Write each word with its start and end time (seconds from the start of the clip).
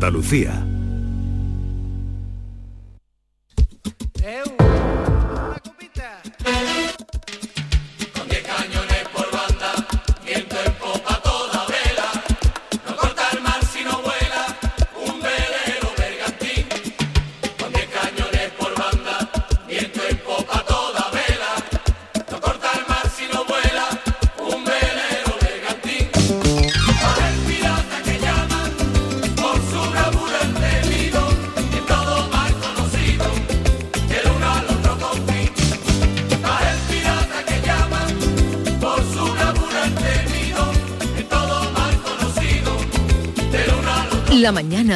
Andalucía. 0.00 0.70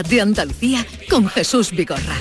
De 0.03 0.21
Andalucía 0.21 0.85
con 1.09 1.29
Jesús 1.29 1.71
Vigorra. 1.71 2.17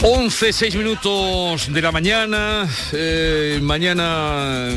11, 0.00 0.52
6 0.52 0.76
minutos 0.76 1.72
de 1.72 1.82
la 1.82 1.90
mañana, 1.90 2.68
eh, 2.92 3.58
mañana 3.60 4.68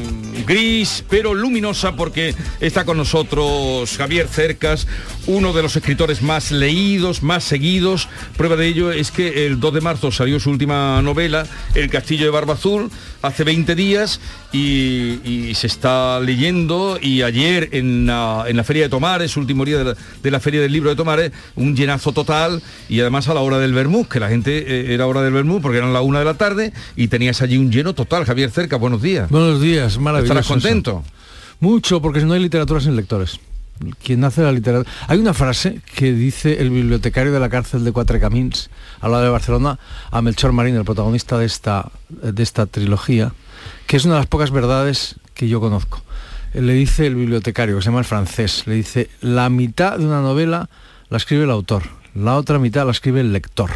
gris 0.48 1.04
pero 1.08 1.36
luminosa 1.36 1.96
porque 1.96 2.34
está 2.60 2.86
con 2.86 2.98
nosotros 2.98 3.96
Javier 3.98 4.28
Cercas, 4.28 4.88
uno 5.32 5.54
de 5.54 5.62
los 5.62 5.76
escritores 5.76 6.22
más 6.22 6.52
leídos, 6.52 7.24
más 7.24 7.44
seguidos. 7.46 8.10
Prueba 8.36 8.58
de 8.58 8.68
ello 8.68 8.92
es 8.92 9.12
que 9.12 9.46
el 9.46 9.60
2 9.60 9.74
de 9.74 9.82
marzo 9.82 10.12
salió 10.12 10.40
su 10.40 10.50
última 10.50 11.02
novela, 11.02 11.46
El 11.74 11.90
Castillo 11.90 12.26
de 12.26 12.32
Barba 12.32 12.56
Azul, 12.56 12.92
hace 13.22 13.44
20 13.44 13.76
días 13.76 14.20
y, 14.52 15.52
se 15.56 15.68
está 15.68 16.20
leyendo 16.20 16.98
y 17.02 17.22
ayer 17.22 17.70
en 17.72 18.08
la, 18.08 18.46
Feria 18.66 18.84
de 18.84 18.90
Tomares, 18.90 19.38
último 19.38 19.64
día 19.64 19.84
de 19.84 20.32
la, 20.32 20.40
Feria 20.40 20.62
del 20.62 20.72
Libro 20.72 20.90
de 20.90 20.96
Tomares, 20.96 21.32
un 21.56 21.76
llenazo 21.76 22.12
total 22.12 22.62
y 22.90 23.00
además 23.00 23.28
a 23.28 23.34
la 23.34 23.42
hora 23.42 23.60
del 23.60 23.74
Bermú, 23.74 24.08
que 24.08 24.20
la 24.20 24.28
gente 24.28 24.58
eh, 24.58 24.94
era 24.94 25.08
hora 25.08 25.22
del 25.22 25.34
Bermú 25.34 25.62
porque 25.62 25.78
eran 25.78 25.94
la 25.94 26.02
una 26.02 26.20
de 26.20 26.26
la 26.26 26.34
tarde 26.34 26.74
y 26.96 27.08
tenías 27.08 27.42
allí 27.42 27.58
un 27.58 27.72
lleno 27.72 27.94
total. 27.94 28.26
Javier 28.26 28.52
Cerca, 28.52 28.78
buenos 28.78 29.02
días. 29.02 29.30
Buenos 29.30 29.62
días, 29.62 29.98
maravilloso. 29.98 30.40
¿Estarás 30.40 30.48
contento? 30.48 31.04
Mucho, 31.60 32.02
porque 32.02 32.22
no 32.22 32.34
hay 32.34 32.42
literatura 32.42 32.82
sin 32.82 32.96
lectores 32.96 33.40
hace 34.24 34.42
la. 34.42 34.84
Hay 35.08 35.20
una 35.20 35.34
frase 35.34 35.82
que 35.96 36.14
dice 36.14 36.62
el 36.62 36.70
bibliotecario 36.70 37.32
de 37.32 37.40
la 37.40 37.50
cárcel 37.50 37.84
de 37.84 37.92
Cuatro 37.92 38.20
Camins, 38.20 38.70
al 39.00 39.12
lado 39.12 39.24
de 39.24 39.30
Barcelona, 39.30 39.80
a 40.10 40.22
Melchor 40.22 40.52
Marín, 40.52 40.76
el 40.76 40.86
protagonista 40.86 41.38
de 41.38 41.46
esta, 41.46 41.92
de 42.10 42.44
esta 42.44 42.66
trilogía, 42.66 43.34
que 43.88 43.98
es 43.98 44.06
una 44.06 44.16
de 44.16 44.20
las 44.22 44.28
pocas 44.28 44.52
verdades 44.52 45.16
que 45.34 45.48
yo 45.48 45.60
conozco. 45.60 46.02
Le 46.54 46.74
dice 46.74 47.08
el 47.08 47.16
bibliotecario, 47.16 47.76
que 47.76 47.82
se 47.82 47.88
llama 47.88 48.00
el 48.00 48.06
francés, 48.06 48.64
le 48.66 48.76
dice, 48.76 49.10
la 49.22 49.50
mitad 49.50 49.98
de 49.98 50.06
una 50.06 50.22
novela 50.22 50.70
la 51.10 51.18
escribe 51.18 51.46
el 51.46 51.52
autor, 51.52 51.84
la 52.14 52.36
otra 52.36 52.60
mitad 52.60 52.86
la 52.86 52.92
escribe 52.92 53.22
el 53.22 53.32
lector. 53.32 53.72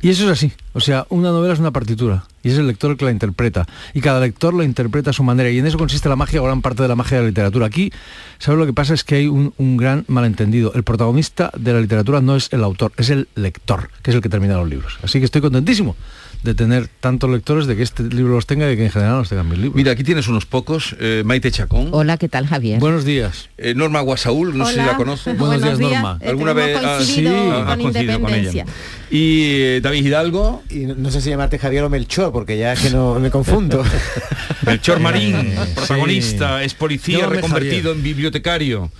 Y 0.00 0.10
eso 0.10 0.24
es 0.24 0.30
así. 0.30 0.52
O 0.72 0.80
sea, 0.80 1.06
una 1.10 1.30
novela 1.30 1.54
es 1.54 1.60
una 1.60 1.70
partitura 1.70 2.24
y 2.42 2.50
es 2.50 2.58
el 2.58 2.66
lector 2.66 2.90
el 2.90 2.96
que 2.96 3.04
la 3.04 3.10
interpreta. 3.10 3.66
Y 3.94 4.00
cada 4.00 4.20
lector 4.20 4.54
la 4.54 4.64
interpreta 4.64 5.10
a 5.10 5.12
su 5.12 5.22
manera. 5.22 5.50
Y 5.50 5.58
en 5.58 5.66
eso 5.66 5.78
consiste 5.78 6.08
la 6.08 6.16
magia 6.16 6.40
o 6.40 6.44
gran 6.44 6.62
parte 6.62 6.82
de 6.82 6.88
la 6.88 6.96
magia 6.96 7.18
de 7.18 7.22
la 7.24 7.28
literatura. 7.28 7.66
Aquí, 7.66 7.92
¿sabes 8.38 8.58
lo 8.58 8.66
que 8.66 8.72
pasa? 8.72 8.94
Es 8.94 9.04
que 9.04 9.16
hay 9.16 9.28
un, 9.28 9.54
un, 9.58 9.76
gran 9.76 10.04
malentendido. 10.08 10.72
El 10.74 10.82
protagonista 10.82 11.52
de 11.56 11.72
la 11.72 11.80
literatura 11.80 12.20
no 12.20 12.36
es 12.36 12.52
el 12.52 12.64
autor, 12.64 12.92
es 12.96 13.10
el 13.10 13.28
lector, 13.34 13.90
que 14.02 14.10
es 14.10 14.14
el 14.14 14.22
que 14.22 14.28
termina 14.28 14.56
los 14.56 14.68
libros. 14.68 14.98
Así 15.02 15.18
que 15.18 15.24
estoy 15.24 15.40
contentísimo 15.40 15.96
de 16.42 16.54
tener 16.54 16.88
tantos 16.88 17.30
lectores, 17.30 17.66
de 17.66 17.76
que 17.76 17.82
este 17.82 18.02
libro 18.02 18.34
los 18.34 18.46
tenga 18.46 18.66
y 18.66 18.70
de 18.70 18.76
que 18.76 18.84
en 18.84 18.90
general 18.90 19.18
los 19.18 19.28
tengan 19.28 19.48
mis 19.48 19.58
libros. 19.58 19.76
Mira, 19.76 19.92
aquí 19.92 20.02
tienes 20.02 20.26
unos 20.26 20.44
pocos. 20.44 20.96
Eh, 20.98 21.22
Maite 21.24 21.52
Chacón. 21.52 21.90
Hola, 21.92 22.16
¿qué 22.16 22.28
tal, 22.28 22.46
Javier? 22.46 22.80
Buenos 22.80 23.04
días. 23.04 23.48
Eh, 23.58 23.74
Norma 23.74 24.00
Guasaúl, 24.00 24.56
no 24.56 24.66
sé 24.66 24.72
si 24.72 24.78
la 24.78 24.96
conoces. 24.96 25.38
Buenos, 25.38 25.62
días, 25.62 25.78
Norma. 25.78 26.18
¿Alguna 26.26 26.52
vez 26.52 26.76
has 26.76 27.04
sí, 27.04 27.24
con, 27.24 27.80
independencia? 27.80 28.66
Y 29.10 29.42
eh, 29.44 29.80
David 29.80 30.04
Hidalgo. 30.04 30.62
Y 30.68 30.80
no, 30.80 31.10
sé 31.12 31.20
si 31.20 31.30
llamarte 31.30 31.58
Javier 31.58 31.84
o 31.84 31.90
Melchor, 31.90 32.32
porque 32.32 32.58
ya 32.58 32.72
es 32.72 32.80
que 32.80 32.90
no 32.90 33.20
me 33.20 33.30
confundo. 33.30 33.84
Melchor 34.66 34.98
Marín, 34.98 35.54
protagonista, 35.76 36.64
es 36.64 36.74
policía 36.74 37.26
reconvertido 37.26 37.92
en 37.92 38.02
bibliotecario. 38.02 38.90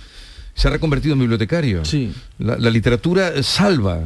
Se 0.55 0.69
ha 0.69 0.71
reconvertido 0.71 1.13
en 1.13 1.19
bibliotecario. 1.19 1.83
Sí. 1.83 2.13
La, 2.37 2.57
la 2.57 2.69
literatura 2.69 3.43
salva. 3.43 4.03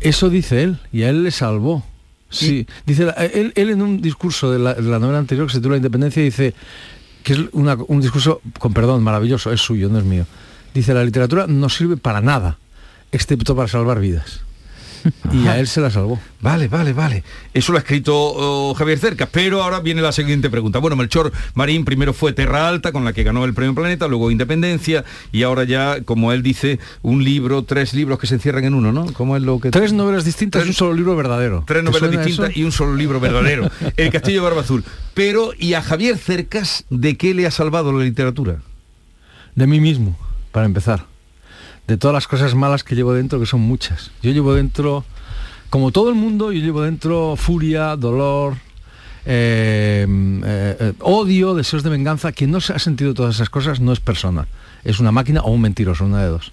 Eso 0.00 0.30
dice 0.30 0.64
él, 0.64 0.78
y 0.92 1.04
a 1.04 1.10
él 1.10 1.22
le 1.22 1.30
salvó. 1.30 1.84
Sí, 2.32 2.66
dice, 2.86 3.12
él, 3.34 3.52
en 3.54 3.82
un 3.82 4.00
discurso 4.00 4.50
de 4.50 4.58
la, 4.58 4.98
novela 4.98 5.18
anterior 5.18 5.46
que 5.46 5.52
se 5.52 5.58
titula 5.58 5.76
Independencia 5.76 6.22
dice 6.22 6.54
que 7.22 7.34
es 7.34 7.40
un 7.52 8.00
discurso, 8.00 8.40
con 8.58 8.72
perdón, 8.72 9.02
maravilloso, 9.02 9.52
es 9.52 9.60
suyo, 9.60 9.88
no 9.88 9.98
es 9.98 10.04
mío. 10.04 10.26
Dice, 10.74 10.92
la 10.94 11.04
literatura 11.04 11.46
no 11.46 11.68
sirve 11.68 11.96
para 11.96 12.20
nada, 12.20 12.58
excepto 13.12 13.54
para 13.54 13.68
salvar 13.68 14.00
vidas 14.00 14.40
y 15.32 15.46
a 15.46 15.58
él 15.58 15.66
se 15.66 15.80
la 15.80 15.90
salvó. 15.90 16.18
Vale, 16.40 16.68
vale, 16.68 16.92
vale. 16.92 17.22
Eso 17.54 17.72
lo 17.72 17.78
ha 17.78 17.80
escrito 17.80 18.14
oh, 18.14 18.74
Javier 18.74 18.98
Cerca, 18.98 19.26
pero 19.26 19.62
ahora 19.62 19.80
viene 19.80 20.02
la 20.02 20.12
siguiente 20.12 20.50
pregunta. 20.50 20.78
Bueno, 20.78 20.96
Melchor 20.96 21.32
Marín 21.54 21.84
primero 21.84 22.12
fue 22.12 22.32
Terra 22.32 22.68
Alta, 22.68 22.92
con 22.92 23.04
la 23.04 23.12
que 23.12 23.22
ganó 23.22 23.44
el 23.44 23.54
Premio 23.54 23.74
Planeta, 23.74 24.08
luego 24.08 24.30
Independencia, 24.30 25.04
y 25.30 25.42
ahora 25.44 25.64
ya, 25.64 26.02
como 26.02 26.32
él 26.32 26.42
dice, 26.42 26.80
un 27.02 27.22
libro, 27.24 27.62
tres 27.62 27.94
libros 27.94 28.18
que 28.18 28.26
se 28.26 28.34
encierran 28.34 28.64
en 28.64 28.74
uno, 28.74 28.92
¿no? 28.92 29.12
¿Cómo 29.12 29.36
es 29.36 29.42
lo 29.42 29.60
que... 29.60 29.70
Tres 29.70 29.92
novelas 29.92 30.24
distintas 30.24 30.64
y 30.64 30.68
un 30.68 30.74
solo 30.74 30.94
libro 30.94 31.14
verdadero. 31.14 31.64
Tres 31.66 31.84
novelas 31.84 32.10
distintas 32.10 32.56
y 32.56 32.64
un 32.64 32.72
solo 32.72 32.96
libro 32.96 33.20
verdadero. 33.20 33.70
el 33.96 34.10
Castillo 34.10 34.40
de 34.40 34.44
Barba 34.48 34.62
Azul. 34.62 34.84
Pero, 35.14 35.52
¿y 35.58 35.74
a 35.74 35.82
Javier 35.82 36.16
Cercas 36.18 36.84
de 36.90 37.16
qué 37.16 37.34
le 37.34 37.46
ha 37.46 37.50
salvado 37.50 37.92
la 37.92 38.04
literatura? 38.04 38.58
De 39.54 39.66
mí 39.66 39.80
mismo, 39.80 40.18
para 40.50 40.66
empezar 40.66 41.11
de 41.92 41.98
todas 41.98 42.14
las 42.14 42.26
cosas 42.26 42.54
malas 42.54 42.84
que 42.84 42.94
llevo 42.94 43.12
dentro, 43.12 43.38
que 43.38 43.44
son 43.44 43.60
muchas. 43.60 44.12
Yo 44.22 44.30
llevo 44.30 44.54
dentro, 44.54 45.04
como 45.68 45.92
todo 45.92 46.08
el 46.08 46.14
mundo, 46.14 46.50
yo 46.50 46.62
llevo 46.62 46.80
dentro 46.80 47.36
furia, 47.36 47.96
dolor, 47.96 48.54
eh, 49.26 50.06
eh, 50.08 50.76
eh, 50.80 50.92
odio, 51.00 51.54
deseos 51.54 51.82
de 51.82 51.90
venganza. 51.90 52.32
Quien 52.32 52.50
no 52.50 52.62
se 52.62 52.72
ha 52.72 52.78
sentido 52.78 53.12
todas 53.12 53.34
esas 53.34 53.50
cosas 53.50 53.80
no 53.80 53.92
es 53.92 54.00
persona, 54.00 54.46
es 54.84 55.00
una 55.00 55.12
máquina 55.12 55.42
o 55.42 55.50
un 55.50 55.60
mentiroso, 55.60 56.06
una 56.06 56.22
de 56.22 56.28
dos. 56.28 56.52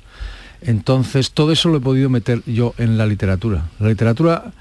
Entonces, 0.62 1.32
todo 1.32 1.54
eso 1.54 1.70
lo 1.70 1.78
he 1.78 1.82
podido 1.82 2.10
meter 2.10 2.42
yo 2.46 2.74
en 2.78 2.98
la 2.98 3.06
literatura. 3.06 3.64
La 3.80 3.88
literatura 3.88 4.52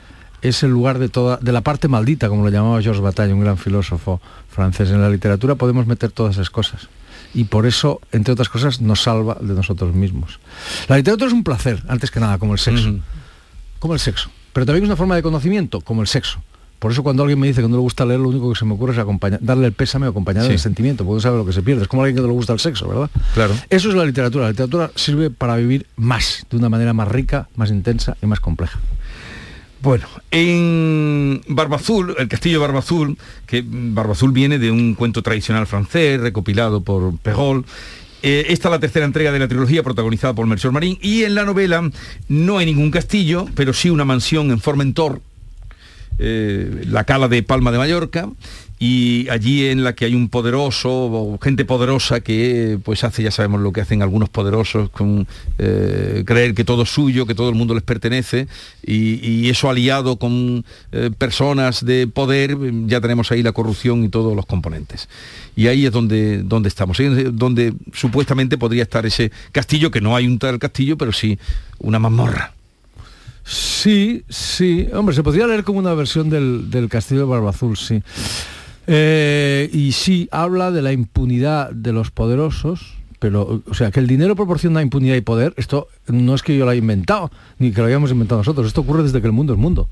es 0.43 0.63
el 0.63 0.71
lugar 0.71 1.01
de 1.01 1.09
toda, 1.09 1.39
de 1.39 1.51
la 1.51 1.63
parte 1.63 1.89
maldita, 1.89 2.29
como 2.29 2.45
lo 2.45 2.51
llamaba 2.51 2.81
Georges 2.81 3.03
Bataille, 3.03 3.35
un 3.35 3.41
gran 3.41 3.59
filósofo 3.59 4.21
francés. 4.49 4.91
En 4.91 5.03
la 5.03 5.11
literatura 5.11 5.57
podemos 5.57 5.89
meter 5.89 6.13
todas 6.13 6.37
esas 6.37 6.51
cosas 6.51 6.89
y 7.35 7.45
por 7.45 7.67
eso, 7.67 8.01
entre 8.13 8.33
otras 8.33 8.49
cosas, 8.49 8.81
nos 8.81 9.03
salva 9.03 9.37
de 9.41 9.55
nosotros 9.55 9.95
mismos. 9.95 10.39
La 10.89 10.97
literatura 10.97 11.29
es 11.29 11.35
un 11.35 11.45
placer, 11.45 11.83
antes 11.89 12.11
que 12.11 12.21
nada, 12.21 12.39
como 12.39 12.53
el 12.53 12.59
sexo. 12.59 12.95
Como 13.79 13.95
el 13.95 14.01
sexo. 14.01 14.31
Pero 14.53 14.67
también 14.67 14.85
es 14.85 14.89
una 14.89 14.97
forma 14.97 15.15
de 15.15 15.23
conocimiento, 15.23 15.81
como 15.81 16.03
el 16.03 16.09
sexo. 16.09 16.43
Por 16.79 16.93
eso 16.93 17.03
cuando 17.03 17.25
alguien 17.25 17.41
me 17.41 17.49
dice 17.49 17.61
que 17.61 17.69
no 17.69 17.75
le 17.75 17.81
gusta 17.81 18.07
leer, 18.07 18.21
lo 18.21 18.29
único 18.29 18.53
que 18.53 18.59
se 18.59 18.65
me 18.65 18.75
ocurre 18.75 18.93
es 18.93 18.99
acompañar, 18.99 19.41
darle 19.43 19.67
el 19.67 19.73
pésame 19.73 20.07
acompañado 20.07 20.49
del 20.49 20.61
sentimiento, 20.61 21.05
porque 21.05 21.17
no 21.17 21.21
sabe 21.21 21.37
lo 21.37 21.45
que 21.45 21.53
se 21.53 21.63
pierde. 21.63 21.83
Es 21.83 21.89
como 21.89 22.03
alguien 22.03 22.15
que 22.15 22.23
no 22.23 22.29
le 22.29 22.35
gusta 22.35 22.53
el 22.53 22.61
sexo, 22.61 22.89
¿verdad? 22.89 23.11
Claro. 23.35 23.55
Eso 23.69 23.89
es 23.89 23.97
la 23.97 24.05
literatura. 24.05 24.45
La 24.45 24.51
literatura 24.51 24.91
sirve 24.95 25.31
para 25.31 25.57
vivir 25.57 25.87
más, 25.97 26.47
de 26.49 26.57
una 26.57 26.69
manera 26.69 26.93
más 26.93 27.09
rica, 27.09 27.49
más 27.57 27.71
intensa 27.71 28.17
y 28.23 28.27
más 28.27 28.39
compleja. 28.39 28.79
Bueno, 29.81 30.07
en 30.33 31.41
Barbazul, 31.47 32.17
el 32.19 32.27
castillo 32.27 32.61
Barbazul, 32.61 33.17
que 33.47 33.63
Barbazul 33.65 34.33
viene 34.33 34.59
de 34.59 34.73
un 34.73 34.95
cuento 34.95 35.23
tradicional 35.23 35.69
francés 35.69 36.21
recopilado 36.21 36.81
por 36.81 37.17
Perrault, 37.19 37.65
eh, 38.23 38.47
esta 38.49 38.69
es 38.69 38.73
la 38.73 38.81
tercera 38.81 39.07
entrega 39.07 39.31
de 39.31 39.39
la 39.39 39.47
trilogía 39.47 39.85
protagonizada 39.85 40.35
por 40.35 40.47
Melchor 40.47 40.73
Marín 40.73 40.99
y 41.01 41.23
en 41.23 41.37
la 41.37 41.45
novela 41.45 41.89
no 42.29 42.59
hay 42.59 42.67
ningún 42.67 42.91
castillo, 42.91 43.47
pero 43.55 43.73
sí 43.73 43.91
una 43.91 44.05
mansión 44.05 44.51
en 44.51 44.59
Formentor, 44.59 45.21
eh, 46.19 46.83
la 46.89 47.05
cala 47.05 47.29
de 47.29 47.45
Palma 47.45 47.71
de 47.71 47.79
Mallorca, 47.79 48.29
y 48.79 49.29
allí 49.29 49.67
en 49.67 49.83
la 49.83 49.95
que 49.95 50.05
hay 50.05 50.15
un 50.15 50.29
poderoso 50.29 51.39
gente 51.43 51.65
poderosa 51.65 52.21
que 52.21 52.79
pues 52.85 53.03
hace 53.03 53.25
ya 53.25 53.31
sabemos 53.31 53.61
lo 53.61 53.73
que 53.73 53.81
hacen 53.81 54.03
algunos 54.03 54.29
poderosos 54.29 54.89
con 54.91 55.27
eh, 55.59 56.23
creer 56.25 56.55
que 56.55 56.65
todo 56.65 56.83
es 56.83 56.89
suyo 56.89 57.27
que 57.27 57.35
todo 57.35 57.49
el 57.49 57.57
mundo 57.57 57.75
les 57.75 57.83
pertenece 57.83 58.47
y, 58.85 59.49
eso 59.49 59.71
aliado 59.71 60.19
con 60.19 60.65
eh, 60.93 61.11
personas 61.17 61.85
de 61.85 62.07
poder 62.07 62.57
ya 62.87 63.01
tenemos 63.01 63.33
ahí 63.33 63.43
la 63.43 63.53
corrupción 63.53 64.05
y 64.05 64.09
todos 64.11 64.37
los 64.37 64.47
componentes 64.47 65.09
y 65.57 65.67
ahí 65.67 65.87
es 65.87 65.93
donde 65.93 66.43
donde 66.43 66.69
estamos 66.69 66.99
donde 67.33 67.73
supuestamente 67.93 68.59
podría 68.59 68.83
estar 68.83 69.07
ese 69.07 69.33
castillo 69.53 69.91
que 69.91 70.01
no 70.01 70.15
hay 70.15 70.27
un 70.27 70.39
tal 70.39 70.59
castillo 70.59 70.97
pero 70.97 71.13
sí 71.13 71.39
una 71.79 71.99
mazmorra 71.99 72.55
Sí, 73.51 74.25
sí. 74.29 74.91
Hombre, 74.93 75.15
se 75.15 75.23
podría 75.23 75.47
leer 75.47 75.65
como 75.65 75.79
una 75.79 75.95
versión 75.95 76.29
del, 76.29 76.71
del 76.71 76.91
Castillo 76.91 77.21
de 77.21 77.27
Barbazul, 77.29 77.79
sí. 77.79 78.03
Eh, 78.91 79.69
y 79.71 79.93
sí, 79.93 80.29
habla 80.33 80.71
de 80.71 80.81
la 80.81 80.93
impunidad 80.93 81.71
de 81.71 81.93
los 81.93 82.11
poderosos, 82.11 82.95
pero, 83.19 83.63
o 83.69 83.75
sea, 83.75 83.91
que 83.91 84.01
el 84.01 84.07
dinero 84.07 84.35
proporciona 84.35 84.81
impunidad 84.81 85.15
y 85.15 85.21
poder, 85.21 85.53
esto 85.59 85.89
no 86.07 86.35
es 86.35 86.43
que 86.43 86.57
yo 86.57 86.65
lo 86.65 86.71
haya 86.71 86.79
inventado, 86.81 87.31
ni 87.59 87.71
que 87.71 87.83
lo 87.83 87.87
hayamos 87.87 88.11
inventado 88.11 88.41
nosotros, 88.41 88.67
esto 88.67 88.81
ocurre 88.81 89.03
desde 89.03 89.21
que 89.21 89.27
el 89.27 89.35
mundo 89.35 89.53
es 89.53 89.59
mundo. 89.59 89.91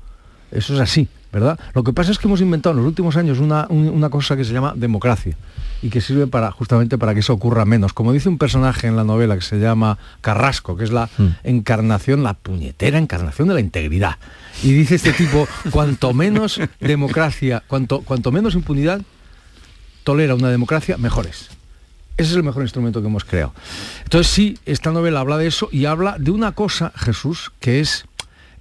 Eso 0.51 0.73
es 0.73 0.79
así, 0.79 1.07
¿verdad? 1.31 1.59
Lo 1.73 1.83
que 1.83 1.93
pasa 1.93 2.11
es 2.11 2.19
que 2.19 2.27
hemos 2.27 2.41
inventado 2.41 2.73
en 2.73 2.77
los 2.77 2.87
últimos 2.87 3.17
años 3.17 3.39
una, 3.39 3.67
una 3.69 4.09
cosa 4.09 4.35
que 4.35 4.43
se 4.43 4.53
llama 4.53 4.73
democracia 4.75 5.35
y 5.81 5.89
que 5.89 6.01
sirve 6.01 6.27
para 6.27 6.51
justamente 6.51 6.97
para 6.97 7.13
que 7.13 7.19
eso 7.19 7.33
ocurra 7.33 7.65
menos. 7.65 7.93
Como 7.93 8.13
dice 8.13 8.29
un 8.29 8.37
personaje 8.37 8.87
en 8.87 8.95
la 8.95 9.03
novela 9.03 9.35
que 9.35 9.41
se 9.41 9.59
llama 9.59 9.97
Carrasco, 10.21 10.75
que 10.75 10.83
es 10.83 10.91
la 10.91 11.09
mm. 11.17 11.27
encarnación, 11.43 12.23
la 12.23 12.33
puñetera 12.33 12.97
encarnación 12.97 13.47
de 13.47 13.53
la 13.55 13.59
integridad. 13.59 14.17
Y 14.63 14.73
dice 14.73 14.95
este 14.95 15.13
tipo, 15.13 15.47
cuanto 15.71 16.13
menos 16.13 16.59
democracia, 16.79 17.63
cuanto, 17.67 18.01
cuanto 18.01 18.31
menos 18.31 18.55
impunidad 18.55 19.01
tolera 20.03 20.35
una 20.35 20.49
democracia, 20.49 20.97
mejores. 20.97 21.49
Ese 22.17 22.31
es 22.31 22.35
el 22.35 22.43
mejor 22.43 22.63
instrumento 22.63 23.01
que 23.01 23.07
hemos 23.07 23.25
creado. 23.25 23.53
Entonces 24.03 24.31
sí, 24.31 24.57
esta 24.65 24.91
novela 24.91 25.19
habla 25.19 25.37
de 25.37 25.47
eso 25.47 25.69
y 25.71 25.85
habla 25.85 26.15
de 26.17 26.31
una 26.31 26.53
cosa, 26.53 26.91
Jesús, 26.95 27.51
que 27.59 27.79
es, 27.79 28.05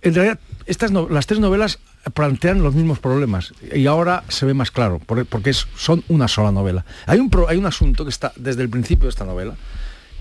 en 0.03 0.15
realidad, 0.15 0.39
estas 0.67 0.91
las 0.93 1.27
tres 1.27 1.41
novelas 1.41 1.79
plantean 2.15 2.63
los 2.63 2.75
mismos 2.75 2.99
problemas 2.99 3.53
y 3.75 3.87
ahora 3.87 4.25
se 4.29 4.47
ve 4.47 4.55
más 4.55 4.71
claro, 4.71 5.01
porque 5.01 5.53
son 5.53 6.05
una 6.09 6.29
sola 6.29 6.53
novela. 6.53 6.85
Hay 7.07 7.19
un, 7.19 7.31
hay 7.49 7.57
un 7.57 7.67
asunto 7.67 8.05
que 8.05 8.11
está 8.11 8.33
desde 8.37 8.63
el 8.63 8.69
principio 8.69 9.05
de 9.05 9.11
esta 9.11 9.25
novela, 9.25 9.57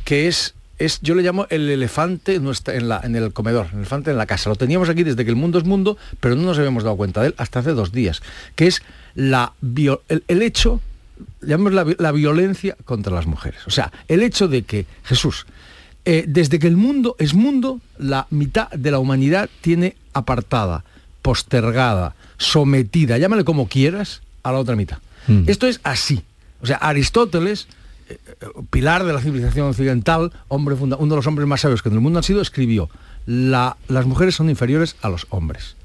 que 0.03 0.27
es 0.27 0.55
es, 0.77 0.99
yo 1.01 1.15
le 1.15 1.23
llamo 1.23 1.47
el 1.49 1.69
elefante 1.69 2.35
en, 2.35 2.89
la, 2.89 3.01
en 3.03 3.15
el 3.15 3.31
comedor, 3.33 3.67
el 3.71 3.79
elefante 3.79 4.11
en 4.11 4.17
la 4.17 4.25
casa. 4.25 4.49
Lo 4.49 4.55
teníamos 4.55 4.89
aquí 4.89 5.03
desde 5.03 5.23
que 5.23 5.29
el 5.29 5.37
mundo 5.37 5.57
es 5.57 5.63
mundo, 5.63 5.97
pero 6.19 6.35
no 6.35 6.43
nos 6.43 6.57
habíamos 6.57 6.83
dado 6.83 6.97
cuenta 6.97 7.21
de 7.21 7.27
él 7.27 7.35
hasta 7.37 7.59
hace 7.59 7.71
dos 7.71 7.91
días, 7.91 8.21
que 8.55 8.67
es 8.67 8.81
la, 9.13 9.53
el, 10.09 10.41
hecho, 10.41 10.81
llamamos 11.41 11.73
la, 11.97 12.11
violencia 12.11 12.75
contra 12.83 13.13
las 13.13 13.25
mujeres. 13.25 13.61
O 13.67 13.71
sea, 13.71 13.91
el 14.07 14.21
hecho 14.21 14.47
de 14.47 14.63
que 14.63 14.85
Jesús, 15.03 15.45
eh, 16.05 16.25
desde 16.27 16.59
que 16.59 16.67
el 16.67 16.77
mundo 16.77 17.15
es 17.19 17.33
mundo, 17.33 17.81
la 17.97 18.27
mitad 18.29 18.69
de 18.69 18.91
la 18.91 18.99
humanidad 18.99 19.49
tiene 19.61 19.95
apartada, 20.13 20.83
postergada, 21.21 22.15
sometida, 22.37 23.17
llámale 23.17 23.43
como 23.43 23.67
quieras, 23.67 24.21
a 24.43 24.51
la 24.51 24.59
otra 24.59 24.75
mitad. 24.75 24.99
Mm. 25.27 25.43
Esto 25.47 25.67
es 25.67 25.79
así. 25.83 26.21
O 26.61 26.65
sea, 26.65 26.77
Aristóteles 26.77 27.67
pilar 28.69 29.03
de 29.03 29.13
la 29.13 29.21
civilización 29.21 29.69
occidental, 29.69 30.31
hombre 30.47 30.75
uno 30.75 30.97
de 30.97 31.15
los 31.15 31.27
hombres 31.27 31.47
más 31.47 31.61
sabios 31.61 31.81
que 31.81 31.89
en 31.89 31.95
el 31.95 32.01
mundo 32.01 32.19
han 32.19 32.23
sido, 32.23 32.41
escribió, 32.41 32.89
las 33.25 34.05
mujeres 34.05 34.35
son 34.35 34.49
inferiores 34.49 34.95
a 35.01 35.09
los 35.09 35.25
hombres. 35.29 35.75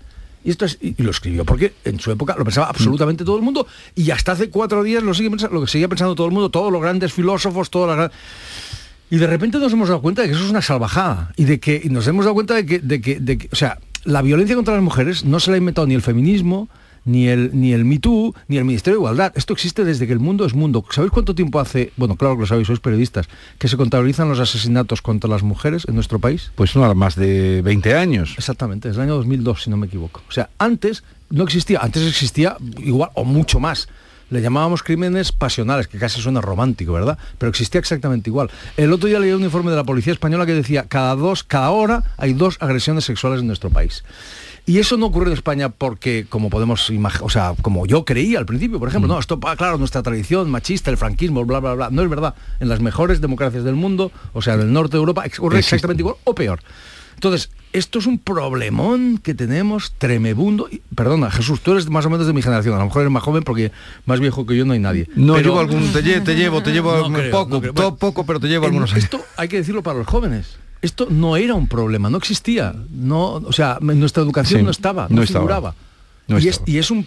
Y, 0.42 0.50
esto 0.50 0.64
es, 0.64 0.78
y, 0.80 0.94
lo 1.02 1.10
escribió 1.10 1.44
porque 1.44 1.74
en 1.84 2.00
su 2.00 2.10
época 2.10 2.34
lo 2.36 2.44
pensaba 2.44 2.66
absolutamente 2.66 3.24
todo 3.24 3.36
el 3.36 3.42
mundo 3.42 3.66
y 3.94 4.10
hasta 4.10 4.32
hace 4.32 4.48
cuatro 4.48 4.82
días 4.82 5.02
lo, 5.02 5.12
sigue 5.12 5.30
lo 5.50 5.60
que 5.60 5.66
seguía 5.66 5.88
pensando 5.88 6.14
todo 6.14 6.26
el 6.26 6.32
mundo, 6.32 6.48
todos 6.48 6.72
los 6.72 6.80
grandes 6.80 7.12
filósofos, 7.12 7.68
todas 7.70 7.96
las... 7.96 8.10
Y 9.10 9.18
de 9.18 9.26
repente 9.26 9.58
nos 9.58 9.72
hemos 9.72 9.88
dado 9.88 10.00
cuenta 10.00 10.22
de 10.22 10.28
que 10.28 10.34
eso 10.34 10.44
es 10.44 10.50
una 10.50 10.62
salvajada 10.62 11.32
y 11.36 11.44
de 11.44 11.58
que 11.58 11.82
nos 11.90 12.06
hemos 12.06 12.24
dado 12.24 12.34
cuenta 12.34 12.54
de 12.54 12.64
que, 12.64 12.78
de 12.78 13.00
que, 13.00 13.18
de 13.18 13.38
que 13.38 13.48
o 13.52 13.56
sea, 13.56 13.78
la 14.04 14.22
violencia 14.22 14.56
contra 14.56 14.74
las 14.74 14.82
mujeres 14.82 15.24
no 15.24 15.40
se 15.40 15.50
la 15.50 15.56
ha 15.56 15.58
inventado 15.58 15.86
ni 15.86 15.94
el 15.94 16.02
feminismo, 16.02 16.68
ni 17.04 17.28
el, 17.28 17.50
ni 17.52 17.72
el 17.72 17.84
MeToo, 17.84 18.34
ni 18.48 18.58
el 18.58 18.64
Ministerio 18.64 18.98
de 18.98 19.02
Igualdad. 19.02 19.32
Esto 19.34 19.52
existe 19.52 19.84
desde 19.84 20.06
que 20.06 20.12
el 20.12 20.20
mundo 20.20 20.44
es 20.44 20.54
mundo. 20.54 20.84
¿Sabéis 20.90 21.12
cuánto 21.12 21.34
tiempo 21.34 21.60
hace, 21.60 21.92
bueno, 21.96 22.16
claro 22.16 22.36
que 22.36 22.42
lo 22.42 22.46
sabéis, 22.46 22.66
sois 22.66 22.80
periodistas, 22.80 23.28
que 23.58 23.68
se 23.68 23.76
contabilizan 23.76 24.28
los 24.28 24.38
asesinatos 24.38 25.02
contra 25.02 25.28
las 25.28 25.42
mujeres 25.42 25.84
en 25.88 25.94
nuestro 25.94 26.18
país? 26.18 26.52
Pues 26.54 26.76
no, 26.76 26.94
más 26.94 27.16
de 27.16 27.62
20 27.62 27.94
años. 27.94 28.34
Exactamente, 28.36 28.88
es 28.88 28.96
el 28.96 29.02
año 29.02 29.16
2002, 29.16 29.64
si 29.64 29.70
no 29.70 29.76
me 29.76 29.86
equivoco. 29.86 30.22
O 30.28 30.32
sea, 30.32 30.50
antes 30.58 31.02
no 31.30 31.44
existía, 31.44 31.80
antes 31.82 32.06
existía 32.06 32.56
igual 32.78 33.10
o 33.14 33.24
mucho 33.24 33.60
más. 33.60 33.88
Le 34.30 34.40
llamábamos 34.40 34.82
crímenes 34.82 35.32
pasionales, 35.32 35.88
que 35.88 35.98
casi 35.98 36.20
suena 36.20 36.40
romántico, 36.40 36.92
¿verdad? 36.92 37.18
Pero 37.38 37.50
existía 37.50 37.80
exactamente 37.80 38.30
igual. 38.30 38.50
El 38.76 38.92
otro 38.92 39.08
día 39.08 39.18
leí 39.18 39.32
un 39.32 39.42
informe 39.42 39.70
de 39.70 39.76
la 39.76 39.84
Policía 39.84 40.12
Española 40.12 40.46
que 40.46 40.54
decía, 40.54 40.84
cada 40.88 41.14
dos, 41.16 41.44
cada 41.44 41.70
hora 41.70 42.04
hay 42.16 42.32
dos 42.32 42.56
agresiones 42.60 43.04
sexuales 43.04 43.40
en 43.40 43.48
nuestro 43.48 43.70
país. 43.70 44.04
Y 44.66 44.78
eso 44.78 44.96
no 44.96 45.06
ocurre 45.06 45.26
en 45.28 45.32
España 45.32 45.70
porque, 45.70 46.26
como 46.28 46.48
podemos 46.50 46.90
imaginar, 46.90 47.24
o 47.24 47.30
sea, 47.30 47.54
como 47.60 47.86
yo 47.86 48.04
creía 48.04 48.38
al 48.38 48.46
principio, 48.46 48.78
por 48.78 48.88
ejemplo, 48.88 49.08
mm. 49.08 49.12
no, 49.12 49.18
esto, 49.18 49.40
ah, 49.42 49.56
claro, 49.56 49.78
nuestra 49.78 50.02
tradición 50.02 50.50
machista, 50.50 50.90
el 50.90 50.96
franquismo, 50.96 51.44
bla, 51.44 51.60
bla, 51.60 51.74
bla, 51.74 51.90
no 51.90 52.02
es 52.02 52.08
verdad. 52.08 52.34
En 52.60 52.68
las 52.68 52.80
mejores 52.80 53.20
democracias 53.20 53.64
del 53.64 53.74
mundo, 53.74 54.12
o 54.32 54.42
sea, 54.42 54.54
en 54.54 54.60
el 54.60 54.72
norte 54.72 54.92
de 54.92 54.98
Europa, 54.98 55.24
ocurre 55.38 55.58
exactamente 55.58 56.02
igual 56.02 56.16
o 56.24 56.34
peor. 56.34 56.60
Entonces, 57.14 57.50
esto 57.72 57.98
es 57.98 58.06
un 58.06 58.18
problemón 58.18 59.18
que 59.18 59.34
tenemos 59.34 59.92
tremebundo. 59.98 60.68
perdona, 60.94 61.30
Jesús, 61.30 61.60
tú 61.60 61.72
eres 61.72 61.88
más 61.88 62.06
o 62.06 62.10
menos 62.10 62.26
de 62.26 62.32
mi 62.32 62.42
generación. 62.42 62.74
A 62.74 62.78
lo 62.78 62.84
mejor 62.84 63.02
eres 63.02 63.12
más 63.12 63.22
joven 63.22 63.42
porque 63.42 63.72
más 64.06 64.20
viejo 64.20 64.46
que 64.46 64.56
yo 64.56 64.64
no 64.64 64.72
hay 64.72 64.80
nadie. 64.80 65.08
No, 65.14 65.38
llevo 65.38 65.60
algún, 65.60 65.92
te, 65.92 66.02
llevo, 66.02 66.62
te 66.62 66.72
llevo 66.72 67.10
poco, 67.30 67.60
todo 67.72 67.96
poco, 67.96 68.24
pero 68.26 68.40
te 68.40 68.48
llevo 68.48 68.66
algunos 68.66 68.92
años. 68.92 69.04
Esto 69.04 69.24
hay 69.36 69.48
que 69.48 69.56
decirlo 69.56 69.82
para 69.82 69.98
los 69.98 70.06
jóvenes 70.06 70.58
esto 70.82 71.08
no 71.10 71.36
era 71.36 71.54
un 71.54 71.66
problema, 71.66 72.10
no 72.10 72.18
existía. 72.18 72.74
No, 72.90 73.34
o 73.34 73.52
sea, 73.52 73.78
nuestra 73.80 74.22
educación 74.22 74.64
no 74.64 74.70
estaba, 74.70 75.06
no, 75.10 75.22
figuraba. 75.26 75.74
y, 76.28 76.78
Es, 76.78 76.90
un, 76.90 77.06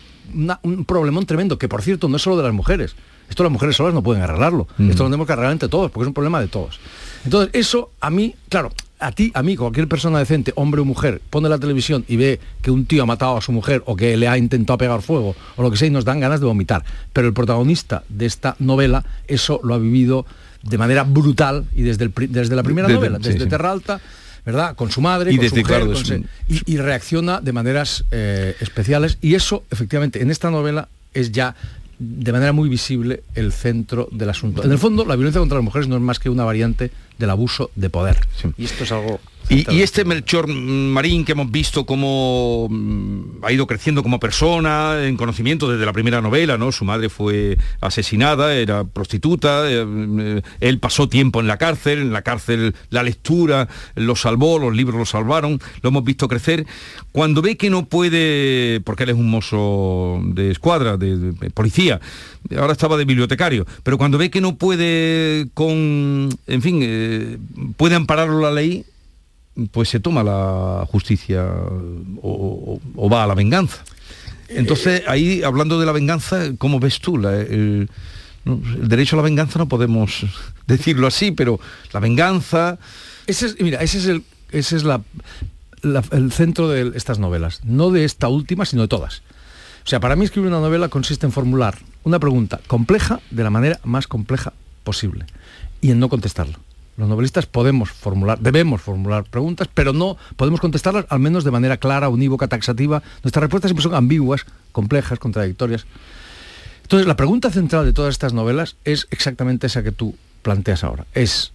problemón 0.85 1.25
tremendo, 1.25 1.57
que 1.57 1.67
por 1.67 1.81
cierto 1.81 2.07
no 2.07 2.17
es 2.17 2.21
solo 2.21 2.37
de 2.37 2.43
las 2.43 2.53
mujeres. 2.53 2.95
Esto 3.29 3.43
las 3.43 3.51
mujeres 3.51 3.75
solas 3.75 3.93
no 3.93 4.03
pueden 4.03 4.21
arreglarlo. 4.21 4.67
Mm. 4.77 4.89
Esto 4.89 5.03
lo 5.03 5.09
tenemos 5.09 5.25
que 5.25 5.33
arreglar 5.33 5.53
entre 5.53 5.69
todos, 5.69 5.89
porque 5.89 6.03
es 6.03 6.07
un 6.07 6.13
problema 6.13 6.39
de 6.39 6.47
todos. 6.47 6.79
Entonces, 7.23 7.49
eso 7.53 7.91
a 7.99 8.09
mí, 8.09 8.35
claro, 8.49 8.71
a 9.03 9.11
ti, 9.11 9.31
a 9.33 9.43
mí, 9.43 9.55
cualquier 9.55 9.87
persona 9.87 10.19
decente, 10.19 10.53
hombre 10.55 10.81
o 10.81 10.85
mujer, 10.85 11.21
pone 11.29 11.49
la 11.49 11.59
televisión 11.59 12.05
y 12.07 12.15
ve 12.15 12.39
que 12.61 12.71
un 12.71 12.85
tío 12.85 13.03
ha 13.03 13.05
matado 13.05 13.37
a 13.37 13.41
su 13.41 13.51
mujer 13.51 13.83
o 13.85 13.95
que 13.95 14.15
le 14.15 14.27
ha 14.27 14.37
intentado 14.37 14.77
pegar 14.77 15.01
fuego 15.01 15.35
o 15.55 15.61
lo 15.61 15.69
que 15.69 15.77
sea 15.77 15.87
y 15.87 15.91
nos 15.91 16.05
dan 16.05 16.19
ganas 16.19 16.39
de 16.39 16.45
vomitar. 16.45 16.83
Pero 17.11 17.27
el 17.27 17.33
protagonista 17.33 18.03
de 18.09 18.25
esta 18.25 18.55
novela, 18.59 19.03
eso 19.27 19.59
lo 19.63 19.73
ha 19.73 19.77
vivido 19.77 20.25
de 20.63 20.77
manera 20.77 21.03
brutal 21.03 21.65
y 21.75 21.81
desde, 21.81 22.05
el, 22.05 22.13
desde 22.29 22.55
la 22.55 22.63
primera 22.63 22.87
novela, 22.87 23.19
desde 23.19 23.45
Terra 23.45 23.71
Alta, 23.71 23.99
¿verdad? 24.45 24.75
Con 24.75 24.89
su 24.89 25.01
madre, 25.01 25.33
y 25.33 25.37
con 25.37 25.49
su 25.49 25.55
mujer, 25.57 26.23
y, 26.47 26.77
reacciona 26.77 27.41
de 27.41 27.51
maneras 27.51 28.05
eh, 28.11 28.55
especiales. 28.61 29.17
Y 29.21 29.35
eso, 29.35 29.63
efectivamente, 29.69 30.21
en 30.21 30.31
esta 30.31 30.49
novela 30.49 30.87
es 31.13 31.31
ya 31.31 31.55
de 32.03 32.31
manera 32.31 32.51
muy 32.51 32.69
visible 32.69 33.23
el 33.35 33.51
centro 33.51 34.09
del 34.11 34.29
asunto. 34.29 34.63
En 34.63 34.71
el 34.71 34.77
fondo, 34.77 35.05
la 35.05 35.15
violencia 35.15 35.39
contra 35.39 35.57
las 35.57 35.65
mujeres 35.65 35.87
no 35.87 35.95
es 35.95 36.01
más 36.01 36.19
que 36.19 36.29
una 36.29 36.43
variante 36.43 36.91
del 37.17 37.29
abuso 37.29 37.71
de 37.75 37.89
poder. 37.89 38.17
Y 38.57 38.65
esto 38.65 38.83
es 38.83 38.91
algo 38.91 39.19
y, 39.49 39.81
este 39.81 40.05
Melchor 40.05 40.47
Marín 40.47 41.25
que 41.25 41.33
hemos 41.33 41.51
visto 41.51 41.85
cómo 41.85 42.67
mm, 42.69 43.43
ha 43.43 43.51
ido 43.51 43.67
creciendo 43.67 44.03
como 44.03 44.19
persona, 44.19 45.05
en 45.05 45.17
conocimiento 45.17 45.69
desde 45.69 45.85
la 45.85 45.93
primera 45.93 46.21
novela, 46.21 46.57
¿no? 46.57 46.71
Su 46.71 46.85
madre 46.85 47.09
fue 47.09 47.57
asesinada, 47.81 48.55
era 48.55 48.83
prostituta, 48.83 49.69
eh, 49.69 49.85
eh, 49.85 50.41
él 50.59 50.79
pasó 50.79 51.09
tiempo 51.09 51.39
en 51.39 51.47
la 51.47 51.57
cárcel, 51.57 51.99
en 51.99 52.13
la 52.13 52.21
cárcel 52.21 52.75
la 52.89 53.03
lectura 53.03 53.67
lo 53.95 54.15
salvó, 54.15 54.59
los 54.59 54.75
libros 54.75 54.97
lo 54.97 55.05
salvaron, 55.05 55.59
lo 55.81 55.89
hemos 55.89 56.03
visto 56.03 56.27
crecer. 56.27 56.65
Cuando 57.11 57.41
ve 57.41 57.57
que 57.57 57.69
no 57.69 57.85
puede, 57.85 58.81
porque 58.81 59.03
él 59.03 59.09
es 59.09 59.15
un 59.15 59.29
mozo 59.29 60.21
de 60.25 60.51
escuadra, 60.51 60.97
de, 60.97 61.33
policía, 61.53 61.99
ahora 62.57 62.73
estaba 62.73 62.97
de 62.97 63.05
bibliotecario, 63.05 63.65
pero 63.83 63.97
cuando 63.97 64.17
ve 64.17 64.29
que 64.29 64.41
no 64.41 64.55
puede 64.55 65.47
con, 65.53 66.29
en 66.47 66.61
fin, 66.61 66.79
eh, 66.81 67.37
puede 67.77 67.95
ampararlo 67.95 68.39
la 68.39 68.51
ley, 68.51 68.85
pues 69.71 69.89
se 69.89 69.99
toma 69.99 70.23
la 70.23 70.85
justicia 70.89 71.45
o, 72.21 72.79
va 73.11 73.23
a 73.23 73.27
la 73.27 73.35
venganza. 73.35 73.83
Entonces, 74.49 75.03
ahí, 75.07 75.41
hablando 75.43 75.79
de 75.79 75.85
la 75.85 75.91
venganza, 75.91 76.51
¿cómo 76.57 76.79
ves 76.79 76.99
tú? 76.99 77.15
el, 77.27 77.89
derecho 78.45 79.15
a 79.15 79.17
la 79.17 79.23
venganza 79.23 79.57
no 79.57 79.67
podemos 79.67 80.25
decirlo 80.67 81.07
así, 81.07 81.31
pero 81.31 81.59
la 81.91 81.99
venganza... 81.99 82.77
Ese 83.25 83.47
es, 83.47 83.61
mira, 83.61 83.81
ese 83.81 83.99
es 83.99 84.05
el, 84.07 84.23
ese 84.51 84.75
es 84.75 84.83
la, 84.83 85.01
el 86.11 86.31
centro 86.31 86.67
de 86.67 86.91
estas 86.95 87.19
novelas, 87.19 87.61
no 87.63 87.89
de 87.89 88.03
esta 88.03 88.27
última, 88.27 88.65
sino 88.65 88.81
de 88.81 88.89
todas. 88.89 89.21
O 89.85 89.87
sea, 89.87 89.99
para 89.99 90.15
mí 90.15 90.25
escribir 90.25 90.49
una 90.49 90.59
novela 90.59 90.89
consiste 90.89 91.25
en 91.25 91.31
formular 91.31 91.77
una 92.03 92.19
pregunta 92.19 92.59
compleja 92.67 93.19
de 93.31 93.43
la 93.43 93.49
manera 93.49 93.79
más 93.83 94.07
compleja 94.07 94.53
posible 94.83 95.25
y 95.81 95.91
en 95.91 95.99
no 95.99 96.09
contestarla. 96.09 96.59
Los 96.95 97.09
novelistas 97.09 97.47
podemos 97.47 97.91
formular, 97.91 98.39
debemos 98.39 98.81
formular 98.81 99.23
preguntas, 99.23 99.67
pero 99.73 99.93
no 99.93 100.17
podemos 100.35 100.59
contestarlas 100.59 101.05
al 101.09 101.19
menos 101.19 101.43
de 101.43 101.51
manera 101.51 101.77
clara, 101.77 102.09
unívoca, 102.09 102.47
taxativa. 102.47 103.01
Nuestras 103.23 103.41
respuestas 103.41 103.69
siempre 103.69 103.83
son 103.83 103.95
ambiguas, 103.95 104.45
complejas, 104.71 105.17
contradictorias. 105.17 105.85
Entonces, 106.83 107.07
la 107.07 107.15
pregunta 107.15 107.49
central 107.49 107.85
de 107.85 107.93
todas 107.93 108.11
estas 108.11 108.33
novelas 108.33 108.75
es 108.85 109.07
exactamente 109.09 109.67
esa 109.67 109.81
que 109.81 109.91
tú 109.91 110.15
planteas 110.43 110.83
ahora. 110.83 111.07
Es, 111.15 111.51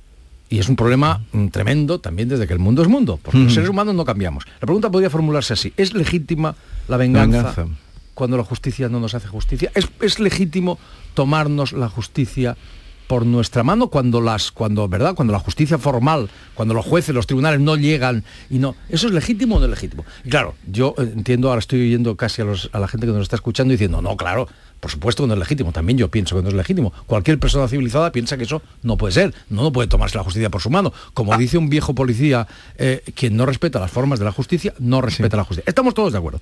y 0.48 0.58
es 0.58 0.68
un 0.68 0.74
problema 0.74 1.22
mm, 1.30 1.48
tremendo 1.48 2.00
también 2.00 2.28
desde 2.28 2.48
que 2.48 2.54
el 2.54 2.58
mundo 2.58 2.82
es 2.82 2.88
mundo, 2.88 3.20
porque 3.22 3.38
los 3.38 3.54
seres 3.54 3.68
humanos 3.68 3.94
no 3.94 4.04
cambiamos. 4.04 4.44
La 4.60 4.66
pregunta 4.66 4.90
podría 4.90 5.10
formularse 5.10 5.52
así. 5.52 5.72
¿Es 5.76 5.94
legítima 5.94 6.56
la 6.88 6.96
venganza, 6.96 7.66
cuando 8.14 8.36
la 8.36 8.42
justicia 8.42 8.88
no 8.88 8.98
nos 8.98 9.14
hace 9.14 9.28
justicia? 9.28 9.70
¿Es, 9.76 9.88
¿Es 10.00 10.18
legítimo 10.18 10.80
tomarnos 11.14 11.72
la 11.72 11.88
justicia 11.88 12.56
por 13.08 13.26
nuestra 13.26 13.64
mano 13.64 13.88
cuando 13.88 14.20
las 14.20 14.52
cuando 14.52 14.86
verdad 14.86 15.14
cuando 15.16 15.32
la 15.32 15.40
justicia 15.40 15.78
formal 15.78 16.30
cuando 16.54 16.74
los 16.74 16.86
jueces 16.86 17.14
los 17.14 17.26
tribunales 17.26 17.58
no 17.58 17.74
llegan 17.74 18.22
y 18.48 18.58
no 18.58 18.76
eso 18.88 19.08
es 19.08 19.12
legítimo 19.12 19.56
o 19.56 19.58
no 19.58 19.64
es 19.64 19.70
legítimo 19.70 20.04
y 20.24 20.28
claro 20.28 20.54
yo 20.70 20.94
entiendo 20.98 21.48
ahora 21.48 21.58
estoy 21.58 21.80
oyendo 21.80 22.16
casi 22.16 22.42
a, 22.42 22.44
los, 22.44 22.70
a 22.72 22.78
la 22.78 22.86
gente 22.86 23.06
que 23.06 23.12
nos 23.12 23.22
está 23.22 23.34
escuchando 23.36 23.72
diciendo 23.72 24.00
no 24.00 24.16
claro 24.16 24.46
Por 24.78 24.92
supuesto 24.92 25.24
que 25.24 25.26
no 25.26 25.34
es 25.34 25.40
legítimo, 25.40 25.72
también 25.72 25.98
yo 25.98 26.08
pienso 26.08 26.36
que 26.36 26.42
no 26.42 26.50
es 26.50 26.54
legítimo. 26.54 26.92
Cualquier 27.06 27.40
persona 27.40 27.66
civilizada 27.66 28.12
piensa 28.12 28.36
que 28.36 28.44
eso 28.44 28.62
no 28.84 28.96
puede 28.96 29.12
ser, 29.12 29.34
no, 29.50 29.62
no 29.64 29.72
puede 29.72 29.88
tomarse 29.88 30.16
la 30.16 30.22
justicia 30.22 30.50
por 30.50 30.60
su 30.60 30.70
mano. 30.70 30.92
Como 31.14 31.32
Ah. 31.32 31.36
dice 31.36 31.58
un 31.58 31.68
viejo 31.68 31.96
policía, 31.96 32.46
eh, 32.76 33.02
quien 33.16 33.36
no 33.36 33.44
respeta 33.44 33.80
las 33.80 33.90
formas 33.90 34.20
de 34.20 34.24
la 34.24 34.30
justicia, 34.30 34.72
no 34.78 35.00
respeta 35.00 35.36
la 35.36 35.42
justicia. 35.42 35.68
Estamos 35.68 35.94
todos 35.94 36.12
de 36.12 36.18
acuerdo. 36.18 36.40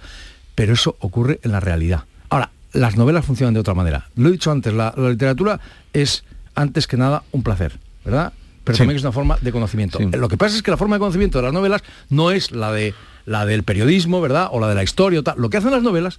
Pero 0.55 0.75
eso 0.75 0.97
ocurre 1.01 1.41
en 1.45 1.53
la 1.53 1.61
realidad. 1.61 2.05
Ahora, 2.29 2.51
las 2.75 2.99
novelas 2.99 3.25
funcionan 3.25 3.55
de 3.55 3.61
otra 3.61 3.73
manera. 3.73 4.11
Lo 4.17 4.29
he 4.29 4.33
dicho 4.33 4.51
antes, 4.51 4.75
la, 4.75 4.93
la 4.99 5.09
literatura 5.09 5.59
es 5.95 6.23
antes 6.57 6.87
que 6.87 6.97
nada 6.97 7.23
un 7.33 7.43
placer, 7.43 7.79
¿verdad? 8.05 8.33
Pero 8.65 8.77
Sí. 8.77 8.81
también 8.81 8.97
es 8.97 9.03
una 9.05 9.13
forma 9.13 9.39
de 9.41 9.53
conocimiento. 9.53 9.99
Sí. 9.99 10.07
Lo 10.13 10.29
que 10.29 10.37
pasa 10.37 10.57
es 10.57 10.63
que 10.63 10.73
la 10.73 10.77
forma 10.77 10.97
de 10.97 11.01
conocimiento 11.01 11.39
de 11.39 11.45
las 11.45 11.53
novelas 11.53 11.83
no 12.11 12.33
es 12.33 12.51
la 12.51 12.73
de 12.73 12.95
la 13.27 13.47
del 13.47 13.63
periodismo, 13.63 14.21
¿verdad? 14.21 14.49
O 14.51 14.59
la 14.61 14.69
de 14.69 14.75
la 14.75 14.83
historia 14.83 15.21
o 15.21 15.23
tal. 15.23 15.39
Lo 15.39 15.51
que 15.51 15.57
hacen 15.59 15.71
las 15.71 15.83
novelas 15.83 16.19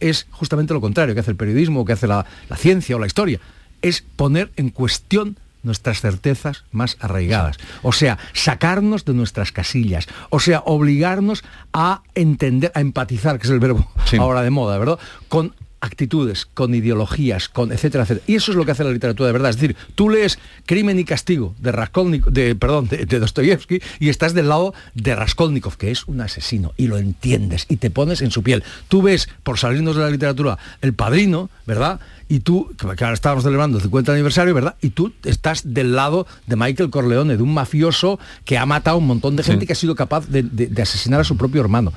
es 0.00 0.26
justamente 0.30 0.74
lo 0.74 0.80
contrario 0.82 1.14
que 1.14 1.20
hace 1.20 1.30
el 1.30 1.36
periodismo, 1.38 1.80
o 1.80 1.84
que 1.86 1.92
hace 1.94 2.06
la, 2.06 2.26
la 2.50 2.56
ciencia 2.56 2.96
o 2.96 2.98
la 2.98 3.06
historia. 3.06 3.40
Es 3.82 4.02
poner 4.16 4.50
en 4.56 4.68
cuestión 4.70 5.38
nuestras 5.62 6.00
certezas 6.00 6.64
más 6.72 6.96
arraigadas. 7.00 7.56
O 7.82 7.92
sea, 7.92 8.18
sacarnos 8.34 9.04
de 9.04 9.14
nuestras 9.14 9.52
casillas. 9.52 10.06
O 10.30 10.38
sea, 10.38 10.60
obligarnos 10.66 11.44
a 11.72 12.02
entender, 12.14 12.70
a 12.74 12.80
empatizar, 12.80 13.38
que 13.38 13.46
es 13.46 13.50
el 13.50 13.58
verbo 13.58 13.90
Sí. 14.04 14.16
ahora 14.16 14.42
de 14.42 14.50
moda, 14.50 14.78
¿verdad? 14.78 14.98
Con 15.28 15.54
actitudes, 15.80 16.46
con 16.46 16.74
ideologías, 16.74 17.48
con 17.48 17.70
etcétera, 17.72 18.04
etcétera. 18.04 18.24
Y 18.26 18.34
eso 18.36 18.50
es 18.52 18.56
lo 18.56 18.64
que 18.64 18.72
hace 18.72 18.84
la 18.84 18.90
literatura 18.90 19.26
de 19.28 19.32
verdad. 19.32 19.50
Es 19.50 19.56
decir, 19.56 19.76
tú 19.94 20.08
lees 20.10 20.38
Crimen 20.64 20.98
y 20.98 21.04
Castigo 21.04 21.54
de 21.58 21.72
Raskolnikov, 21.72 22.32
de, 22.32 22.54
perdón, 22.54 22.88
de, 22.88 23.06
de 23.06 23.18
Dostoyevsky 23.18 23.80
y 24.00 24.08
estás 24.08 24.34
del 24.34 24.48
lado 24.48 24.74
de 24.94 25.14
Raskolnikov, 25.14 25.76
que 25.76 25.90
es 25.90 26.06
un 26.08 26.20
asesino, 26.20 26.72
y 26.76 26.86
lo 26.88 26.98
entiendes 26.98 27.66
y 27.68 27.76
te 27.76 27.90
pones 27.90 28.22
en 28.22 28.30
su 28.30 28.42
piel. 28.42 28.64
Tú 28.88 29.02
ves, 29.02 29.28
por 29.42 29.58
salirnos 29.58 29.96
de 29.96 30.02
la 30.02 30.10
literatura, 30.10 30.58
El 30.80 30.94
Padrino, 30.94 31.50
¿verdad? 31.66 32.00
Y 32.28 32.40
tú, 32.40 32.74
que 32.76 32.86
ahora 33.04 33.12
estábamos 33.14 33.44
celebrando 33.44 33.76
el 33.78 33.82
50 33.84 34.12
aniversario, 34.12 34.52
¿verdad? 34.52 34.74
Y 34.80 34.90
tú 34.90 35.12
estás 35.24 35.72
del 35.72 35.94
lado 35.94 36.26
de 36.48 36.56
Michael 36.56 36.90
Corleone, 36.90 37.36
de 37.36 37.42
un 37.42 37.54
mafioso 37.54 38.18
que 38.44 38.58
ha 38.58 38.66
matado 38.66 38.96
a 38.96 38.98
un 38.98 39.06
montón 39.06 39.36
de 39.36 39.44
gente 39.44 39.60
Sí. 39.60 39.66
que 39.68 39.72
ha 39.74 39.76
sido 39.76 39.94
capaz 39.94 40.26
de, 40.26 40.42
de- 40.42 40.66
de 40.66 40.82
asesinar 40.82 41.20
a 41.20 41.24
su 41.24 41.36
propio 41.36 41.60
hermano. 41.60 41.92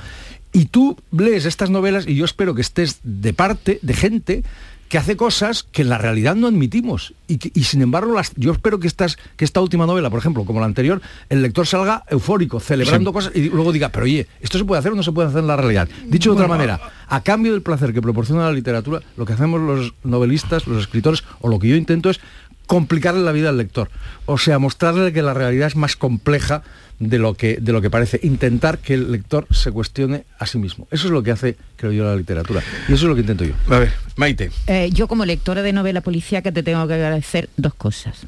Y 0.51 0.65
tú 0.65 0.97
lees 1.11 1.45
estas 1.45 1.69
novelas 1.69 2.07
y 2.07 2.15
yo 2.15 2.25
espero 2.25 2.55
que 2.55 2.61
estés 2.61 2.99
de 3.03 3.33
parte 3.33 3.79
de 3.81 3.93
gente 3.93 4.43
que 4.87 4.97
hace 4.97 5.15
cosas 5.15 5.61
que 5.71 5.83
en 5.83 5.89
la 5.89 5.99
realidad 5.99 6.35
no 6.35 6.47
admitimos. 6.47 7.13
Y, 7.27 7.37
que- 7.37 7.51
y 7.53 7.65
sin 7.65 7.83
embargo, 7.83 8.11
las, 8.15 8.33
yo 8.35 8.51
espero 8.51 8.79
que, 8.79 8.87
estas, 8.87 9.19
que 9.37 9.45
esta 9.45 9.61
última 9.61 9.85
novela, 9.85 10.09
por 10.09 10.17
ejemplo, 10.17 10.45
como 10.45 10.59
la 10.59 10.65
anterior, 10.65 10.99
el 11.29 11.43
lector 11.43 11.67
salga 11.67 12.03
eufórico, 12.09 12.59
celebrando 12.59 13.11
Sí. 13.11 13.13
cosas 13.13 13.31
y 13.35 13.49
luego 13.49 13.71
diga, 13.71 13.89
pero 13.89 14.05
oye, 14.05 14.25
¿esto 14.41 14.57
se 14.57 14.65
puede 14.65 14.79
hacer 14.79 14.93
o 14.93 14.95
no 14.95 15.03
se 15.03 15.11
puede 15.11 15.27
hacer 15.27 15.41
en 15.41 15.47
la 15.47 15.57
realidad? 15.57 15.87
Dicho 16.07 16.31
de 16.31 16.37
otra 16.37 16.47
manera, 16.47 16.79
a 17.07 17.21
cambio 17.21 17.51
del 17.51 17.61
placer 17.61 17.93
que 17.93 18.01
proporciona 18.01 18.45
la 18.45 18.51
literatura, 18.51 19.01
lo 19.15 19.25
que 19.27 19.33
hacemos 19.33 19.61
los 19.61 19.93
novelistas, 20.03 20.65
los 20.65 20.81
escritores, 20.81 21.23
o 21.41 21.49
lo 21.49 21.59
que 21.59 21.67
yo 21.67 21.75
intento 21.75 22.09
es 22.09 22.19
complicarle 22.65 23.21
la 23.21 23.31
vida 23.31 23.49
al 23.49 23.57
lector. 23.57 23.91
O 24.25 24.39
sea, 24.39 24.57
mostrarle 24.57 25.13
que 25.13 25.21
la 25.21 25.35
realidad 25.35 25.67
es 25.67 25.75
más 25.75 25.95
compleja 25.95 26.63
de 26.99 27.17
lo 27.17 27.33
que, 27.33 27.57
de 27.57 27.71
lo 27.71 27.81
que 27.81 27.89
parece. 27.89 28.19
Intentar 28.23 28.79
que 28.79 28.93
el 28.93 29.11
lector 29.11 29.47
se 29.51 29.71
cuestione 29.71 30.25
a 30.37 30.45
sí 30.45 30.57
mismo. 30.57 30.87
Eso 30.91 31.07
es 31.07 31.11
lo 31.11 31.23
que 31.23 31.31
hace, 31.31 31.55
creo 31.75 31.91
yo, 31.91 32.03
la 32.03 32.15
literatura. 32.15 32.61
Y 32.87 32.93
eso 32.93 33.05
es 33.05 33.09
lo 33.09 33.15
que 33.15 33.21
intento 33.21 33.45
yo. 33.45 33.53
A 33.69 33.79
ver, 33.79 33.91
Maite. 34.15 34.51
Eh, 34.67 34.89
yo 34.93 35.07
como 35.07 35.25
lectora 35.25 35.61
de 35.61 35.73
novela 35.73 36.01
policíaca 36.01 36.51
te 36.51 36.63
tengo 36.63 36.85
que 36.87 36.93
agradecer 36.93 37.49
dos 37.57 37.73
cosas. 37.73 38.27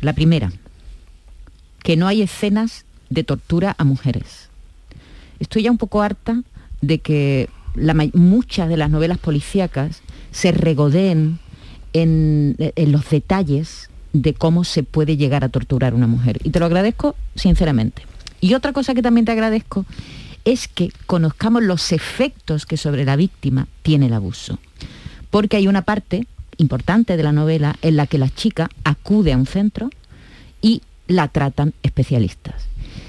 La 0.00 0.14
primera, 0.14 0.50
que 1.82 1.96
no 1.96 2.06
hay 2.06 2.22
escenas 2.22 2.84
de 3.10 3.22
tortura 3.22 3.74
a 3.78 3.84
mujeres. 3.84 4.48
Estoy 5.38 5.62
ya 5.64 5.70
un 5.70 5.78
poco 5.78 6.02
harta 6.02 6.42
de 6.80 6.98
que 6.98 7.48
la 7.74 7.94
muchas 8.14 8.68
de 8.68 8.76
las 8.76 8.90
novelas 8.90 9.18
policíacas 9.18 10.00
se 10.30 10.50
regodeen 10.50 11.38
en, 11.92 12.56
en 12.58 12.92
los 12.92 13.08
detalles 13.08 13.90
de 14.22 14.34
cómo 14.34 14.64
se 14.64 14.82
puede 14.82 15.16
llegar 15.16 15.44
a 15.44 15.48
torturar 15.48 15.92
a 15.92 15.96
una 15.96 16.06
mujer. 16.06 16.38
Y 16.44 16.50
te 16.50 16.60
lo 16.60 16.66
agradezco 16.66 17.16
sinceramente. 17.34 18.02
Y 18.40 18.54
otra 18.54 18.72
cosa 18.72 18.94
que 18.94 19.02
también 19.02 19.24
te 19.24 19.32
agradezco 19.32 19.84
es 20.44 20.68
que 20.68 20.92
conozcamos 21.06 21.62
los 21.62 21.92
efectos 21.92 22.66
que 22.66 22.76
sobre 22.76 23.04
la 23.04 23.16
víctima 23.16 23.66
tiene 23.82 24.06
el 24.06 24.12
abuso. 24.12 24.58
Porque 25.30 25.56
hay 25.56 25.68
una 25.68 25.82
parte 25.82 26.26
importante 26.56 27.16
de 27.16 27.22
la 27.22 27.32
novela 27.32 27.76
en 27.82 27.96
la 27.96 28.06
que 28.06 28.18
la 28.18 28.30
chica 28.30 28.70
acude 28.84 29.32
a 29.32 29.36
un 29.36 29.46
centro 29.46 29.90
y 30.62 30.82
la 31.08 31.28
tratan 31.28 31.74
especialistas. 31.82 32.68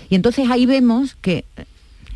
Y 0.10 0.16
entonces 0.16 0.50
ahí 0.50 0.66
vemos 0.66 1.16
que 1.22 1.46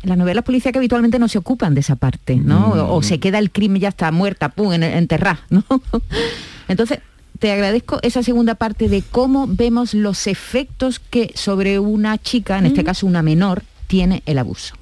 las 0.02 0.18
novelas 0.18 0.44
policíacas 0.44 0.80
habitualmente 0.80 1.18
no 1.18 1.28
se 1.28 1.38
ocupan 1.38 1.74
de 1.74 1.80
esa 1.80 1.96
parte, 1.96 2.36
¿no? 2.36 2.70
O, 2.70 2.96
o 2.96 3.02
se 3.02 3.20
queda 3.20 3.38
el 3.38 3.50
crimen 3.50 3.80
ya 3.80 3.90
está 3.90 4.10
muerta, 4.10 4.48
pum, 4.48 4.72
en, 4.72 4.82
enterrada, 4.82 5.40
¿no? 5.50 5.64
Entonces, 6.68 6.98
te 7.42 7.50
agradezco 7.50 7.98
esa 8.02 8.22
segunda 8.22 8.54
parte 8.54 8.88
de 8.88 9.02
cómo 9.02 9.48
vemos 9.48 9.94
los 9.94 10.28
efectos 10.28 11.00
que 11.00 11.32
sobre 11.34 11.80
una 11.80 12.16
chica, 12.16 12.56
en 12.56 12.66
este 12.66 12.84
caso 12.84 13.04
una 13.04 13.20
menor, 13.20 13.64
tiene 13.88 14.22
el 14.26 14.38
abuso. 14.38 14.76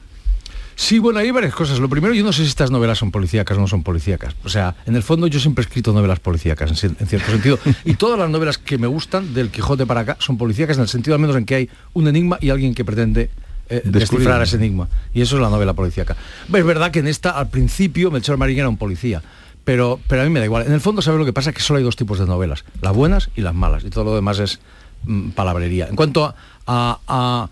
Sí, 0.76 0.98
bueno, 0.98 1.20
hay 1.20 1.30
varias 1.30 1.54
cosas. 1.54 1.78
Lo 1.78 1.88
primero, 1.88 2.12
yo 2.12 2.22
no 2.22 2.34
sé 2.34 2.42
si 2.42 2.48
estas 2.48 2.70
novelas 2.70 2.98
son 2.98 3.12
policíacas 3.12 3.56
o 3.56 3.60
no 3.62 3.66
son 3.66 3.82
policíacas. 3.82 4.36
O 4.44 4.50
sea, 4.50 4.76
en 4.84 4.94
el 4.94 5.02
fondo 5.02 5.26
yo 5.26 5.40
siempre 5.40 5.62
he 5.62 5.66
escrito 5.66 5.94
novelas 5.94 6.20
policíacas, 6.20 6.84
en, 6.84 6.96
en 7.00 7.06
cierto 7.06 7.30
sentido. 7.32 7.58
Y 7.86 7.94
todas 7.94 8.18
las 8.18 8.28
novelas 8.28 8.58
que 8.58 8.76
me 8.76 8.86
gustan, 8.86 9.32
del 9.32 9.48
Quijote 9.48 9.86
para 9.86 10.00
acá, 10.00 10.16
son 10.20 10.36
policíacas 10.36 10.76
en 10.76 10.82
el 10.82 10.88
sentido 10.88 11.14
al 11.14 11.20
menos 11.22 11.36
en 11.36 11.46
que 11.46 11.54
hay 11.54 11.70
un 11.94 12.08
enigma 12.08 12.36
y 12.42 12.50
alguien 12.50 12.74
que 12.74 12.84
pretende 12.84 13.30
eh, 13.70 13.80
descifrar 13.86 14.42
ese 14.42 14.56
enigma. 14.56 14.86
Y 15.14 15.22
eso 15.22 15.36
es 15.36 15.40
la 15.40 15.48
novela 15.48 15.72
policíaca. 15.72 16.14
Es 16.52 16.64
verdad 16.66 16.90
que 16.90 16.98
en 16.98 17.06
esta, 17.06 17.30
al 17.30 17.48
principio, 17.48 18.10
Melchor 18.10 18.36
Marín 18.36 18.58
era 18.58 18.68
un 18.68 18.76
policía. 18.76 19.22
Pero, 19.70 20.00
pero 20.08 20.22
a 20.22 20.24
mí 20.24 20.30
me 20.30 20.40
da 20.40 20.46
igual. 20.46 20.66
En 20.66 20.72
el 20.72 20.80
fondo, 20.80 21.00
¿sabes 21.00 21.20
lo 21.20 21.24
que 21.24 21.32
pasa? 21.32 21.52
Que 21.52 21.60
solo 21.60 21.78
hay 21.78 21.84
dos 21.84 21.94
tipos 21.94 22.18
de 22.18 22.26
novelas. 22.26 22.64
Las 22.82 22.92
buenas 22.92 23.30
y 23.36 23.40
las 23.42 23.54
malas. 23.54 23.84
Y 23.84 23.90
todo 23.90 24.02
lo 24.02 24.16
demás 24.16 24.40
es 24.40 24.58
mm, 25.04 25.28
palabrería. 25.30 25.86
En 25.86 25.94
cuanto 25.94 26.34
a... 26.66 27.48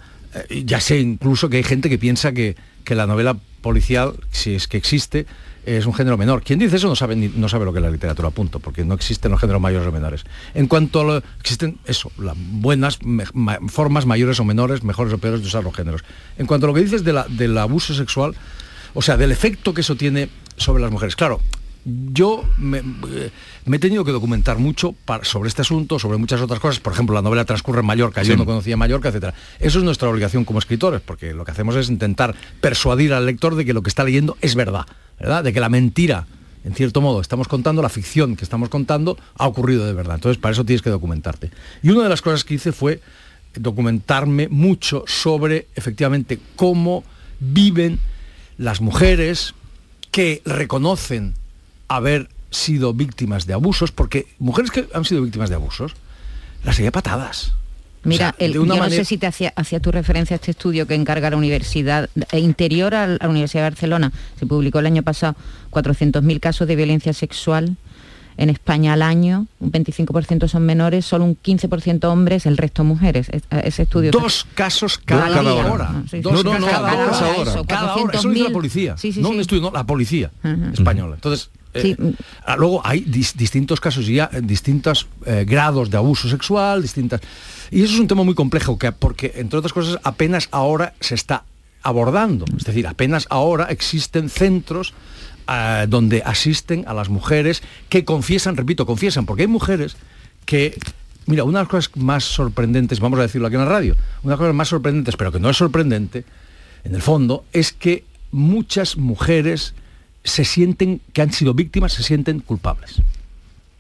eh, 0.51 0.65
ya 0.65 0.81
sé 0.81 0.99
incluso 0.99 1.49
que 1.49 1.59
hay 1.59 1.63
gente 1.63 1.89
que 1.89 1.97
piensa 1.97 2.33
que, 2.33 2.57
que 2.83 2.97
la 2.97 3.07
novela 3.07 3.37
policial, 3.63 4.15
si 4.33 4.57
es 4.57 4.67
que 4.67 4.77
existe, 4.77 5.27
es 5.65 5.87
un 5.87 5.95
género 5.95 6.17
menor. 6.19 6.43
Quien 6.43 6.59
dice 6.59 6.75
eso 6.75 6.89
no 6.89 6.97
sabe, 6.97 7.15
no 7.15 7.49
sabe 7.49 7.65
lo 7.67 7.73
que 7.73 7.79
es 7.79 7.85
la 7.85 7.91
literatura, 7.93 8.31
punto, 8.31 8.59
porque 8.59 8.85
no 8.85 8.95
existen 8.95 9.31
los 9.31 9.41
géneros 9.41 9.63
mayores 9.63 9.87
o 9.87 9.93
menores. 9.93 10.25
En 10.55 10.67
cuanto 10.67 11.03
a 11.03 11.05
lo, 11.05 11.23
existen 11.39 11.79
eso, 11.85 12.11
las 12.19 12.35
buenas 12.37 12.99
formas 13.69 14.07
mayores 14.07 14.41
o 14.41 14.45
menores, 14.45 14.83
mejores 14.83 15.13
o 15.15 15.19
peores 15.19 15.41
de 15.43 15.47
usar 15.47 15.63
los 15.63 15.73
géneros. 15.77 16.03
En 16.37 16.47
cuanto 16.47 16.67
a 16.67 16.69
lo 16.71 16.75
que 16.75 16.81
dices 16.83 17.05
de 17.05 17.13
la- 17.13 17.27
del 17.29 17.57
abuso 17.59 17.95
sexual, 17.95 18.35
o 18.95 19.03
sea, 19.03 19.17
del 19.17 19.31
efecto 19.31 19.73
que 19.73 19.83
eso 19.83 19.95
tiene 19.95 20.31
sobre 20.57 20.83
las 20.83 20.91
mujeres. 20.91 21.15
Claro, 21.15 21.41
yo 21.85 22.45
me, 22.59 22.79
eh, 22.79 23.31
me 23.65 23.77
he 23.77 23.81
tenido 23.81 24.05
que 24.05 24.13
documentar 24.13 24.59
mucho 24.59 24.93
para- 25.05 25.25
sobre 25.25 25.49
este 25.49 25.63
asunto, 25.63 25.99
sobre 25.99 26.19
muchas 26.19 26.41
otras 26.41 26.61
cosas. 26.61 26.81
Por 26.81 26.93
ejemplo, 26.93 27.15
la 27.15 27.23
novela 27.23 27.45
transcurre 27.45 27.81
en 27.81 27.87
Mallorca, 27.87 28.23
yo 28.23 28.37
no 28.37 28.45
conocía 28.45 28.77
Mallorca, 28.77 29.09
etcétera. 29.09 29.35
Eso 29.59 29.79
es 29.79 29.85
nuestra 29.85 30.09
obligación 30.09 30.45
como 30.45 30.59
escritores, 30.59 31.01
porque 31.01 31.33
lo 31.33 31.45
que 31.45 31.53
hacemos 31.53 31.77
es 31.77 31.89
intentar 31.89 32.35
persuadir 32.61 33.13
al 33.15 33.27
lector 33.27 33.55
de 33.55 33.65
que 33.65 33.73
lo 33.73 33.83
que 33.83 33.89
está 33.89 34.05
leyendo 34.05 34.37
es 34.41 34.55
verdad, 34.55 34.87
¿verdad? 35.19 35.45
De 35.45 35.53
que 35.53 35.61
la 35.61 35.69
mentira, 35.69 36.27
en 36.65 36.75
cierto 36.75 37.01
modo, 37.01 37.21
estamos 37.21 37.49
contando, 37.49 37.81
la 37.81 37.89
ficción 37.89 38.37
que 38.37 38.45
estamos 38.45 38.69
contando 38.69 39.17
ha 39.37 39.47
ocurrido 39.47 39.87
de 39.87 39.93
verdad. 39.95 40.17
Entonces, 40.17 40.41
para 40.41 40.53
eso 40.53 40.65
tienes 40.65 40.83
que 40.83 40.91
documentarte. 40.91 41.51
Y 41.83 41.91
una 41.91 42.03
de 42.03 42.09
las 42.11 42.21
cosas 42.21 42.45
que 42.45 42.55
hice 42.55 42.73
fue 42.73 43.01
documentarme 43.55 44.49
mucho 44.49 45.05
sobre 45.07 45.69
efectivamente 45.75 46.39
cómo 46.55 47.03
viven 47.41 47.99
las 48.59 48.81
mujeres 48.81 49.55
que 50.11 50.43
reconocen 50.45 51.35
haber 51.89 52.29
sido 52.51 52.95
víctimas 52.95 53.47
de 53.47 53.55
abusos, 53.55 53.93
porque 53.93 54.27
mujeres 54.39 54.71
que 54.71 54.89
han 54.95 55.05
sido 55.05 55.23
víctimas 55.23 55.49
de 55.51 55.57
abusos, 55.57 55.93
las 56.65 56.79
hay 56.79 56.87
a 56.87 56.93
patadas. 56.93 57.53
Mira, 58.05 58.29
O 58.31 58.37
sea, 58.39 58.47
el- 58.47 58.53
de 58.53 58.59
una 58.61 58.69
yo 58.75 58.75
no 58.77 58.85
manera- 58.85 59.03
sé 59.03 59.09
si 59.09 59.19
te 59.19 59.27
hacía, 59.27 59.53
hacía 59.57 59.81
tu 59.81 59.91
referencia 59.91 60.35
a 60.35 60.37
este 60.37 60.53
estudio 60.53 60.87
que 60.87 60.95
encarga 60.95 61.31
la 61.31 61.37
Universidad 61.37 62.09
eh, 62.33 62.39
Interior 62.39 62.95
a 62.95 63.07
la 63.07 63.29
Universidad 63.29 63.65
de 63.65 63.71
Barcelona. 63.71 64.13
Se 64.39 64.47
publicó 64.47 64.79
el 64.79 64.87
año 64.87 65.03
pasado 65.03 65.35
400.000 65.71 66.41
casos 66.41 66.67
de 66.69 66.77
violencia 66.77 67.13
sexual 67.13 67.77
en 68.37 68.51
España 68.51 68.93
al 68.93 69.03
año. 69.03 69.47
Un 69.59 69.73
25% 69.73 70.47
son 70.49 70.65
menores, 70.65 71.05
solo 71.05 71.25
un 71.25 71.37
15% 71.37 72.05
hombres, 72.09 72.47
el 72.47 72.57
resto 72.57 72.85
mujeres. 72.85 73.29
Es- 73.31 73.43
eh, 73.51 73.63
Ese 73.65 73.83
estudio... 73.83 74.11
Dos 74.13 74.47
casos 74.55 74.99
cada, 75.05 75.29
cada 75.29 75.53
hora. 75.55 75.73
hora. 75.73 76.03
Sí, 76.05 76.09
sí. 76.19 76.21
Dos 76.21 76.33
No, 76.33 76.43
no, 76.45 76.51
casos 76.53 76.61
no, 76.61 76.67
cada 76.71 76.95
hora. 76.95 77.11
Eso, 77.51 77.65
Cada 77.67 77.95
hora. 77.97 78.19
Eso 78.19 78.29
lo 78.29 78.35
dice 78.35 78.45
la 78.45 78.51
400.000. 78.51 78.53
policía. 78.53 78.97
Sí, 78.97 79.13
sí, 79.13 79.21
no 79.21 79.31
un 79.31 79.41
estudio, 79.41 79.61
no, 79.63 79.71
la 79.73 79.85
policía 79.85 80.31
Ajá. 80.43 80.71
española. 80.73 81.17
Entonces, 81.17 81.51
Sí. 81.83 81.97
ah, 82.45 82.57
luego 82.57 82.81
hay 82.85 83.05
dis- 83.05 83.35
distintos 83.35 83.81
casos 83.81 84.09
y 84.09 84.15
ya 84.15 84.31
eh, 84.33 84.41
distintos 84.43 85.07
eh, 85.27 85.45
grados 85.47 85.91
de 85.91 85.97
abuso 85.97 86.29
sexual, 86.29 86.83
distintas. 86.83 87.21
Y 87.71 87.83
eso 87.83 87.95
es 87.95 88.01
un 88.01 88.07
tema 88.09 88.23
muy 88.23 88.35
complejo, 88.35 88.79
que, 88.79 88.93
porque, 88.93 89.33
entre 89.37 89.59
otras 89.59 89.73
cosas, 89.73 89.99
apenas 90.03 90.49
ahora 90.51 90.95
se 91.01 91.15
está 91.15 91.45
abordando. 91.83 92.45
Es 92.57 92.65
decir, 92.65 92.87
apenas 92.87 93.27
ahora 93.31 93.67
existen 93.67 94.29
centros 94.31 94.95
ah, 95.47 95.87
donde 95.89 96.23
asisten 96.25 96.85
a 96.87 96.95
las 96.95 97.09
mujeres 97.09 97.63
que 97.89 98.05
confiesan, 98.05 98.57
repito, 98.57 98.87
confiesan, 98.87 99.27
porque 99.27 99.43
hay 99.43 99.49
mujeres 99.49 99.97
que 100.45 100.77
Mira, 101.27 101.45
una 101.45 101.59
de 101.59 101.65
las 101.65 101.69
cosas 101.71 101.91
más 101.95 102.25
sorprendentes, 102.25 103.01
vamos 103.01 103.19
a 103.19 103.23
decirlo 103.23 103.49
aquí 103.49 103.57
en 103.57 103.61
la 103.61 103.69
radio, 103.69 103.95
una 104.23 104.31
de 104.31 104.31
las 104.31 104.39
cosas 104.39 104.55
más 104.55 104.69
sorprendentes, 104.69 105.15
pero 105.15 105.31
que 105.31 105.39
no 105.39 105.51
es 105.51 105.59
sorprendente, 105.59 106.25
en 106.85 106.95
el 106.95 107.03
fondo, 107.03 107.45
es 107.53 107.75
que 107.75 108.05
muchas 108.33 108.97
mujeres 108.97 109.75
se 110.29 110.45
sienten, 110.45 111.01
que 111.13 111.23
han 111.23 111.33
sido 111.33 111.55
víctimas, 111.55 111.93
se 111.93 112.03
sienten 112.03 112.41
culpables. 112.41 112.91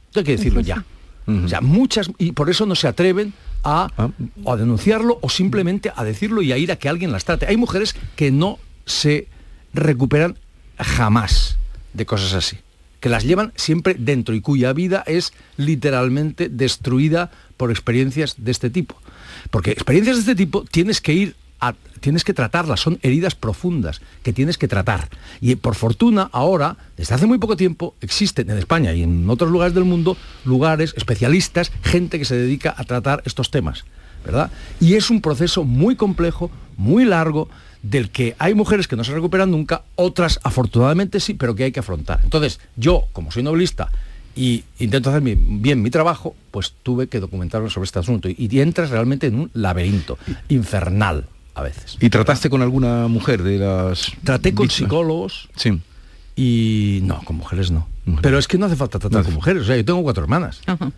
Esto 0.08 0.20
hay 0.20 0.24
que 0.24 0.36
decirlo 0.36 0.60
ya. 0.60 0.84
O 1.28 1.46
sea, 1.46 1.60
muchas, 1.60 2.10
y 2.16 2.32
por 2.32 2.48
eso 2.48 2.64
no 2.64 2.74
se 2.74 2.88
atreven 2.88 3.34
a, 3.62 3.90
Ah. 3.98 4.08
o 4.44 4.52
a 4.54 4.56
denunciarlo 4.56 5.18
o 5.20 5.28
simplemente 5.28 5.92
a 5.94 6.02
decirlo 6.02 6.40
y 6.40 6.52
a 6.52 6.56
ir 6.56 6.72
a 6.72 6.76
que 6.76 6.88
alguien 6.88 7.12
las 7.12 7.26
trate. 7.26 7.46
Hay 7.46 7.58
mujeres 7.58 7.94
que 8.16 8.30
no 8.30 8.58
se 8.86 9.28
recuperan 9.74 10.38
jamás 10.78 11.58
de 11.92 12.06
cosas 12.06 12.32
así, 12.32 12.56
que 13.00 13.10
las 13.10 13.24
llevan 13.24 13.52
siempre 13.56 13.94
dentro 13.98 14.34
y 14.34 14.40
cuya 14.40 14.72
vida 14.72 15.04
es 15.06 15.34
literalmente 15.58 16.48
destruida 16.48 17.30
por 17.58 17.70
experiencias 17.70 18.36
de 18.38 18.50
este 18.50 18.70
tipo. 18.70 18.96
Porque 19.50 19.72
experiencias 19.72 20.16
de 20.16 20.20
este 20.20 20.34
tipo 20.34 20.64
tienes 20.64 21.02
que 21.02 21.12
ir 21.12 21.36
a, 21.60 21.74
tienes 22.00 22.24
que 22.24 22.34
tratarlas, 22.34 22.80
son 22.80 22.98
heridas 23.02 23.34
profundas 23.34 24.00
que 24.22 24.32
tienes 24.32 24.58
que 24.58 24.68
tratar. 24.68 25.08
Y 25.40 25.54
por 25.56 25.74
fortuna 25.74 26.28
ahora, 26.32 26.76
desde 26.96 27.14
hace 27.14 27.26
muy 27.26 27.38
poco 27.38 27.56
tiempo, 27.56 27.94
existen 28.00 28.50
en 28.50 28.58
España 28.58 28.92
y 28.94 29.02
en 29.02 29.28
otros 29.28 29.50
lugares 29.50 29.74
del 29.74 29.84
mundo 29.84 30.16
lugares, 30.44 30.94
especialistas, 30.96 31.72
gente 31.82 32.18
que 32.18 32.24
se 32.24 32.36
dedica 32.36 32.74
a 32.76 32.84
tratar 32.84 33.22
estos 33.24 33.50
temas, 33.50 33.84
¿verdad? 34.24 34.50
Y 34.80 34.94
es 34.94 35.10
un 35.10 35.20
proceso 35.20 35.64
muy 35.64 35.96
complejo, 35.96 36.50
muy 36.76 37.04
largo, 37.04 37.48
del 37.82 38.10
que 38.10 38.34
hay 38.40 38.54
mujeres 38.54 38.88
que 38.88 38.96
no 38.96 39.04
se 39.04 39.12
recuperan 39.14 39.52
nunca, 39.52 39.82
otras 39.94 40.40
afortunadamente 40.42 41.20
sí, 41.20 41.34
pero 41.34 41.54
que 41.54 41.64
hay 41.64 41.72
que 41.72 41.80
afrontar. 41.80 42.20
Entonces, 42.24 42.58
yo, 42.76 43.04
como 43.12 43.30
soy 43.30 43.44
novelista 43.44 43.88
y 44.34 44.64
intento 44.80 45.10
hacer 45.10 45.22
mi- 45.22 45.36
bien 45.36 45.80
mi 45.80 45.90
trabajo, 45.90 46.34
pues 46.50 46.74
tuve 46.82 47.06
que 47.06 47.20
documentarme 47.20 47.70
sobre 47.70 47.84
este 47.86 48.00
asunto. 48.00 48.28
Y, 48.28 48.34
y 48.36 48.60
entras 48.60 48.90
realmente 48.90 49.28
en 49.28 49.36
un 49.36 49.50
laberinto 49.54 50.18
infernal 50.48 51.26
a 51.58 51.62
veces. 51.62 51.96
¿Y 52.00 52.10
trataste 52.10 52.48
con 52.50 52.62
alguna 52.62 53.08
mujer 53.08 53.42
de 53.42 53.58
las... 53.58 54.12
Traté 54.24 54.54
con 54.54 54.64
víctimas? 54.66 54.88
psicólogos 54.90 55.48
Sí. 55.56 55.80
y 56.36 57.00
no, 57.02 57.22
con 57.24 57.36
mujeres 57.36 57.70
no. 57.70 57.86
Mujeres. 58.04 58.22
Pero 58.22 58.38
es 58.38 58.48
que 58.48 58.58
no 58.58 58.66
hace 58.66 58.76
falta 58.76 58.98
tratar 58.98 59.12
No 59.12 59.18
hace 59.18 59.26
con 59.28 59.34
mujeres. 59.34 59.62
O 59.62 59.66
sea, 59.66 59.76
yo 59.76 59.84
tengo 59.84 60.02
cuatro 60.02 60.22
hermanas. 60.22 60.60
Ajá. 60.66 60.90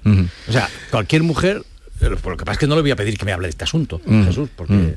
O 0.49 0.53
sea, 0.53 0.69
cualquier 0.91 1.23
mujer, 1.23 1.63
eh, 2.01 2.09
lo 2.09 2.17
que 2.37 2.45
pasa 2.45 2.53
es 2.53 2.59
que 2.59 2.67
no 2.67 2.77
le 2.77 2.83
voy 2.83 2.91
a 2.91 2.97
pedir 2.97 3.17
que 3.19 3.25
me 3.25 3.33
hable 3.33 3.47
de 3.47 3.51
este 3.51 3.65
asunto. 3.65 4.01
Jesús, 4.07 4.49
porque... 4.55 4.97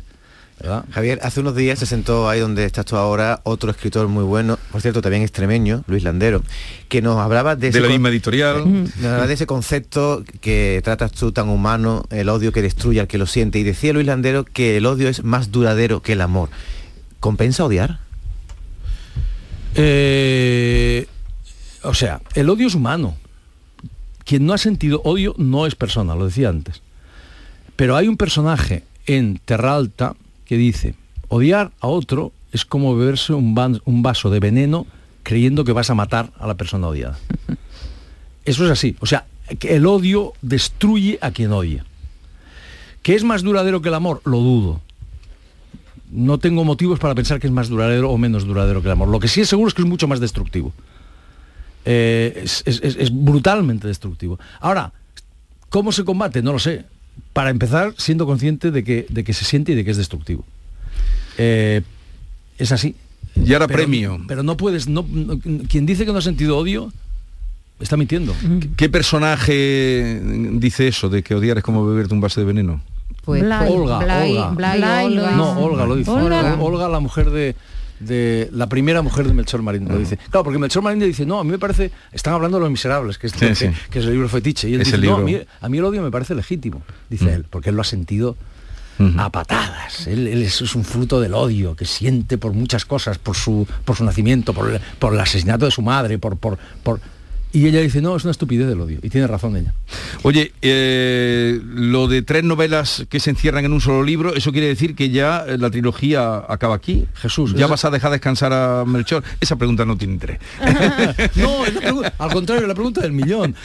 ¿verdad? 0.59 0.85
Javier, 0.91 1.19
hace 1.23 1.39
unos 1.39 1.55
días 1.55 1.79
se 1.79 1.85
sentó 1.85 2.29
ahí 2.29 2.39
donde 2.39 2.65
estás 2.65 2.85
tú 2.85 2.95
ahora 2.95 3.41
otro 3.43 3.71
escritor 3.71 4.07
muy 4.07 4.23
bueno, 4.23 4.57
por 4.71 4.81
cierto 4.81 5.01
también 5.01 5.23
extremeño, 5.23 5.83
Luis 5.87 6.03
Landero, 6.03 6.41
que 6.89 7.01
nos 7.01 7.17
hablaba 7.17 7.55
de, 7.55 7.71
la 7.71 7.87
misma 7.87 8.09
editorial. 8.09 8.63
nos 8.65 8.95
hablaba 8.97 9.27
de 9.27 9.33
ese 9.33 9.45
concepto 9.45 10.23
que 10.41 10.81
tratas 10.83 11.11
tú 11.11 11.31
tan 11.31 11.49
humano, 11.49 12.05
el 12.09 12.29
odio 12.29 12.51
que 12.51 12.61
destruye 12.61 12.99
al 12.99 13.07
que 13.07 13.17
lo 13.17 13.25
siente. 13.25 13.59
Y 13.59 13.63
decía 13.63 13.93
Luis 13.93 14.05
Landero 14.05 14.45
que 14.45 14.77
el 14.77 14.85
odio 14.85 15.09
es 15.09 15.23
más 15.23 15.51
duradero 15.51 16.01
que 16.01 16.13
el 16.13 16.21
amor. 16.21 16.49
¿Compensa 17.19 17.65
odiar? 17.65 17.99
Eh, 19.75 21.07
o 21.83 21.93
sea, 21.93 22.21
el 22.35 22.49
odio 22.49 22.67
es 22.67 22.75
humano. 22.75 23.15
Quien 24.25 24.45
no 24.45 24.53
ha 24.53 24.57
sentido 24.57 25.01
odio 25.03 25.35
no 25.37 25.65
es 25.65 25.75
persona, 25.75 26.15
lo 26.15 26.25
decía 26.25 26.49
antes. 26.49 26.81
Pero 27.75 27.95
hay 27.95 28.07
un 28.07 28.17
personaje 28.17 28.83
en 29.05 29.39
Terra 29.43 29.75
Alta 29.75 30.15
que 30.53 30.57
dice, 30.59 30.93
odiar 31.29 31.71
a 31.79 31.87
otro 31.87 32.31
es 32.51 32.63
como 32.65 32.95
beberse 32.95 33.33
un, 33.33 33.55
van- 33.55 33.81
un 33.85 34.03
vaso 34.03 34.29
de 34.29 34.39
veneno 34.39 34.85
creyendo 35.23 35.63
que 35.65 35.71
vas 35.71 35.89
a 35.89 35.95
matar 35.95 36.31
a 36.37 36.45
la 36.45 36.53
persona 36.53 36.87
odiada. 36.87 37.17
Eso 38.45 38.65
es 38.65 38.71
así. 38.71 38.95
O 38.99 39.05
sea, 39.05 39.25
que 39.57 39.75
el 39.75 39.85
odio 39.87 40.33
destruye 40.41 41.17
a 41.21 41.31
quien 41.31 41.51
odia. 41.53 41.85
¿Que 43.01 43.15
es 43.15 43.23
más 43.23 43.41
duradero 43.41 43.81
que 43.81 43.89
el 43.89 43.95
amor? 43.95 44.21
Lo 44.25 44.37
dudo. 44.37 44.81
No 46.11 46.37
tengo 46.37 46.63
motivos 46.63 46.99
para 46.99 47.15
pensar 47.15 47.39
que 47.39 47.47
es 47.47 47.53
más 47.53 47.69
duradero 47.69 48.11
o 48.11 48.17
menos 48.17 48.45
duradero 48.45 48.81
que 48.81 48.87
el 48.89 48.91
amor. 48.93 49.07
Lo 49.09 49.19
que 49.19 49.27
sí 49.27 49.41
es 49.41 49.49
seguro 49.49 49.67
es 49.69 49.73
que 49.73 49.81
es 49.81 49.87
mucho 49.87 50.07
más 50.07 50.19
destructivo. 50.19 50.71
Eh, 51.85 52.41
es- 52.43 52.63
es 52.67 53.09
brutalmente 53.11 53.87
destructivo. 53.87 54.37
Ahora, 54.59 54.93
¿cómo 55.69 55.91
se 55.91 56.05
combate? 56.05 56.41
No 56.43 56.53
lo 56.53 56.59
sé. 56.59 56.85
Para 57.33 57.49
empezar, 57.49 57.93
siendo 57.97 58.25
consciente 58.25 58.71
de 58.71 58.83
que, 58.83 59.05
de 59.09 59.23
que 59.23 59.33
se 59.33 59.43
siente 59.45 59.71
y 59.71 59.75
de 59.75 59.83
que 59.83 59.91
es 59.91 59.97
destructivo. 59.97 60.45
Eh, 61.37 61.81
es 62.57 62.71
así. 62.71 62.95
Y 63.35 63.53
ahora 63.53 63.67
Pero- 63.67 63.77
premio. 63.77 64.21
Pero 64.27 64.43
no 64.43 64.55
puedes, 64.55 64.87
no, 64.87 65.05
no- 65.09 65.39
quien 65.67 65.85
dice 65.85 66.05
que 66.05 66.11
no 66.11 66.19
ha 66.19 66.21
sentido 66.21 66.57
odio, 66.57 66.93
está 67.79 67.97
mintiendo. 67.97 68.35
¿Qué 68.77 68.87
personaje 68.89 70.21
dice 70.53 70.87
eso 70.87 71.09
de 71.09 71.23
que 71.23 71.33
odiar 71.35 71.57
es 71.57 71.63
como 71.63 71.85
beberte 71.85 72.13
un 72.13 72.21
vaso 72.21 72.39
de 72.39 72.45
veneno? 72.45 72.81
Pues, 73.25 73.41
Blay, 73.41 73.71
Olga, 73.71 73.99
Blay, 73.99 74.31
Olga. 74.37 74.49
Blay, 74.51 74.83
Olga. 75.17 75.31
No, 75.31 75.59
Olga 75.59 75.85
lo 75.85 75.95
dice. 75.95 76.11
Olga. 76.11 76.55
Olga, 76.59 76.89
la 76.89 76.99
mujer 76.99 77.31
de, 77.31 77.55
de- 78.05 78.49
la 78.51 78.67
primera 78.67 79.01
mujer 79.01 79.27
de 79.27 79.33
Melchor 79.33 79.61
Marín 79.61 79.87
lo 79.87 79.97
dice. 79.97 80.17
Claro, 80.29 80.43
porque 80.43 80.59
Melchor 80.59 80.83
Marín 80.83 80.99
dice, 80.99 81.25
no, 81.25 81.39
a 81.39 81.43
mí 81.43 81.51
me 81.51 81.59
parece, 81.59 81.91
están 82.11 82.33
hablando 82.33 82.57
de 82.57 82.61
los 82.61 82.71
miserables, 82.71 83.17
que 83.17 83.27
es, 83.27 83.33
Sí, 83.33 83.55
sí. 83.55 83.69
que 83.89 83.99
es 83.99 84.05
el 84.05 84.11
libro 84.11 84.29
fetiche. 84.29 84.69
Y 84.69 84.73
él 84.75 84.81
Es 84.81 84.87
dice, 84.87 84.95
el 84.97 85.03
no, 85.05 85.15
a 85.15 85.19
libro. 85.21 85.39
mí, 85.39 85.45
a 85.61 85.69
mí 85.69 85.77
el 85.77 85.85
odio 85.85 86.01
me 86.01 86.11
parece 86.11 86.35
legítimo, 86.35 86.81
dice 87.09 87.25
Mm. 87.25 87.29
él, 87.29 87.45
porque 87.49 87.69
él 87.69 87.75
lo 87.75 87.81
ha 87.81 87.85
sentido 87.85 88.35
a 89.17 89.29
patadas. 89.31 90.07
Él, 90.07 90.27
él 90.27 90.43
es, 90.43 90.61
es 90.61 90.75
un 90.75 90.85
fruto 90.85 91.19
del 91.19 91.33
odio 91.33 91.75
que 91.75 91.83
siente 91.83 92.37
por 92.37 92.53
muchas 92.53 92.85
cosas, 92.85 93.17
por 93.17 93.35
su, 93.35 93.67
por 93.83 93.97
su 93.97 94.05
nacimiento, 94.05 94.53
por 94.53 94.69
el, 94.71 94.79
por 94.99 95.13
el 95.13 95.19
asesinato 95.19 95.65
de 95.65 95.71
su 95.71 95.81
madre, 95.81 96.19
por, 96.19 96.37
por, 96.37 96.57
por... 96.83 97.01
Y 97.53 97.67
ella 97.67 97.81
dice, 97.81 98.01
no, 98.01 98.15
es 98.15 98.23
una 98.23 98.31
estupidez 98.31 98.67
del 98.67 98.81
odio. 98.81 98.97
Y 99.03 99.09
tiene 99.09 99.27
razón 99.27 99.55
ella. 99.55 99.75
Oye, 100.23 100.51
eh, 100.63 101.61
lo 101.63 102.07
de 102.07 102.23
tres 102.23 102.43
novelas 102.43 103.05
que 103.09 103.19
se 103.19 103.29
encierran 103.29 103.63
en 103.63 103.73
un 103.73 103.79
solo 103.79 104.01
libro, 104.03 104.33
¿eso 104.33 104.51
quiere 104.51 104.67
decir 104.67 104.95
que 104.95 105.11
ya 105.11 105.45
eh, 105.47 105.59
la 105.59 105.69
trilogía 105.69 106.37
acaba 106.49 106.73
aquí? 106.73 107.05
Jesús, 107.13 107.53
¿Ya 107.53 107.67
vas 107.67 107.85
a 107.85 107.91
dejar 107.91 108.11
descansar 108.11 108.51
a 108.53 108.85
Melchor? 108.85 109.23
Esa 109.39 109.55
pregunta 109.55 109.85
no 109.85 109.95
tiene 109.95 110.15
interés. 110.15 110.39
no, 111.35 111.61
pregunta- 111.79 112.13
al 112.17 112.33
contrario, 112.33 112.65
la 112.65 112.73
pregunta 112.73 113.01
del 113.01 113.11
millón. 113.11 113.55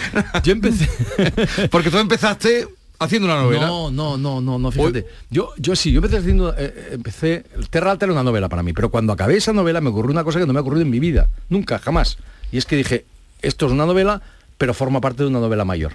Yo 0.45 0.53
empecé... 0.53 0.87
Porque 1.71 1.91
tú 1.91 1.97
empezaste 1.97 2.69
haciendo 2.99 3.27
una 3.27 3.41
novela. 3.41 3.67
No, 3.69 3.91
no, 3.91 4.19
no, 4.19 4.43
no, 4.43 4.59
no, 4.59 4.71
fíjate. 4.71 5.07
Yo, 5.31 5.53
yo 5.57 5.75
sí, 5.75 5.93
yo 5.93 5.99
empecé 5.99 6.19
haciendo, 6.19 6.53
eh, 6.53 6.57
eh, 6.77 6.89
empecé, 6.93 7.45
Terra 7.71 7.91
Alta 7.93 8.05
era 8.05 8.13
una 8.13 8.23
novela 8.23 8.51
para 8.51 8.63
mí, 8.63 8.75
pero 8.75 8.91
cuando 8.91 9.15
acabé 9.15 9.37
esa 9.39 9.55
novela 9.55 9.81
me 9.81 9.89
ocurrió 9.89 10.13
una 10.13 10.25
cosa 10.25 10.39
que 10.39 10.47
no 10.47 10.53
me 10.53 10.59
ha 10.59 10.63
ocurrido 10.63 10.83
en 10.83 10.91
mi 10.91 11.01
vida, 11.01 11.31
nunca, 11.49 11.79
jamás. 11.79 12.19
Y 12.53 12.59
es 12.59 12.67
que 12.67 12.77
dije, 12.77 13.07
esto 13.43 13.67
es 13.67 13.73
una 13.73 13.87
novela, 13.87 14.23
pero 14.57 14.75
forma 14.75 15.01
parte 15.01 15.23
de 15.23 15.29
una 15.29 15.41
novela 15.41 15.65
mayor, 15.65 15.93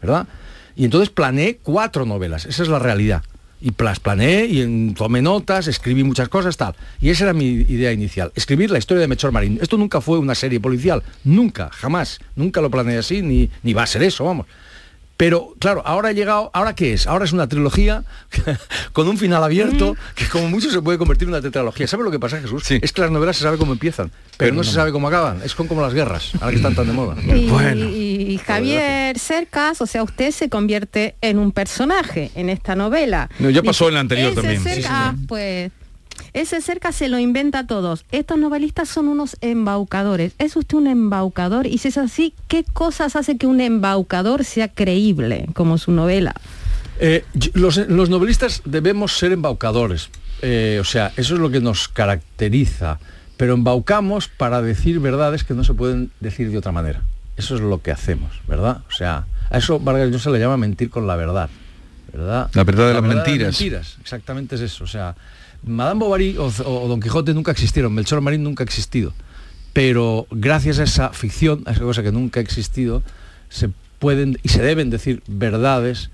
¿verdad? 0.00 0.26
Y 0.74 0.84
entonces 0.84 1.10
planeé 1.10 1.58
cuatro 1.62 2.04
novelas, 2.06 2.46
esa 2.46 2.62
es 2.62 2.68
la 2.68 2.78
realidad. 2.78 3.22
Y 3.58 3.72
las 3.78 4.00
planeé 4.00 4.44
y 4.46 4.60
en- 4.60 4.94
tomé 4.94 5.22
notas, 5.22 5.66
escribí 5.66 6.04
muchas 6.04 6.28
cosas, 6.28 6.58
tal. 6.58 6.74
Y 7.00 7.08
esa 7.08 7.24
era 7.24 7.32
mi 7.32 7.46
idea 7.46 7.90
inicial, 7.90 8.30
escribir 8.34 8.70
la 8.70 8.78
historia 8.78 9.00
de 9.00 9.08
Melchor 9.08 9.32
Marín. 9.32 9.58
Esto 9.62 9.78
nunca 9.78 10.02
fue 10.02 10.18
una 10.18 10.34
serie 10.34 10.60
policial, 10.60 11.02
nunca, 11.24 11.70
jamás. 11.72 12.18
Nunca 12.34 12.60
lo 12.60 12.70
planeé 12.70 12.98
así, 12.98 13.22
ni, 13.22 13.48
ni 13.62 13.72
va 13.72 13.84
a 13.84 13.86
ser 13.86 14.02
eso, 14.02 14.24
vamos. 14.24 14.46
Pero 15.16 15.54
claro, 15.58 15.82
ahora 15.86 16.10
ha 16.10 16.12
llegado, 16.12 16.50
¿ahora 16.52 16.74
qué 16.74 16.92
es? 16.92 17.06
Ahora 17.06 17.24
es 17.24 17.32
una 17.32 17.48
trilogía 17.48 18.04
con 18.92 19.08
un 19.08 19.16
final 19.16 19.42
abierto 19.42 19.96
que 20.14 20.26
como 20.28 20.48
mucho 20.48 20.70
se 20.70 20.82
puede 20.82 20.98
convertir 20.98 21.26
en 21.26 21.34
una 21.34 21.40
tetralogía. 21.42 21.86
¿Sabes 21.86 22.04
lo 22.04 22.10
que 22.10 22.18
pasa, 22.18 22.38
Jesús? 22.40 22.64
Sí. 22.64 22.78
Es 22.82 22.92
que 22.92 23.00
las 23.00 23.10
novelas 23.10 23.36
se 23.36 23.42
sabe 23.44 23.56
cómo 23.56 23.72
empiezan, 23.72 24.08
pero, 24.08 24.20
Pero 24.38 24.52
no, 24.52 24.58
no. 24.58 24.64
se 24.64 24.72
sabe 24.72 24.92
cómo 24.92 25.08
acaban. 25.08 25.40
Es 25.42 25.54
con 25.54 25.68
como 25.68 25.80
las 25.80 25.94
guerras, 25.94 26.32
ahora 26.34 26.50
que 26.50 26.56
están 26.56 26.74
tan 26.74 26.86
de 26.86 26.92
moda. 26.92 27.16
Y, 27.36 27.48
Bueno. 27.48 27.86
y 27.88 28.38
Javier 28.44 29.18
Cercas, 29.18 29.80
o 29.80 29.86
sea, 29.86 30.02
usted 30.02 30.30
se 30.32 30.48
convierte 30.50 31.14
en 31.22 31.38
un 31.38 31.50
personaje 31.52 32.30
en 32.34 32.50
esta 32.50 32.74
novela. 32.76 33.30
No, 33.38 33.48
ya 33.48 33.60
Dice, 33.62 33.70
pasó 33.70 33.88
en 33.88 33.94
la 33.94 34.00
anterior 34.00 34.34
también. 34.34 34.62
Sí, 34.62 34.68
Cercas, 34.68 35.14
pues, 35.26 35.72
ese 36.36 36.60
cerca 36.60 36.92
se 36.92 37.08
lo 37.08 37.18
inventa 37.18 37.60
a 37.60 37.66
todos. 37.66 38.04
Estos 38.12 38.38
novelistas 38.38 38.90
son 38.90 39.08
unos 39.08 39.36
embaucadores. 39.40 40.34
¿Es 40.38 40.54
usted 40.54 40.76
un 40.76 40.86
embaucador? 40.86 41.66
Y 41.66 41.78
si 41.78 41.88
es 41.88 41.98
así, 41.98 42.34
¿qué 42.46 42.62
cosas 42.62 43.16
hace 43.16 43.38
que 43.38 43.46
un 43.46 43.60
embaucador 43.60 44.44
sea 44.44 44.68
creíble 44.68 45.46
como 45.54 45.78
su 45.78 45.92
novela? 45.92 46.34
Eh, 47.00 47.24
los 47.54 47.78
novelistas 48.10 48.60
debemos 48.66 49.16
ser 49.16 49.32
embaucadores. 49.32 50.10
Eh, 50.42 50.78
o 50.78 50.84
sea, 50.84 51.10
eso 51.16 51.34
es 51.34 51.40
lo 51.40 51.50
que 51.50 51.60
nos 51.60 51.88
caracteriza. 51.88 52.98
Pero 53.38 53.54
embaucamos 53.54 54.28
para 54.28 54.60
decir 54.60 55.00
verdades 55.00 55.42
que 55.42 55.54
no 55.54 55.64
se 55.64 55.72
pueden 55.72 56.10
decir 56.20 56.50
de 56.50 56.58
otra 56.58 56.72
manera. 56.72 57.02
Eso 57.38 57.54
es 57.54 57.62
lo 57.62 57.80
que 57.80 57.92
hacemos, 57.92 58.40
¿verdad? 58.46 58.82
O 58.88 58.92
sea, 58.92 59.24
a 59.48 59.58
eso 59.58 59.80
Vargas 59.80 60.10
Llosa 60.10 60.30
le 60.30 60.38
llama 60.38 60.58
mentir 60.58 60.90
con 60.90 61.06
la 61.06 61.16
verdad. 61.16 61.48
¿verdad? 62.12 62.50
La 62.54 62.64
verdad 62.64 62.88
de 62.88 62.94
las 62.94 63.02
mentiras. 63.02 63.60
mentiras, 63.60 63.96
exactamente 64.00 64.54
es 64.54 64.62
eso. 64.62 64.84
O 64.84 64.86
sea, 64.86 65.14
Madame 65.64 66.00
Bovary 66.00 66.36
o, 66.38 66.46
o 66.46 66.88
Don 66.88 67.00
Quijote 67.00 67.34
nunca 67.34 67.50
existieron, 67.52 67.92
Melchor 67.94 68.20
Marín 68.20 68.42
nunca 68.42 68.62
ha 68.62 68.66
existido. 68.66 69.12
Pero 69.72 70.26
gracias 70.30 70.78
a 70.78 70.84
esa 70.84 71.10
ficción, 71.10 71.62
a 71.66 71.72
esa 71.72 71.80
cosa 71.80 72.02
que 72.02 72.12
nunca 72.12 72.40
ha 72.40 72.42
existido, 72.42 73.02
se 73.48 73.68
pueden 73.98 74.38
y 74.42 74.48
se 74.48 74.62
deben 74.62 74.90
decir 74.90 75.22
verdades 75.26 76.10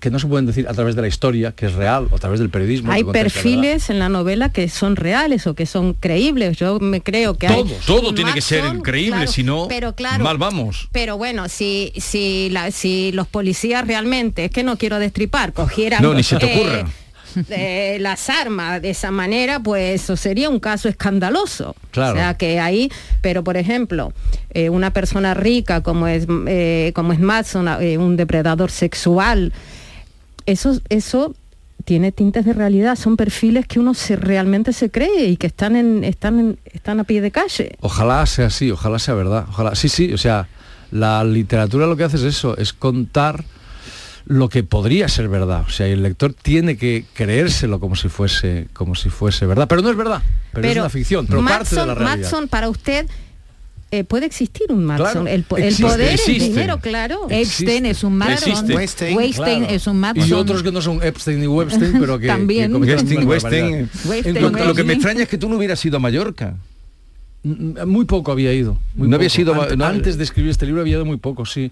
que 0.00 0.10
no 0.10 0.18
se 0.18 0.26
pueden 0.28 0.46
decir 0.46 0.66
a 0.68 0.72
través 0.72 0.94
de 0.94 1.02
la 1.02 1.08
historia, 1.08 1.52
que 1.52 1.66
es 1.66 1.72
real, 1.74 2.06
o 2.10 2.16
a 2.16 2.18
través 2.18 2.38
del 2.40 2.48
periodismo. 2.48 2.92
Hay 2.92 3.02
la 3.02 3.12
perfiles 3.12 3.90
en 3.90 3.98
la 3.98 4.08
novela 4.08 4.50
que 4.50 4.68
son 4.68 4.96
reales 4.96 5.46
o 5.46 5.54
que 5.54 5.66
son 5.66 5.94
creíbles. 5.94 6.56
Yo 6.56 6.78
me 6.78 7.00
creo 7.02 7.34
que 7.36 7.48
Todo, 7.48 7.64
hay. 7.64 7.76
todo 7.84 8.14
tiene 8.14 8.32
que 8.32 8.40
ser 8.40 8.64
son, 8.64 8.80
creíble, 8.82 9.16
claro, 9.16 9.32
si 9.32 9.42
no, 9.42 9.66
pero 9.68 9.94
claro, 9.94 10.22
mal 10.24 10.38
vamos. 10.38 10.88
Pero 10.92 11.18
bueno, 11.18 11.48
si, 11.48 11.92
si, 11.96 12.48
la- 12.50 12.70
si 12.70 13.10
los 13.12 13.26
policías 13.26 13.86
realmente, 13.86 14.44
es 14.46 14.50
que 14.52 14.62
no 14.62 14.78
quiero 14.78 14.98
destripar, 15.00 15.52
cogieran... 15.52 16.02
No, 16.02 16.14
ni 16.14 16.22
se 16.22 16.36
te 16.36 16.54
ocurra. 16.54 16.80
eh, 16.80 16.84
las 18.00 18.28
armas 18.30 18.80
de 18.82 18.90
esa 18.90 19.10
manera, 19.10 19.60
pues 19.60 20.02
eso 20.02 20.16
sería 20.16 20.48
un 20.50 20.60
caso 20.60 20.88
escandaloso. 20.88 21.74
Claro. 21.90 22.14
O 22.14 22.16
sea 22.16 22.34
que 22.34 22.60
ahí, 22.60 22.90
pero 23.20 23.44
por 23.44 23.56
ejemplo, 23.56 24.12
eh, 24.50 24.70
una 24.70 24.92
persona 24.92 25.34
rica 25.34 25.82
como 25.82 26.06
es 26.06 26.26
eh, 26.46 26.92
como 26.94 27.12
es 27.12 27.20
Matson, 27.20 27.68
eh, 27.80 27.98
un 27.98 28.16
depredador 28.16 28.70
sexual, 28.70 29.52
eso, 30.46 30.80
eso 30.88 31.34
tiene 31.84 32.12
tintes 32.12 32.44
de 32.44 32.52
realidad, 32.52 32.96
son 32.96 33.16
perfiles 33.16 33.66
que 33.66 33.80
uno 33.80 33.94
se 33.94 34.16
realmente 34.16 34.72
se 34.72 34.90
cree 34.90 35.26
y 35.26 35.36
que 35.36 35.46
están 35.46 35.74
en, 35.76 36.04
están 36.04 36.38
en- 36.40 36.58
están 36.66 37.00
a 37.00 37.04
pie 37.04 37.20
de 37.20 37.30
calle. 37.30 37.76
Ojalá 37.80 38.24
sea 38.26 38.46
así, 38.46 38.70
ojalá 38.70 38.98
sea 38.98 39.14
verdad. 39.14 39.46
Ojalá. 39.48 39.74
Sí, 39.74 39.88
sí, 39.88 40.12
o 40.12 40.18
sea, 40.18 40.48
la 40.90 41.24
literatura 41.24 41.86
lo 41.86 41.96
que 41.96 42.04
hace 42.04 42.16
es 42.16 42.22
eso, 42.24 42.56
es 42.58 42.72
contar 42.72 43.44
lo 44.30 44.48
que 44.50 44.62
podría 44.62 45.08
ser 45.08 45.28
verdad. 45.28 45.64
O 45.66 45.70
sea, 45.70 45.86
el 45.86 46.02
lector 46.02 46.34
tiene 46.34 46.76
que 46.76 47.04
creérselo 47.14 47.80
como 47.80 47.96
si 47.96 48.08
fuese, 48.08 48.68
como 48.74 48.94
si 48.94 49.08
fuese 49.08 49.46
verdad. 49.46 49.66
Pero 49.68 49.80
no 49.82 49.90
es 49.90 49.96
verdad, 49.96 50.22
pero, 50.52 50.68
es 50.68 50.76
una 50.76 50.90
ficción, 50.90 51.26
pero 51.26 51.42
parte 51.44 51.74
de 51.74 51.86
la 51.86 51.94
realidad. 51.94 52.18
Matson, 52.18 52.48
para 52.48 52.68
usted 52.68 53.06
eh, 53.90 54.04
puede 54.04 54.26
existir 54.26 54.66
un. 54.68 54.84
Claro, 54.86 55.26
el, 55.26 55.44
po- 55.44 55.56
el 55.56 55.64
existe, 55.64 55.82
poder, 55.84 56.12
existe. 56.12 56.44
el 56.44 56.50
dinero, 56.52 56.78
claro. 56.78 57.26
Epstein 57.30 57.86
es 57.86 58.04
un. 58.04 58.20
Existe. 58.22 58.74
Weinstein, 58.76 59.16
Weinstein 59.16 59.58
Claro. 59.60 59.74
es 59.74 59.86
un 59.86 59.98
Matson. 59.98 60.28
Y 60.28 60.32
otros 60.34 60.62
que 60.62 60.72
no 60.72 60.82
son 60.82 61.02
Epstein 61.02 61.42
y 61.42 61.46
Webstein, 61.46 61.96
pero 61.98 62.18
que... 62.18 62.26
También. 62.36 62.70
que 62.72 62.78
Westing, 63.24 63.26
Westing. 63.26 63.88
Lo, 64.42 64.50
lo 64.50 64.74
que 64.74 64.84
me 64.84 64.92
extraña 64.92 65.22
es 65.22 65.28
que 65.30 65.38
tú 65.38 65.48
no 65.48 65.56
hubieras 65.56 65.82
ido 65.86 65.96
a 65.96 66.00
Mallorca. 66.00 66.54
Muy 67.44 68.04
poco 68.04 68.30
había 68.32 68.52
ido. 68.52 68.78
muy 68.94 69.08
No 69.08 69.16
había 69.16 69.30
sido- 69.30 69.54
Ante- 69.54 69.76
no- 69.76 69.86
antes 69.86 70.18
de 70.18 70.24
escribir 70.24 70.50
este 70.50 70.66
libro 70.66 70.82
había 70.82 70.94
ido 70.96 71.04
muy 71.06 71.16
poco, 71.16 71.46
sí. 71.46 71.70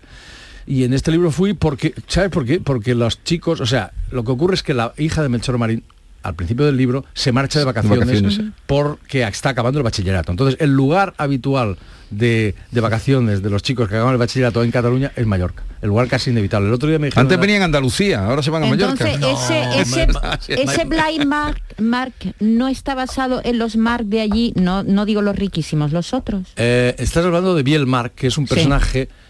Y 0.67 0.85
en 0.85 0.93
este 0.95 1.11
libro 1.13 1.31
fui 1.31 1.55
porque, 1.55 1.95
¿sabes 2.09 2.31
por 2.31 2.45
qué? 2.45 2.61
Porque 2.61 2.95
los 2.95 3.23
chicos, 3.23 3.61
o 3.61 3.67
sea, 3.67 3.93
lo 4.11 4.25
que 4.25 4.33
ocurre 4.33 4.55
es 4.55 4.63
que 4.63 4.75
la 4.75 4.93
hija 4.99 5.23
de 5.23 5.29
Melchor 5.29 5.59
Marín, 5.59 5.85
al 6.23 6.35
principio 6.35 6.67
del 6.67 6.77
libro, 6.77 7.05
se 7.15 7.31
marcha 7.31 7.61
de 7.61 7.65
vacaciones, 7.65 8.41
porque 8.67 9.23
está 9.23 9.51
acabando 9.51 9.79
el 9.79 9.85
bachillerato. 9.85 10.33
Entonces, 10.33 10.61
el 10.61 10.73
lugar 10.73 11.15
habitual 11.19 11.79
de, 12.11 12.57
de 12.73 12.81
vacaciones 12.81 13.43
de 13.43 13.51
los 13.51 13.63
chicos 13.63 13.89
que 13.89 13.95
acaban 13.95 14.13
el 14.13 14.19
bachillerato 14.19 14.65
en 14.65 14.73
Cataluña 14.73 15.13
es 15.15 15.25
Mallorca. 15.25 15.63
El 15.83 15.91
lugar 15.91 16.09
casi 16.09 16.31
inevitable. 16.31 16.67
El 16.67 16.75
otro 16.75 16.89
día 16.89 16.99
me 16.99 17.07
dijeron... 17.07 17.27
Antes 17.27 17.39
venían 17.39 17.63
a 17.63 17.67
Andalucía, 17.67 18.27
ahora 18.27 18.43
se 18.43 18.51
van 18.51 18.65
a 18.65 18.69
Entonces, 18.69 19.21
Mallorca. 19.21 19.61
ese, 19.81 20.07
ese, 20.49 20.63
ese 20.63 20.85
Blind 20.85 21.27
Mark, 21.27 21.63
Mark 21.79 22.15
no 22.41 22.67
está 22.67 22.97
basado 22.97 23.41
en 23.45 23.59
los 23.61 23.77
Mark 23.77 24.07
de 24.07 24.21
allí, 24.21 24.53
no, 24.57 24.83
no 24.83 25.05
digo 25.05 25.23
los 25.23 25.37
riquísimos, 25.37 25.93
los 25.93 26.13
otros. 26.13 26.49
Eh, 26.57 26.97
estás 26.99 27.25
hablando 27.25 27.55
de 27.55 27.63
Bielmark, 27.63 28.15
que 28.17 28.27
es 28.27 28.37
un 28.37 28.49
Sí. 28.49 28.55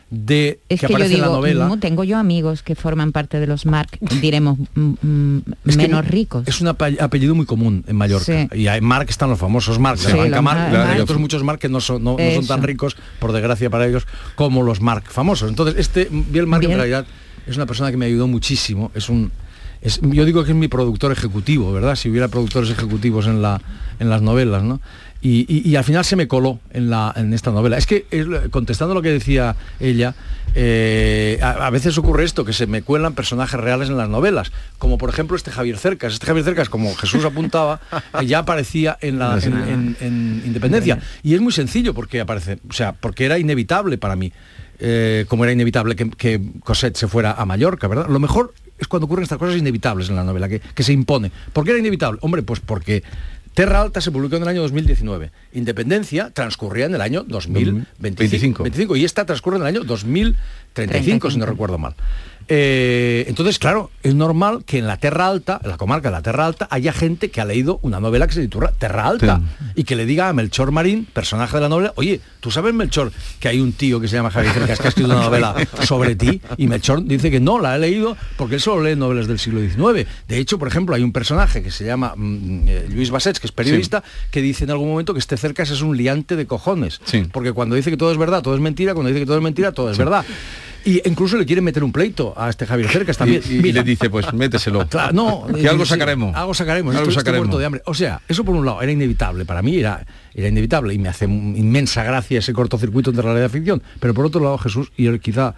De 0.08 0.60
Es 0.68 0.80
que 0.80 0.86
que, 0.86 0.92
yo 0.92 0.96
aparece 0.96 1.14
en 1.16 1.20
la 1.20 1.26
novela. 1.26 1.66
no, 1.66 1.78
tengo 1.80 2.04
yo 2.04 2.16
amigos 2.16 2.62
que 2.62 2.74
forman 2.76 3.10
parte 3.12 3.40
de 3.40 3.46
los 3.48 3.66
Mark, 3.66 3.88
diremos, 4.20 4.56
mm, 4.74 4.80
mm, 5.02 5.40
que 5.68 5.76
menos 5.76 6.06
ricos. 6.06 6.46
Es 6.46 6.60
un 6.60 6.68
ape- 6.68 7.00
apellido 7.00 7.34
muy 7.34 7.44
común 7.44 7.84
en 7.88 7.96
Mallorca. 7.96 8.24
Sí. 8.24 8.48
Y 8.56 8.68
hay 8.68 8.80
Mark 8.80 9.06
están 9.08 9.30
los 9.30 9.38
famosos 9.38 9.78
Mark 9.80 9.98
de 9.98 10.04
Sí, 10.06 10.10
la 10.12 10.22
banca 10.22 10.42
Mark, 10.42 10.58
Mark, 10.72 10.88
y 10.90 10.94
hay 10.94 11.00
otros 11.00 11.18
muchos 11.18 11.42
Mark 11.42 11.58
que 11.58 11.68
no 11.68 11.80
son, 11.80 12.04
no, 12.04 12.16
no 12.18 12.34
son 12.36 12.46
tan 12.46 12.62
ricos, 12.62 12.96
por 13.18 13.32
desgracia 13.32 13.68
para 13.68 13.86
ellos, 13.86 14.06
como 14.36 14.62
los 14.62 14.80
Mark 14.80 15.04
famosos. 15.08 15.48
Entonces, 15.50 15.76
este 15.78 16.08
Biel 16.10 16.46
Mark 16.46 16.62
en 16.62 16.68
Biel. 16.70 16.78
realidad 16.78 17.06
es 17.46 17.56
una 17.56 17.66
persona 17.66 17.90
que 17.90 17.96
me 17.96 18.06
ayudó 18.06 18.28
muchísimo. 18.28 18.92
Es 18.94 19.08
un 19.08 19.32
es- 19.82 20.00
yo 20.02 20.24
digo 20.24 20.42
que 20.44 20.50
es 20.52 20.56
mi 20.56 20.68
productor 20.68 21.12
ejecutivo, 21.12 21.72
¿verdad? 21.72 21.96
Si 21.96 22.08
hubiera 22.08 22.28
productores 22.28 22.70
ejecutivos 22.70 23.26
en, 23.26 23.42
la, 23.42 23.60
en 24.00 24.08
las 24.08 24.22
novelas, 24.22 24.62
¿no? 24.62 24.80
Y, 25.22 25.46
y- 25.48 25.68
y 25.68 25.76
al 25.76 25.84
final 25.84 26.04
se 26.04 26.14
me 26.16 26.28
coló 26.28 26.60
en, 26.72 26.90
la, 26.90 27.12
en 27.16 27.32
esta 27.32 27.50
novela. 27.50 27.76
Es 27.78 27.86
que, 27.86 28.06
lo- 28.12 28.50
contestando 28.50 28.94
lo 28.94 29.02
que 29.02 29.10
decía 29.10 29.56
ella, 29.80 30.14
eh, 30.54 31.38
a, 31.42 31.66
a 31.66 31.70
veces 31.70 31.96
ocurre 31.98 32.24
esto, 32.24 32.44
que 32.44 32.52
se 32.52 32.66
me 32.66 32.82
cuelan 32.82 33.14
personajes 33.14 33.58
reales 33.60 33.88
en 33.88 33.96
las 33.96 34.08
novelas, 34.08 34.52
como 34.78 34.98
por 34.98 35.10
ejemplo 35.10 35.36
este 35.36 35.50
Javier 35.50 35.78
Cercas. 35.78 36.12
Este 36.14 36.26
Javier 36.26 36.44
Cercas, 36.44 36.68
como 36.68 36.94
Jesús 36.94 37.24
apuntaba, 37.24 37.80
eh, 38.20 38.26
ya 38.26 38.38
aparecía 38.40 38.96
en, 39.00 39.18
la, 39.18 39.38
en, 39.42 39.52
en- 39.54 39.96
en 40.00 40.42
Independencia. 40.46 40.98
Y 41.22 41.34
es 41.34 41.40
muy 41.40 41.52
sencillo 41.52 41.92
porque 41.94 42.20
aparece, 42.20 42.58
o 42.68 42.72
sea, 42.72 42.92
porque 42.92 43.24
era 43.24 43.38
inevitable 43.38 43.98
para 43.98 44.16
mí. 44.16 44.32
eh, 44.78 45.24
como 45.28 45.44
era 45.44 45.52
inevitable 45.52 45.96
que, 45.96 46.10
que 46.10 46.40
Cosette 46.62 46.96
se 46.96 47.08
fuera 47.08 47.32
a 47.32 47.44
Mallorca, 47.46 47.88
¿verdad? 47.88 48.06
Lo 48.08 48.18
mejor 48.20 48.52
es 48.78 48.86
cuando 48.88 49.06
ocurren 49.06 49.22
estas 49.22 49.38
cosas 49.38 49.56
inevitables 49.56 50.10
en 50.10 50.16
la 50.16 50.24
novela, 50.24 50.48
que, 50.50 50.60
que 50.60 50.82
se 50.82 50.92
impone. 50.92 51.32
¿Por 51.54 51.64
qué 51.64 51.70
era 51.70 51.80
inevitable? 51.80 52.18
Hombre, 52.22 52.42
pues 52.42 52.60
porque 52.60 53.02
Terra 53.56 53.80
Alta 53.80 54.02
se 54.02 54.10
publicó 54.10 54.36
en 54.36 54.42
el 54.42 54.48
año 54.48 54.60
2019. 54.60 55.30
Independencia 55.54 56.28
transcurría 56.28 56.84
en 56.84 56.94
el 56.94 57.00
año 57.00 57.24
2025. 57.24 58.64
25, 58.64 58.96
y 58.96 59.04
esta 59.06 59.24
transcurre 59.24 59.56
en 59.56 59.62
el 59.62 59.68
año 59.68 59.82
2035, 59.82 61.30
si 61.30 61.38
no 61.38 61.46
35. 61.46 61.46
recuerdo 61.46 61.78
mal. 61.78 61.94
Eh, 62.48 63.24
entonces, 63.28 63.58
claro, 63.58 63.90
es 64.02 64.14
normal 64.14 64.64
que 64.64 64.78
en 64.78 64.86
la 64.86 64.98
Terra 64.98 65.26
Alta, 65.26 65.60
en 65.62 65.70
la 65.70 65.76
comarca 65.76 66.08
de 66.08 66.12
la 66.12 66.22
Terra 66.22 66.46
Alta, 66.46 66.68
haya 66.70 66.92
gente 66.92 67.30
que 67.30 67.40
ha 67.40 67.44
leído 67.44 67.80
una 67.82 67.98
novela 67.98 68.26
que 68.26 68.34
se 68.34 68.42
titula 68.42 68.72
Terra 68.72 69.06
Alta 69.06 69.40
y 69.74 69.84
que 69.84 69.96
le 69.96 70.06
diga 70.06 70.28
a 70.28 70.32
Melchor 70.32 70.70
Marín, 70.70 71.06
personaje 71.12 71.56
de 71.56 71.62
la 71.62 71.68
novela, 71.68 71.92
oye, 71.96 72.20
¿tú 72.40 72.50
sabes, 72.50 72.72
Melchor, 72.72 73.10
que 73.40 73.48
hay 73.48 73.60
un 73.60 73.72
tío 73.72 74.00
que 74.00 74.06
se 74.06 74.16
llama 74.16 74.30
Javier 74.30 74.52
Cercas 74.52 74.78
que 74.78 74.86
ha 74.86 74.88
escrito 74.90 75.10
una 75.10 75.22
novela 75.22 75.54
sobre 75.82 76.14
ti? 76.14 76.40
Y 76.56 76.68
Melchor 76.68 77.04
dice 77.04 77.30
que 77.30 77.40
no, 77.40 77.60
la 77.60 77.72
ha 77.72 77.78
leído 77.78 78.16
porque 78.36 78.56
él 78.56 78.60
solo 78.60 78.84
lee 78.84 78.94
novelas 78.94 79.26
del 79.26 79.38
siglo 79.38 79.60
XIX. 79.60 80.08
De 80.28 80.38
hecho, 80.38 80.58
por 80.58 80.68
ejemplo, 80.68 80.94
hay 80.94 81.02
un 81.02 81.12
personaje 81.12 81.62
que 81.62 81.70
se 81.72 81.84
llama 81.84 82.14
mm, 82.16 82.68
eh, 82.68 82.86
Luis 82.90 83.10
Bassets, 83.10 83.40
que 83.40 83.48
es 83.48 83.52
periodista, 83.52 84.04
que 84.30 84.40
dice 84.40 84.64
en 84.64 84.70
algún 84.70 84.88
momento 84.88 85.12
que 85.14 85.18
este 85.18 85.36
Cercas 85.36 85.70
es 85.70 85.80
un 85.80 85.96
liante 85.96 86.36
de 86.36 86.46
cojones. 86.46 87.00
Sí. 87.04 87.26
Porque 87.32 87.52
cuando 87.52 87.74
dice 87.74 87.90
que 87.90 87.96
todo 87.96 88.12
es 88.12 88.18
verdad, 88.18 88.42
todo 88.42 88.54
es 88.54 88.60
mentira, 88.60 88.94
cuando 88.94 89.08
dice 89.08 89.20
que 89.20 89.26
todo 89.26 89.36
es 89.36 89.42
mentira, 89.42 89.72
todo 89.72 89.90
es 89.90 89.98
verdad. 89.98 90.24
Y 90.86 91.02
incluso 91.06 91.36
le 91.36 91.44
quieren 91.44 91.64
meter 91.64 91.82
un 91.84 91.90
pleito 91.92 92.32
a 92.36 92.48
este 92.48 92.64
Javier 92.64 92.88
Cercas 92.88 93.18
también. 93.18 93.42
Y, 93.50 93.56
y 93.56 93.58
Mira, 93.60 93.82
le 93.82 93.90
dice, 93.90 94.08
pues 94.08 94.32
méteselo. 94.32 94.86
Claro, 94.88 95.12
no, 95.12 95.46
que 95.54 95.68
algo 95.68 95.84
sí, 95.84 95.90
sacaremos. 95.90 96.34
Algo 96.34 96.54
sacaremos. 96.54 96.94
Algo 96.94 97.02
esto- 97.08 97.10
estoy 97.10 97.20
sacaremos. 97.22 97.46
muerto 97.48 97.58
de 97.58 97.66
hambre. 97.66 97.82
O 97.86 97.92
sea, 97.94 98.20
eso 98.28 98.44
por 98.44 98.54
un 98.54 98.64
lado 98.64 98.80
era 98.80 98.92
inevitable. 98.92 99.44
Para 99.44 99.62
mí 99.62 99.76
era, 99.76 100.06
era 100.32 100.48
inevitable 100.48 100.94
y 100.94 100.98
me 100.98 101.08
hace 101.08 101.24
inmensa 101.26 102.04
gracia 102.04 102.38
ese 102.38 102.52
cortocircuito 102.52 103.10
entre 103.10 103.24
la 103.26 103.32
realidad 103.32 103.50
y 103.50 103.52
ficción. 103.58 103.82
Pero 104.00 104.14
por 104.14 104.24
otro 104.26 104.40
lado, 104.40 104.56
Jesús, 104.58 104.92
y 104.96 105.06
él 105.06 105.18
quizá 105.20 105.54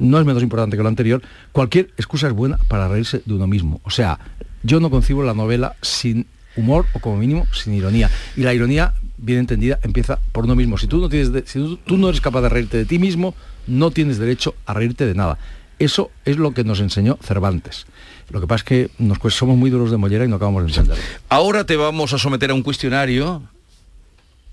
no 0.00 0.18
es 0.18 0.26
menos 0.26 0.42
importante 0.42 0.76
que 0.76 0.82
lo 0.82 0.88
anterior, 0.88 1.22
cualquier 1.52 1.90
excusa 1.96 2.26
es 2.26 2.32
buena 2.32 2.58
para 2.66 2.88
reírse 2.88 3.22
de 3.24 3.34
uno 3.34 3.46
mismo. 3.46 3.80
O 3.84 3.90
sea, 3.90 4.18
yo 4.64 4.80
no 4.80 4.90
concibo 4.90 5.22
la 5.22 5.32
novela 5.32 5.76
sin 5.80 6.26
humor 6.56 6.86
o 6.92 6.98
como 6.98 7.18
mínimo 7.18 7.46
sin 7.52 7.72
ironía. 7.74 8.10
Y 8.36 8.40
la 8.40 8.52
ironía, 8.52 8.94
bien 9.18 9.40
entendida, 9.40 9.78
empieza 9.82 10.18
por 10.32 10.44
uno 10.44 10.54
mismo. 10.56 10.78
Si 10.78 10.86
tú 10.86 10.98
no, 10.98 11.08
tienes 11.08 11.32
de- 11.32 11.44
si 11.46 11.58
tú, 11.58 11.76
tú 11.78 11.96
no 11.96 12.08
eres 12.08 12.20
capaz 12.20 12.42
de 12.42 12.48
reírte 12.48 12.76
de 12.76 12.84
ti 12.84 12.98
mismo, 12.98 13.34
no 13.66 13.90
tienes 13.90 14.18
derecho 14.18 14.54
a 14.66 14.74
reírte 14.74 15.06
de 15.06 15.14
nada. 15.14 15.38
Eso 15.78 16.10
es 16.24 16.36
lo 16.38 16.52
que 16.52 16.64
nos 16.64 16.80
enseñó 16.80 17.18
Cervantes. 17.22 17.86
Lo 18.30 18.40
que 18.40 18.46
pasa 18.46 18.58
es 18.62 18.64
que 18.64 18.90
nos 18.98 19.18
cuesta- 19.18 19.40
somos 19.40 19.56
muy 19.56 19.70
duros 19.70 19.90
de 19.90 19.96
mollera 19.98 20.24
y 20.24 20.28
no 20.28 20.36
acabamos 20.36 20.62
de 20.64 20.68
entenderlo. 20.70 21.02
Ahora 21.28 21.64
te 21.64 21.76
vamos 21.76 22.12
a 22.12 22.18
someter 22.18 22.50
a 22.50 22.54
un 22.54 22.62
cuestionario. 22.62 23.42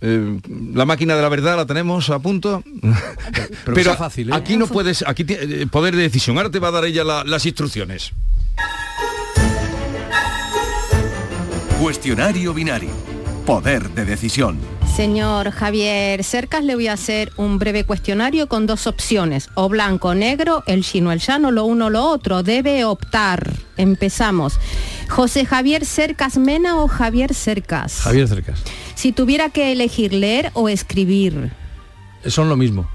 Eh, 0.02 0.40
la 0.74 0.86
máquina 0.86 1.16
de 1.16 1.22
la 1.22 1.30
verdad 1.30 1.56
la 1.56 1.66
tenemos 1.66 2.10
a 2.10 2.20
punto. 2.20 2.62
Pero 3.66 3.96
fácil, 3.96 4.30
¿eh? 4.30 4.34
aquí 4.36 4.58
no 4.58 4.68
puedes, 4.68 5.02
aquí 5.08 5.26
eh, 5.30 5.66
poder 5.72 5.96
de 5.96 6.02
decisión. 6.02 6.36
Ahora 6.38 6.52
te 6.52 6.60
va 6.60 6.68
a 6.68 6.72
dar 6.72 6.84
ella 6.86 7.04
la- 7.06 7.24
las 7.24 7.46
instrucciones. 7.46 8.12
Cuestionario 11.80 12.54
binario. 12.54 12.90
Poder 13.46 13.90
de 13.90 14.06
decisión. 14.06 14.58
Señor 14.96 15.52
Javier 15.52 16.24
Cercas, 16.24 16.64
le 16.64 16.76
voy 16.76 16.88
a 16.88 16.94
hacer 16.94 17.32
un 17.36 17.60
breve 17.60 17.84
cuestionario 17.84 18.48
con 18.48 18.68
dos 18.68 18.88
opciones, 18.88 19.50
o 19.56 19.68
blanco 19.68 20.10
o 20.10 20.14
negro, 20.16 20.64
el 20.68 20.84
chino, 20.84 21.12
el 21.12 21.20
llano, 21.20 21.52
lo 21.52 21.66
uno, 21.66 21.90
lo 21.90 22.06
otro. 22.06 22.44
Debe 22.44 22.86
optar. 22.86 23.52
Empezamos. 23.76 24.60
José 25.10 25.46
Javier 25.46 25.86
Cercas 25.86 26.38
Mena 26.38 26.78
o 26.82 26.88
Javier 26.88 27.34
Cercas. 27.34 28.00
Javier 28.02 28.28
Cercas. 28.28 28.62
Si 28.96 29.12
tuviera 29.12 29.50
que 29.50 29.72
elegir 29.74 30.14
leer 30.14 30.52
o 30.54 30.70
escribir. 30.70 31.52
Son 32.26 32.48
lo 32.48 32.56
mismo. 32.56 32.88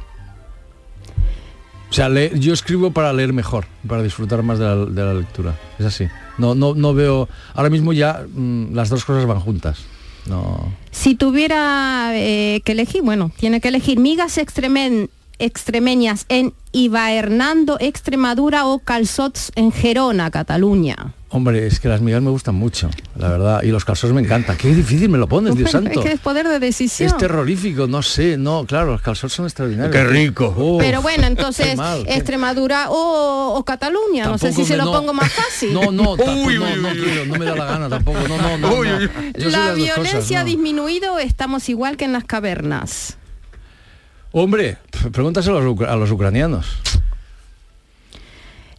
O 1.90 1.92
sea, 1.92 2.08
le- 2.08 2.38
yo 2.38 2.52
escribo 2.54 2.90
para 2.92 3.12
leer 3.12 3.32
mejor, 3.32 3.66
para 3.87 4.02
disfrutar 4.02 4.42
más 4.42 4.58
de 4.58 4.64
la, 4.64 4.76
de 4.76 5.04
la 5.04 5.14
lectura. 5.14 5.54
Es 5.78 5.84
así. 5.87 6.06
No, 6.38 6.54
no, 6.54 6.74
no 6.74 6.94
veo. 6.94 7.28
Ahora 7.54 7.70
mismo 7.70 7.92
ya 7.92 8.24
mm, 8.32 8.74
las 8.74 8.88
dos 8.88 9.04
cosas 9.04 9.26
van 9.26 9.40
juntas. 9.40 9.80
No. 10.26 10.72
Si 10.90 11.14
tuviera 11.14 12.11
eh, 12.14 12.61
que 12.64 12.72
elegir, 12.72 13.02
bueno, 13.02 13.31
tiene 13.37 13.61
que 13.61 13.68
elegir 13.68 13.98
migas 13.98 14.38
extremeñas 14.38 16.26
en 16.28 16.54
Iba 16.72 17.12
Hernando, 17.12 17.78
Extremadura 17.81 18.66
o 18.66 18.81
calzots 18.81 19.52
en 19.54 19.72
Gerona, 19.72 20.31
Cataluña. 20.31 21.14
Hombre, 21.30 21.66
es 21.66 21.78
que 21.78 21.88
las 21.88 22.00
migas 22.00 22.22
me 22.22 22.30
gustan 22.30 22.54
mucho, 22.54 22.88
la 23.14 23.28
verdad. 23.28 23.62
Y 23.62 23.66
los 23.66 23.84
calzones 23.84 24.14
me 24.14 24.22
encantan. 24.22 24.56
Qué 24.56 24.74
difícil 24.74 25.10
me 25.10 25.18
lo 25.18 25.28
pones, 25.28 25.54
Dios 25.56 25.70
santo. 25.70 26.00
Es 26.00 26.06
que 26.06 26.12
es 26.14 26.20
poder 26.20 26.48
de 26.48 26.58
decisión. 26.58 27.06
Es 27.06 27.18
terrorífico, 27.18 27.86
no 27.86 28.00
sé, 28.00 28.38
no, 28.38 28.64
claro, 28.64 28.92
los 28.92 29.02
calzones 29.02 29.34
son 29.34 29.44
extraordinarios. 29.44 29.94
Qué 29.94 30.04
rico. 30.04 30.54
Uf, 30.56 30.80
Pero 30.82 31.02
bueno, 31.02 31.26
entonces 31.26 31.76
mal, 31.76 32.02
Extremadura 32.08 32.88
o, 32.88 33.52
o 33.58 33.62
Cataluña. 33.64 34.24
No 34.24 34.38
sé 34.38 34.54
si 34.54 34.64
se 34.64 34.78
lo 34.78 34.86
no. 34.86 34.92
pongo 34.92 35.12
más 35.12 35.30
fácil. 35.30 35.74
No, 35.74 35.92
no, 35.92 36.16
tampoco, 36.16 36.32
Uy, 36.46 36.58
no, 36.58 36.64
uy, 36.64 36.80
no 36.80 36.88
uy, 36.88 36.96
quiero, 36.98 37.26
no 37.26 37.38
me 37.38 37.44
da 37.44 37.54
la 37.56 37.64
gana 37.66 37.88
tampoco, 37.90 38.18
no, 38.26 38.38
no, 38.38 38.56
no. 38.56 38.74
Uy, 38.76 38.88
no. 38.88 38.96
uy, 38.96 39.10
La 39.50 39.72
violencia 39.74 40.14
cosas, 40.14 40.32
ha 40.32 40.38
no. 40.40 40.44
disminuido, 40.46 41.18
estamos 41.18 41.68
igual 41.68 41.98
que 41.98 42.06
en 42.06 42.14
las 42.14 42.24
cavernas. 42.24 43.18
Hombre, 44.32 44.78
pregúntaselo 45.12 45.58
a 45.58 45.60
los, 45.60 45.74
ucra- 45.76 45.90
a 45.92 45.96
los 45.96 46.10
ucranianos. 46.10 46.78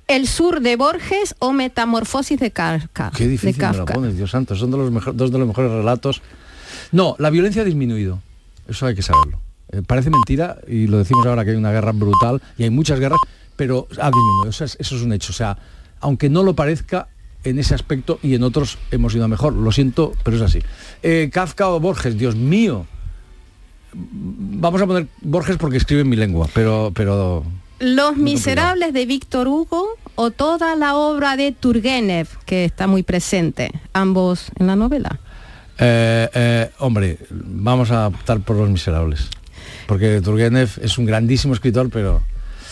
El 0.10 0.28
sur 0.28 0.60
de 0.60 0.76
Borges 0.76 1.36
o 1.40 1.54
Metamorfosis 1.54 2.40
de 2.40 2.50
Kafka. 2.52 3.12
Qué 3.16 3.26
de 3.26 3.30
difícil 3.30 3.62
me 3.62 3.68
lo 3.78 3.86
Kafka. 3.86 3.94
pones, 3.94 4.18
Dios 4.18 4.32
santo. 4.32 4.56
Son 4.56 4.72
de 4.72 4.78
los 4.78 4.92
mejo- 4.92 5.14
dos 5.14 5.32
de 5.32 5.38
los 5.38 5.48
mejores 5.48 5.72
relatos. 5.72 6.22
No, 6.92 7.16
la 7.20 7.30
violencia 7.30 7.62
ha 7.62 7.66
disminuido. 7.66 8.20
Eso 8.68 8.88
hay 8.88 8.96
que 8.96 9.04
saberlo. 9.04 9.40
Eh, 9.72 9.84
parece 9.86 10.10
mentira, 10.10 10.58
y 10.68 10.88
lo 10.88 10.98
decimos 10.98 11.26
ahora 11.28 11.46
que 11.46 11.52
hay 11.52 11.58
una 11.58 11.72
guerra 11.72 11.92
brutal, 11.92 12.42
y 12.58 12.64
hay 12.64 12.72
muchas 12.72 13.00
guerras, 13.00 13.20
pero 13.56 13.88
ha 14.02 14.08
disminuido. 14.08 14.50
Eso 14.50 14.66
es, 14.66 14.78
eso 14.80 14.96
es 14.96 15.04
un 15.04 15.14
hecho. 15.14 15.32
O 15.32 15.36
sea, 15.36 15.58
aunque 16.02 16.28
no 16.30 16.42
lo 16.44 16.56
parezca, 16.56 17.08
en 17.44 17.58
ese 17.60 17.74
aspecto 17.76 18.20
y 18.22 18.34
en 18.36 18.44
otros 18.44 18.78
hemos 18.92 19.14
ido 19.16 19.24
a 19.26 19.28
mejor. 19.30 19.54
Lo 19.54 19.72
siento, 19.72 20.14
pero 20.24 20.36
es 20.38 20.44
así. 20.44 20.60
Eh, 21.04 21.30
Kafka 21.32 21.70
o 21.70 21.80
Borges, 21.80 22.18
Dios 22.18 22.36
mío. 22.36 22.86
Vamos 23.94 24.82
a 24.82 24.88
poner 24.88 25.08
Borges 25.22 25.56
porque 25.58 25.78
escribe 25.78 26.02
en 26.02 26.10
mi 26.10 26.16
lengua, 26.16 26.50
pero... 26.54 26.92
pero 26.96 27.44
Los 27.80 28.18
Miserables 28.18 28.94
de 28.94 29.06
Víctor 29.06 29.48
Hugo 29.48 29.88
o 30.16 30.32
toda 30.32 30.76
la 30.76 30.96
obra 30.96 31.38
de 31.38 31.54
Turgenev, 31.54 32.28
que 32.46 32.66
está 32.66 32.88
muy 32.88 33.04
presente, 33.04 33.72
ambos 33.94 34.52
en 34.60 34.68
la 34.68 34.76
novela. 34.76 35.20
Eh, 35.78 36.30
eh, 36.34 36.70
hombre, 36.80 37.18
vamos 37.30 37.90
a 37.92 38.08
optar 38.08 38.42
por 38.42 38.58
Los 38.58 38.70
Miserables. 38.70 39.30
Porque 39.88 40.20
Turgenev 40.20 40.70
es 40.82 40.98
un 40.98 41.06
grandísimo 41.06 41.54
escritor, 41.54 41.90
pero, 41.90 42.22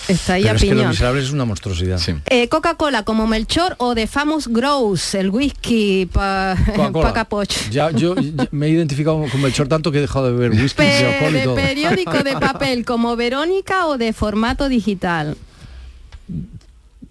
Está 0.08 0.34
ahí 0.34 0.44
pero 0.44 0.54
a 0.54 0.56
es 0.56 0.62
que 0.62 0.68
Los 0.70 0.76
piñón. 0.78 0.90
Miserables 0.90 1.24
es 1.26 1.32
una 1.32 1.46
monstruosidad. 1.46 1.98
Sí. 1.98 2.14
Eh, 2.28 2.48
Coca-Cola 2.50 3.04
como 3.04 3.28
Melchor 3.28 3.76
o 3.80 3.94
de 3.96 4.08
Famous 4.08 4.48
Grouse, 4.48 5.16
el 5.16 5.30
whisky 5.30 6.06
pa, 6.06 6.56
Coca-Cola. 6.76 7.08
pa 7.10 7.14
capoch. 7.14 7.50
Ya, 7.72 7.92
yo 7.92 8.16
ya 8.16 8.48
me 8.52 8.68
he 8.68 8.70
identificado 8.70 9.24
con 9.32 9.42
Melchor 9.42 9.68
tanto 9.68 9.92
que 9.92 9.98
he 9.98 10.02
dejado 10.02 10.28
de 10.28 10.32
beber 10.34 10.52
whisky, 10.52 10.78
Pe- 10.78 11.30
de 11.32 11.42
todo. 11.44 11.56
periódico 11.56 12.24
de 12.24 12.34
papel 12.40 12.86
como 12.86 13.16
Verónica 13.16 13.86
o 13.88 13.98
de 13.98 14.14
formato 14.14 14.70
digital. 14.70 15.36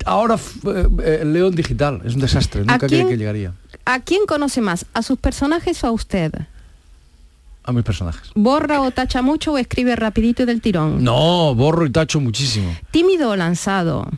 Ahora 0.04 0.34
eh, 0.36 0.86
eh, 1.04 1.22
leo 1.24 1.48
en 1.48 1.54
digital, 1.54 2.00
es 2.04 2.14
un 2.14 2.20
desastre, 2.20 2.62
¿A 2.62 2.64
nunca 2.64 2.86
creí 2.86 3.06
que 3.06 3.16
llegaría 3.16 3.54
¿A 3.84 4.00
quién 4.00 4.26
conoce 4.26 4.60
más? 4.60 4.84
¿A 4.94 5.02
sus 5.02 5.18
personajes 5.18 5.82
o 5.84 5.86
a 5.88 5.92
usted? 5.92 6.32
A 7.66 7.72
mis 7.72 7.84
personajes. 7.84 8.30
¿Borra 8.34 8.80
o 8.80 8.90
tacha 8.90 9.22
mucho 9.22 9.52
o 9.52 9.58
escribe 9.58 9.96
rapidito 9.96 10.44
y 10.44 10.46
del 10.46 10.60
tirón? 10.60 11.02
No, 11.04 11.54
borro 11.54 11.84
y 11.84 11.90
tacho 11.90 12.20
muchísimo. 12.20 12.74
¿Tímido 12.90 13.30
o 13.30 13.36
lanzado? 13.36 14.08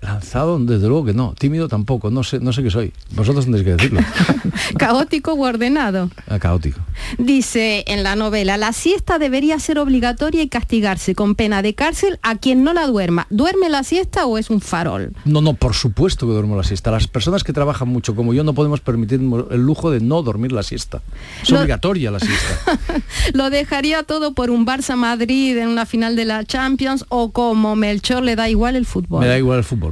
Lanzado, 0.00 0.58
desde 0.60 0.86
luego 0.86 1.04
que 1.06 1.12
no. 1.12 1.34
Tímido 1.36 1.66
tampoco, 1.68 2.10
no 2.10 2.22
sé, 2.22 2.38
no 2.38 2.52
sé 2.52 2.62
qué 2.62 2.70
soy. 2.70 2.92
Vosotros 3.16 3.44
tendréis 3.46 3.64
que 3.66 3.72
decirlo. 3.72 4.00
¿Caótico 4.78 5.32
o 5.32 5.40
ordenado? 5.44 6.10
Ah, 6.28 6.38
Caótico. 6.38 6.80
Dice 7.18 7.84
en 7.88 8.02
la 8.04 8.14
novela, 8.14 8.56
la 8.56 8.72
siesta 8.72 9.18
debería 9.18 9.58
ser 9.58 9.78
obligatoria 9.78 10.42
y 10.42 10.48
castigarse 10.48 11.14
con 11.16 11.34
pena 11.34 11.62
de 11.62 11.74
cárcel 11.74 12.18
a 12.22 12.36
quien 12.36 12.62
no 12.62 12.72
la 12.74 12.86
duerma. 12.86 13.26
¿Duerme 13.30 13.68
la 13.68 13.82
siesta 13.82 14.26
o 14.26 14.38
es 14.38 14.50
un 14.50 14.60
farol? 14.60 15.12
No, 15.24 15.40
no, 15.40 15.54
por 15.54 15.74
supuesto 15.74 16.26
que 16.26 16.32
duermo 16.32 16.56
la 16.56 16.62
siesta. 16.64 16.90
Las 16.92 17.08
personas 17.08 17.42
que 17.42 17.52
trabajan 17.52 17.88
mucho 17.88 18.14
como 18.14 18.32
yo 18.34 18.44
no 18.44 18.52
podemos 18.54 18.80
permitirnos 18.80 19.46
el 19.50 19.62
lujo 19.62 19.90
de 19.90 20.00
no 20.00 20.22
dormir 20.22 20.52
la 20.52 20.62
siesta. 20.62 21.02
Es 21.42 21.50
Lo- 21.50 21.58
obligatoria 21.58 22.10
la 22.12 22.20
siesta. 22.20 22.78
¿Lo 23.34 23.50
dejaría 23.50 24.04
todo 24.04 24.32
por 24.32 24.50
un 24.50 24.64
Barça 24.64 24.94
Madrid 24.96 25.56
en 25.58 25.68
una 25.68 25.86
final 25.86 26.14
de 26.14 26.24
la 26.24 26.44
Champions 26.44 27.04
o 27.08 27.30
como 27.32 27.74
Melchor 27.74 28.22
le 28.22 28.36
da 28.36 28.48
igual 28.48 28.76
el 28.76 28.86
fútbol? 28.86 29.20
Me 29.20 29.26
da 29.26 29.36
igual 29.38 29.58
el 29.58 29.64
fútbol. 29.64 29.88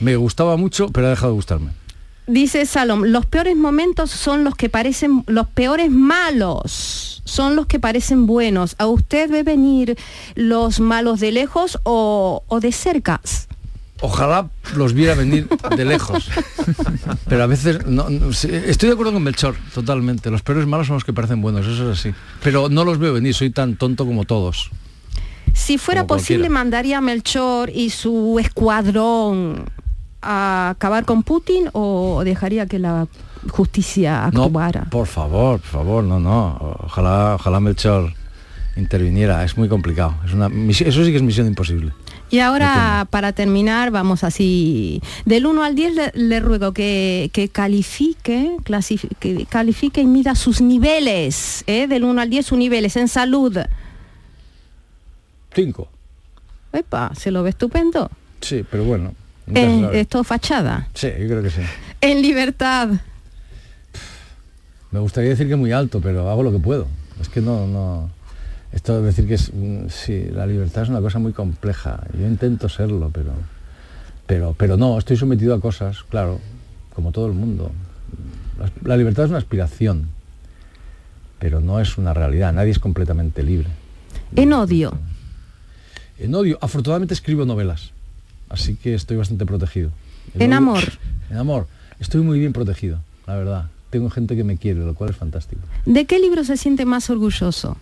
Me 0.00 0.16
gustaba 0.16 0.56
mucho, 0.56 0.88
pero 0.88 1.06
ha 1.06 1.10
dejado 1.10 1.32
de 1.32 1.36
gustarme. 1.36 1.70
Dice 2.26 2.66
Salom, 2.66 3.04
los 3.04 3.24
peores 3.26 3.56
momentos 3.56 4.10
son 4.10 4.44
los 4.44 4.54
que 4.54 4.68
parecen, 4.68 5.24
los 5.26 5.48
peores 5.48 5.90
malos 5.90 7.22
son 7.24 7.56
los 7.56 7.66
que 7.66 7.80
parecen 7.80 8.26
buenos. 8.26 8.74
¿A 8.78 8.86
usted 8.86 9.30
ve 9.30 9.42
venir 9.42 9.96
los 10.34 10.78
malos 10.80 11.20
de 11.20 11.32
lejos 11.32 11.78
o, 11.84 12.42
o 12.46 12.60
de 12.60 12.72
cerca? 12.72 13.20
Ojalá 14.00 14.48
los 14.76 14.92
viera 14.92 15.14
venir 15.14 15.48
de 15.76 15.84
lejos. 15.84 16.28
Pero 17.28 17.42
a 17.42 17.46
veces 17.46 17.84
no, 17.86 18.06
estoy 18.08 18.88
de 18.88 18.92
acuerdo 18.92 19.12
con 19.14 19.22
Melchor, 19.22 19.56
totalmente. 19.74 20.30
Los 20.30 20.42
peores 20.42 20.66
malos 20.66 20.86
son 20.86 20.94
los 20.94 21.04
que 21.04 21.12
parecen 21.14 21.40
buenos, 21.40 21.66
eso 21.66 21.90
es 21.90 21.98
así. 21.98 22.14
Pero 22.42 22.68
no 22.68 22.84
los 22.84 22.98
veo 22.98 23.14
venir, 23.14 23.34
soy 23.34 23.50
tan 23.50 23.76
tonto 23.76 24.04
como 24.06 24.24
todos. 24.24 24.70
Si 25.54 25.78
fuera 25.78 26.02
Como 26.02 26.08
posible, 26.18 26.42
cualquiera. 26.42 26.54
mandaría 26.54 26.98
a 26.98 27.00
Melchor 27.00 27.70
y 27.70 27.90
su 27.90 28.38
escuadrón 28.38 29.64
a 30.30 30.70
acabar 30.70 31.04
con 31.06 31.22
Putin 31.22 31.70
o 31.72 32.20
dejaría 32.24 32.66
que 32.66 32.78
la 32.78 33.06
justicia 33.50 34.28
No, 34.32 34.44
actuara. 34.44 34.84
por 34.90 35.06
favor, 35.06 35.58
por 35.60 35.68
favor, 35.70 36.04
no, 36.04 36.20
no. 36.20 36.76
Ojalá, 36.84 37.36
ojalá 37.36 37.60
Melchor 37.60 38.12
interviniera. 38.76 39.42
Es 39.44 39.56
muy 39.56 39.68
complicado. 39.68 40.14
Es 40.26 40.34
una 40.34 40.48
misión- 40.50 40.88
eso 40.88 41.02
sí 41.04 41.10
que 41.10 41.16
es 41.16 41.22
misión 41.22 41.46
imposible. 41.46 41.92
Y 42.30 42.40
ahora, 42.40 43.06
para 43.10 43.32
terminar, 43.32 43.90
vamos 43.90 44.22
así. 44.22 45.00
Del 45.24 45.46
1 45.46 45.62
al 45.64 45.74
10 45.74 45.94
le, 45.94 46.12
le 46.14 46.40
ruego 46.40 46.72
que, 46.74 47.30
que 47.32 47.48
califique, 47.48 48.54
que 49.18 49.46
califique 49.46 50.02
y 50.02 50.06
mida 50.06 50.34
sus 50.34 50.60
niveles. 50.60 51.64
¿eh? 51.66 51.86
Del 51.86 52.04
1 52.04 52.20
al 52.20 52.28
10 52.28 52.44
sus 52.44 52.58
niveles 52.58 52.96
en 52.96 53.08
salud. 53.08 53.56
Cinco. 55.54 55.88
Epa, 56.72 57.12
se 57.14 57.30
lo 57.30 57.42
ve 57.42 57.50
estupendo. 57.50 58.10
Sí, 58.42 58.62
pero 58.70 58.84
bueno. 58.84 59.14
En, 59.54 59.82
sabe. 59.82 60.00
esto 60.00 60.24
fachada. 60.24 60.88
Sí, 60.94 61.08
yo 61.08 61.26
creo 61.26 61.42
que 61.42 61.50
sí. 61.50 61.62
En 62.00 62.22
libertad. 62.22 62.90
Me 64.90 65.00
gustaría 65.00 65.30
decir 65.30 65.48
que 65.48 65.56
muy 65.56 65.72
alto, 65.72 66.00
pero 66.00 66.30
hago 66.30 66.42
lo 66.42 66.52
que 66.52 66.58
puedo. 66.58 66.86
Es 67.20 67.28
que 67.28 67.40
no, 67.40 67.66
no. 67.66 68.10
Esto 68.72 69.00
de 69.00 69.06
decir 69.06 69.26
que 69.26 69.34
es, 69.34 69.50
sí, 69.88 70.28
la 70.32 70.46
libertad 70.46 70.82
es 70.82 70.88
una 70.88 71.00
cosa 71.00 71.18
muy 71.18 71.32
compleja. 71.32 72.00
Yo 72.18 72.26
intento 72.26 72.68
serlo, 72.68 73.10
pero, 73.12 73.32
pero, 74.26 74.54
pero 74.56 74.76
no. 74.76 74.98
Estoy 74.98 75.16
sometido 75.16 75.54
a 75.54 75.60
cosas, 75.60 76.04
claro, 76.04 76.40
como 76.94 77.12
todo 77.12 77.26
el 77.26 77.32
mundo. 77.32 77.72
La, 78.58 78.70
la 78.84 78.96
libertad 78.96 79.24
es 79.24 79.30
una 79.30 79.38
aspiración, 79.38 80.08
pero 81.38 81.60
no 81.60 81.80
es 81.80 81.98
una 81.98 82.14
realidad. 82.14 82.52
Nadie 82.52 82.70
es 82.70 82.78
completamente 82.78 83.42
libre. 83.42 83.68
En 84.36 84.52
odio. 84.52 84.98
En 86.18 86.34
odio, 86.34 86.58
afortunadamente 86.60 87.14
escribo 87.14 87.44
novelas, 87.44 87.92
así 88.48 88.76
que 88.76 88.94
estoy 88.94 89.16
bastante 89.16 89.46
protegido. 89.46 89.90
En 90.38 90.52
amor. 90.52 90.82
En 91.30 91.36
amor, 91.36 91.66
estoy 92.00 92.22
muy 92.22 92.38
bien 92.38 92.54
protegido, 92.54 93.00
la 93.26 93.36
verdad. 93.36 93.66
Tengo 93.90 94.08
gente 94.08 94.34
que 94.34 94.44
me 94.44 94.56
quiere, 94.56 94.80
lo 94.80 94.94
cual 94.94 95.10
es 95.10 95.16
fantástico. 95.16 95.60
¿De 95.84 96.06
qué 96.06 96.18
libro 96.18 96.42
se 96.42 96.56
siente 96.56 96.86
más 96.86 97.10
orgulloso? 97.10 97.76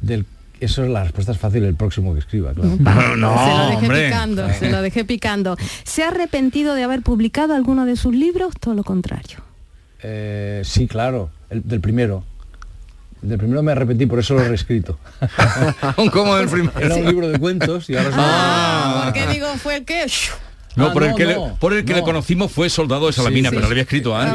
Del, 0.00 0.24
eso 0.62 0.82
es 0.82 0.90
la 0.90 1.02
respuesta 1.02 1.32
es 1.32 1.38
fácil, 1.38 1.64
el 1.64 1.74
próximo 1.74 2.14
que 2.14 2.20
escriba, 2.20 2.54
claro. 2.54 2.78
Pa, 2.82 3.16
no, 3.16 3.36
se 3.36 3.50
lo 3.50 3.66
dejé 3.66 3.76
hombre. 3.76 4.04
picando, 4.06 4.48
se 4.54 4.70
lo 4.70 4.80
dejé 4.80 5.04
picando. 5.04 5.56
¿Se 5.84 6.04
ha 6.04 6.08
arrepentido 6.08 6.74
de 6.74 6.84
haber 6.84 7.02
publicado 7.02 7.54
alguno 7.54 7.84
de 7.84 7.96
sus 7.96 8.14
libros? 8.14 8.54
Todo 8.58 8.74
lo 8.74 8.84
contrario. 8.84 9.38
Eh, 10.02 10.62
sí, 10.64 10.86
claro, 10.86 11.30
el, 11.50 11.68
del 11.68 11.80
primero. 11.80 12.24
Del 13.22 13.38
primero 13.38 13.62
me 13.62 13.70
arrepentí, 13.72 14.06
por 14.06 14.18
eso 14.18 14.34
lo 14.34 14.42
he 14.42 14.48
reescrito. 14.48 14.98
Como 16.12 16.36
el 16.36 16.48
primero. 16.48 16.72
Era 16.78 16.96
un 16.96 17.06
libro 17.06 17.28
de 17.28 17.38
cuentos 17.38 17.88
y 17.88 17.96
ahora 17.96 18.08
es 18.10 18.14
Ah, 18.18 19.02
¿por 19.04 19.12
qué 19.12 19.26
digo 19.32 19.46
fue 19.58 19.76
el 19.76 19.84
que? 19.84 20.06
No, 20.74 20.86
Ah, 20.86 20.92
por 20.92 21.04
el 21.04 21.10
no, 21.10 21.16
que, 21.16 21.26
le, 21.26 21.36
por 21.60 21.72
el 21.72 21.84
que 21.84 21.92
le 21.92 22.00
no. 22.00 22.04
conocimos 22.06 22.50
fue 22.50 22.68
Soldado 22.70 23.06
de 23.06 23.12
Salamina, 23.12 23.50
Sí, 23.50 23.54
pero 23.54 23.66
sí. 23.66 23.68
lo 23.68 23.72
había 23.72 23.82
escrito 23.82 24.16
Había 24.16 24.32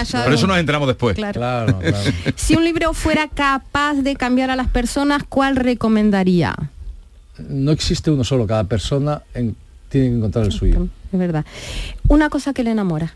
antes. 0.00 0.12
Por 0.24 0.32
eso 0.32 0.46
nos 0.46 0.56
enteramos 0.58 0.88
después. 0.88 1.16
Claro. 1.16 1.32
Claro, 1.38 1.78
claro. 1.80 1.96
Si 2.36 2.54
un 2.56 2.64
libro 2.64 2.92
fuera 2.94 3.28
capaz 3.28 3.94
de 3.94 4.16
cambiar 4.16 4.50
a 4.50 4.56
las 4.56 4.68
personas, 4.68 5.24
¿cuál 5.28 5.56
recomendaría? 5.56 6.54
No 7.48 7.72
existe 7.72 8.10
uno 8.10 8.24
solo, 8.24 8.46
cada 8.46 8.64
persona 8.64 9.22
en- 9.34 9.54
tiene 9.90 10.08
que 10.10 10.14
encontrar 10.16 10.44
el 10.46 10.52
suyo. 10.52 10.86
Es 11.12 11.18
verdad. 11.18 11.44
Una 12.08 12.30
cosa 12.30 12.52
que 12.54 12.62
le 12.64 12.70
enamora. 12.70 13.12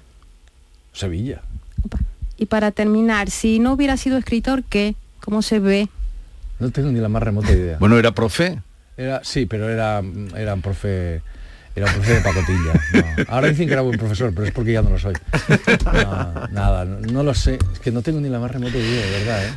Sevilla. 0.92 1.40
Opa. 1.84 1.98
Y 2.42 2.46
para 2.46 2.72
terminar, 2.72 3.30
si 3.30 3.60
no 3.60 3.72
hubiera 3.72 3.96
sido 3.96 4.18
escritor, 4.18 4.64
¿qué? 4.64 4.96
¿Cómo 5.20 5.42
se 5.42 5.60
ve? 5.60 5.88
No 6.58 6.72
tengo 6.72 6.90
ni 6.90 6.98
la 6.98 7.08
más 7.08 7.22
remota 7.22 7.52
idea. 7.52 7.76
Bueno, 7.78 7.96
era 8.00 8.10
profe. 8.10 8.60
Era, 8.96 9.20
sí, 9.22 9.46
pero 9.46 9.70
era, 9.70 10.02
era 10.36 10.54
un 10.54 10.60
profe. 10.60 11.22
Era 11.76 11.86
un 11.86 11.92
profe 11.92 12.14
de 12.14 12.20
pacotilla. 12.20 12.72
no. 12.94 13.24
Ahora 13.28 13.46
dicen 13.46 13.68
que 13.68 13.74
era 13.74 13.82
buen 13.82 13.96
profesor, 13.96 14.32
pero 14.34 14.44
es 14.48 14.52
porque 14.52 14.72
ya 14.72 14.82
no 14.82 14.90
lo 14.90 14.98
soy. 14.98 15.14
No, 15.84 16.48
nada, 16.48 16.84
no, 16.84 16.98
no 16.98 17.22
lo 17.22 17.32
sé. 17.32 17.60
Es 17.74 17.78
que 17.78 17.92
no 17.92 18.02
tengo 18.02 18.18
ni 18.18 18.28
la 18.28 18.40
más 18.40 18.50
remota 18.50 18.76
idea, 18.76 19.06
de 19.06 19.10
verdad, 19.20 19.44
¿eh? 19.44 19.52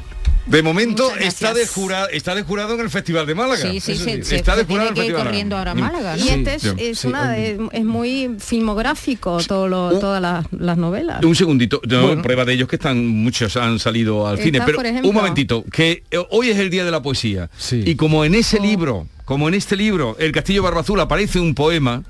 De 0.45 0.61
momento 0.61 1.11
está 1.19 1.53
de, 1.55 1.65
jurado, 1.65 2.07
está 2.09 2.35
de 2.35 2.43
jurado 2.43 2.75
en 2.75 2.81
el 2.81 2.89
Festival 2.91 3.25
de 3.25 3.33
Málaga. 3.33 3.63
Sí, 3.71 3.79
sí, 3.79 3.93
Eso 3.93 4.03
se, 4.03 4.23
se- 4.23 4.35
está 4.35 4.53
se 4.53 4.59
de 4.59 4.65
jurado 4.65 4.67
tiene 4.67 4.81
en 4.83 4.87
el 4.89 4.93
que 4.93 4.99
Festival 5.01 5.23
de 5.23 5.29
corriendo 5.29 5.57
ahora 5.57 5.71
a 5.71 5.75
Málaga. 5.75 6.17
Y 6.17 6.29
este 6.29 6.55
es, 6.55 6.61
sí, 6.61 6.69
es 6.77 6.99
sí, 6.99 7.07
una, 7.07 7.31
oye. 7.31 7.51
es, 7.51 7.59
es 7.73 7.83
muy 7.83 8.35
filmográfico 8.39 9.37
todo 9.47 9.67
lo- 9.67 9.87
Un- 9.95 9.99
todas 9.99 10.21
las, 10.21 10.45
las 10.51 10.77
novelas. 10.77 11.23
Un 11.23 11.35
segundito, 11.35 11.81
no, 11.87 12.01
Bueno. 12.07 12.21
prueba 12.21 12.45
de 12.45 12.53
ellos 12.53 12.67
que 12.69 12.75
están 12.75 13.07
muchos 13.07 13.57
han 13.57 13.79
salido 13.79 14.27
al 14.27 14.35
Está, 14.35 14.45
cine, 14.45 14.61
pero 14.65 14.81
ejemplo- 14.81 15.09
un 15.09 15.15
momentito, 15.15 15.63
que 15.71 16.03
eh, 16.11 16.17
hoy 16.29 16.49
es 16.49 16.57
el 16.59 16.69
día 16.69 16.85
de 16.85 16.91
la 16.91 17.01
poesía 17.01 17.49
Sí. 17.57 17.81
y 17.85 17.95
como 17.95 18.23
en 18.23 18.35
Oh. 18.35 18.37
ese 18.37 18.59
libro, 18.59 19.07
como 19.25 19.47
en 19.47 19.55
este 19.55 19.75
libro, 19.75 20.15
El 20.19 20.31
Castillo 20.31 20.61
Barba 20.61 20.81
Azul 20.81 20.99
aparece 20.99 21.39
un 21.39 21.55
poema 21.55 22.03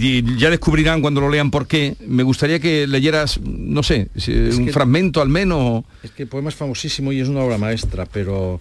y 0.00 0.38
ya 0.38 0.50
descubrirán 0.50 1.00
cuando 1.00 1.20
lo 1.20 1.28
lean 1.30 1.50
por 1.50 1.66
qué, 1.66 1.96
me 2.06 2.22
gustaría 2.22 2.60
que 2.60 2.86
leyeras, 2.86 3.40
no 3.40 3.82
sé, 3.82 4.08
si- 4.16 4.32
un 4.32 4.66
que- 4.66 4.72
fragmento 4.72 5.20
al 5.20 5.28
menos. 5.28 5.84
Es 6.02 6.10
que 6.12 6.22
el 6.24 6.28
poema 6.28 6.48
es 6.50 6.54
famosísimo 6.54 7.12
y 7.12 7.20
es 7.20 7.28
una 7.28 7.40
obra 7.40 7.58
maestra, 7.58 8.06
pero 8.06 8.60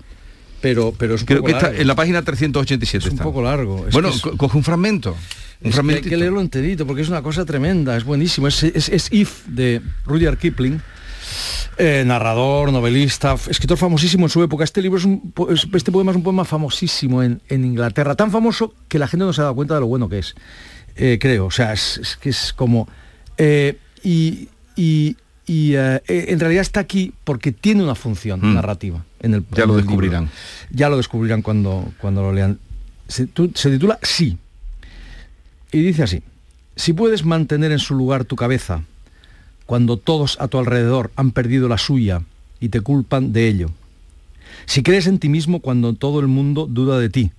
pero, 0.61 0.93
pero 0.95 1.15
es 1.15 1.21
un 1.21 1.25
Creo 1.27 1.39
poco 1.39 1.47
que 1.47 1.53
está 1.53 1.67
largo. 1.67 1.81
en 1.81 1.87
la 1.87 1.95
página 1.95 2.21
387 2.21 2.97
Es 2.99 3.05
un 3.05 3.11
está. 3.13 3.23
poco 3.23 3.41
largo. 3.41 3.87
Es 3.87 3.93
bueno, 3.93 4.09
es- 4.09 4.21
coge 4.21 4.57
un 4.57 4.63
fragmento. 4.63 5.17
Un 5.63 5.69
Es 5.71 5.79
que 5.79 5.93
hay 5.95 6.01
que 6.01 6.17
leerlo 6.17 6.39
enterito 6.39 6.85
porque 6.85 7.01
es 7.01 7.09
una 7.09 7.23
cosa 7.23 7.45
tremenda, 7.45 7.97
es 7.97 8.03
buenísimo. 8.03 8.47
Es, 8.47 8.61
es- 8.63 8.89
es 8.89 9.11
If 9.11 9.45
de 9.47 9.81
Rudyard 10.05 10.37
Kipling, 10.37 10.79
eh, 11.77 12.03
narrador, 12.05 12.71
novelista, 12.71 13.35
escritor 13.49 13.77
famosísimo 13.77 14.25
en 14.25 14.29
su 14.29 14.43
época. 14.43 14.63
Este 14.63 14.81
libro 14.83 14.99
es 14.99 15.05
un, 15.05 15.33
es- 15.49 15.67
este 15.73 15.91
poema 15.91 16.11
es 16.11 16.17
un 16.17 16.23
poema 16.23 16.45
famosísimo 16.45 17.23
en, 17.23 17.41
en 17.49 17.65
Inglaterra, 17.65 18.13
tan 18.15 18.29
famoso 18.31 18.73
que 18.87 18.99
la 18.99 19.07
gente 19.07 19.25
no 19.25 19.33
se 19.33 19.41
ha 19.41 19.45
dado 19.45 19.55
cuenta 19.55 19.73
de 19.75 19.79
lo 19.79 19.87
bueno 19.87 20.09
que 20.09 20.19
es. 20.19 20.35
Eh, 21.03 21.17
creo, 21.19 21.47
o 21.47 21.51
sea, 21.51 21.73
es, 21.73 21.97
es 21.97 22.15
que 22.17 22.29
es 22.29 22.53
como... 22.53 22.87
eh, 23.37 23.77
y 24.03 24.47
y- 24.75 25.15
y, 25.47 25.73
eh, 25.75 26.01
en 26.07 26.39
realidad 26.39 26.61
está 26.61 26.79
aquí 26.79 27.11
porque 27.23 27.51
tiene 27.51 27.83
una 27.83 27.95
función 27.95 28.39
Mm. 28.41 28.53
narrativa. 28.53 29.03
En 29.19 29.33
el, 29.33 29.43
Ya 29.51 29.63
en 29.63 29.69
lo 29.69 29.75
el 29.77 29.81
descubrirán. 29.81 30.23
libro. 30.25 30.35
Ya 30.71 30.89
lo 30.89 30.97
descubrirán 30.97 31.41
cuando, 31.41 31.91
cuando 31.99 32.21
lo 32.21 32.31
lean. 32.31 32.59
Se, 33.07 33.27
se 33.55 33.69
titula 33.71 33.99
Sí. 34.03 34.37
Y 35.71 35.79
dice 35.81 36.03
así, 36.03 36.21
si 36.75 36.93
puedes 36.93 37.25
mantener 37.25 37.71
en 37.71 37.79
su 37.79 37.95
lugar 37.95 38.23
tu 38.25 38.35
cabeza 38.35 38.83
cuando 39.65 39.97
todos 39.97 40.37
a 40.39 40.47
tu 40.47 40.57
alrededor 40.57 41.11
han 41.15 41.31
perdido 41.31 41.67
la 41.67 41.77
suya 41.77 42.21
y 42.59 42.69
te 42.69 42.81
culpan 42.81 43.33
de 43.33 43.47
ello. 43.47 43.71
Si 44.65 44.83
crees 44.83 45.07
en 45.07 45.17
ti 45.19 45.29
mismo 45.29 45.59
cuando 45.61 45.93
todo 45.93 46.19
el 46.19 46.27
mundo 46.27 46.67
duda 46.69 46.99
de 46.99 47.09
ti, 47.09 47.31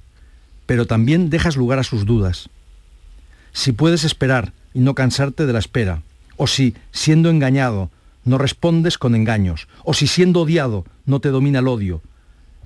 pero 0.66 0.87
también 0.87 1.31
dejas 1.31 1.57
lugar 1.57 1.79
a 1.79 1.85
sus 1.85 2.05
dudas. 2.07 2.48
Si 3.53 3.73
puedes 3.73 4.05
esperar 4.05 4.53
y 4.75 4.81
no 4.81 4.95
cansarte 4.95 5.47
de 5.47 5.53
la 5.53 5.59
espera, 5.59 6.03
o 6.37 6.47
si, 6.47 6.75
siendo 6.91 7.31
engañado, 7.31 7.91
no 8.25 8.38
respondes 8.38 8.99
con 8.99 9.15
engaños, 9.15 9.69
o 9.85 9.95
si 9.95 10.07
siendo 10.07 10.41
odiado 10.41 10.85
no 11.07 11.21
te 11.21 11.29
domina 11.29 11.59
el 11.59 11.69
odio, 11.69 12.01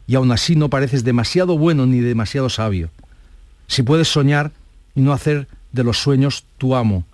y 0.07 0.15
aún 0.15 0.31
así 0.33 0.55
no 0.57 0.71
pareces 0.71 1.05
demasiado 1.05 1.59
bueno 1.59 1.87
ni 1.87 2.01
demasiado 2.01 2.49
sabio. 2.49 2.91
Si 3.67 3.83
puedes 3.83 4.09
soñar 4.09 4.53
y 4.95 5.01
no 5.01 5.13
hacer 5.13 5.49
de 5.73 5.85
los 5.85 5.99
sueños 5.99 6.45
tu 6.59 6.77
amo. 6.77 7.05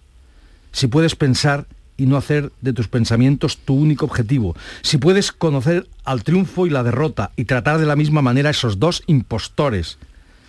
Si 0.73 0.87
puedes 0.87 1.17
pensar 1.17 1.67
y 1.97 2.07
no 2.07 2.17
hacer 2.17 2.53
de 2.61 2.73
tus 2.73 2.89
pensamientos 2.89 3.59
tu 3.59 3.75
único 3.75 4.07
objetivo. 4.07 4.57
Si 4.83 4.99
puedes 4.99 5.33
conocer 5.33 5.87
al 6.05 6.25
triunfo 6.25 6.67
y 6.67 6.71
la 6.71 6.83
derrota 6.83 7.33
y 7.37 7.45
tratar 7.45 7.79
de 7.79 7.87
la 7.87 7.97
misma 7.97 8.23
manera 8.23 8.49
a 8.49 8.51
esos 8.51 8.79
dos 8.79 9.03
impostores. 9.07 9.99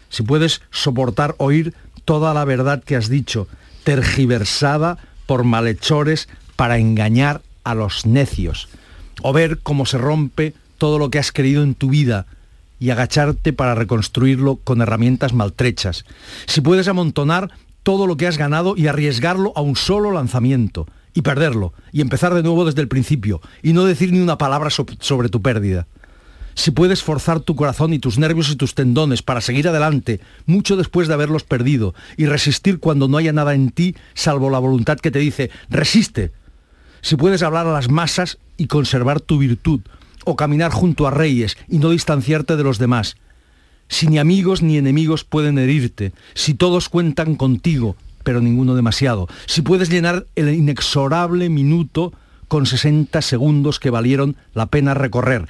Si 0.10 0.24
puedes 0.24 0.62
soportar 0.72 1.36
oír 1.38 1.74
toda 2.06 2.34
la 2.34 2.46
verdad 2.46 2.84
que 2.84 2.96
has 2.96 3.10
dicho, 3.10 3.48
tergiversada 3.84 4.98
por 5.26 5.44
malhechores 5.44 6.28
para 6.56 6.78
engañar 6.78 7.42
a 7.64 7.74
los 7.76 8.06
necios. 8.06 8.68
O 9.22 9.34
ver 9.34 9.60
cómo 9.60 9.86
se 9.86 9.98
rompe 9.98 10.54
todo 10.78 11.00
lo 11.00 11.10
que 11.10 11.20
has 11.20 11.32
creído 11.32 11.64
en 11.64 11.76
tu 11.76 11.90
vida 11.90 12.26
y 12.80 12.90
agacharte 12.90 13.54
para 13.54 13.76
reconstruirlo 13.76 14.58
con 14.58 14.82
herramientas 14.82 15.34
maltrechas. 15.34 16.04
Si 16.46 16.60
puedes 16.62 16.88
amontonar 16.88 17.52
todo 17.84 18.08
lo 18.08 18.18
que 18.18 18.28
has 18.28 18.38
ganado 18.38 18.76
y 18.76 18.88
arriesgarlo 18.88 19.54
a 19.56 19.62
un 19.62 19.76
solo 19.76 20.12
lanzamiento 20.12 20.88
y 21.14 21.22
perderlo 21.22 21.74
y 21.92 22.02
empezar 22.02 22.34
de 22.34 22.44
nuevo 22.44 22.66
desde 22.66 22.82
el 22.82 22.88
principio 22.88 23.42
y 23.62 23.74
no 23.74 23.86
decir 23.86 24.12
ni 24.12 24.20
una 24.20 24.38
palabra 24.38 24.70
so- 24.70 24.86
sobre 25.00 25.30
tu 25.30 25.42
pérdida. 25.42 25.88
Si 26.56 26.72
puedes 26.72 27.04
forzar 27.04 27.40
tu 27.40 27.56
corazón 27.56 27.94
y 27.94 28.00
tus 28.00 28.18
nervios 28.18 28.50
y 28.52 28.56
tus 28.56 28.76
tendones 28.76 29.22
para 29.22 29.42
seguir 29.42 29.68
adelante 29.68 30.20
mucho 30.46 30.76
después 30.76 31.08
de 31.08 31.14
haberlos 31.14 31.44
perdido 31.44 31.94
y 32.18 32.26
resistir 32.26 32.80
cuando 32.80 33.08
no 33.08 33.18
haya 33.18 33.34
nada 33.34 33.54
en 33.54 33.72
ti 33.72 33.96
salvo 34.14 34.50
la 34.50 34.60
voluntad 34.60 35.00
que 35.00 35.12
te 35.12 35.20
dice, 35.20 35.50
resiste. 35.70 36.32
Si 37.02 37.16
puedes 37.16 37.44
hablar 37.44 37.68
a 37.68 37.74
las 37.74 37.90
masas 37.90 38.38
y 38.58 38.68
conservar 38.68 39.20
tu 39.20 39.38
virtud 39.38 39.82
o 40.26 40.36
caminar 40.36 40.72
junto 40.72 41.08
a 41.08 41.12
reyes 41.12 41.58
y 41.68 41.80
no 41.80 41.90
distanciarte 41.90 42.56
de 42.56 42.64
los 42.64 42.78
demás. 42.78 43.16
Si 43.90 44.08
ni 44.08 44.18
amigos 44.18 44.62
ni 44.62 44.78
enemigos 44.78 45.24
pueden 45.24 45.58
herirte, 45.58 46.14
si 46.34 46.54
todos 46.54 46.90
cuentan 46.90 47.36
contigo, 47.36 47.96
pero 48.24 48.42
ninguno 48.42 48.76
demasiado, 48.76 49.28
si 49.46 49.62
puedes 49.62 49.90
llenar 49.90 50.26
el 50.36 50.54
inexorable 50.54 51.50
minuto 51.50 52.14
con 52.48 52.66
60 52.66 53.22
segundos 53.22 53.80
que 53.80 53.90
valieron 53.90 54.36
la 54.54 54.68
pena 54.68 54.94
recorrer. 54.94 55.48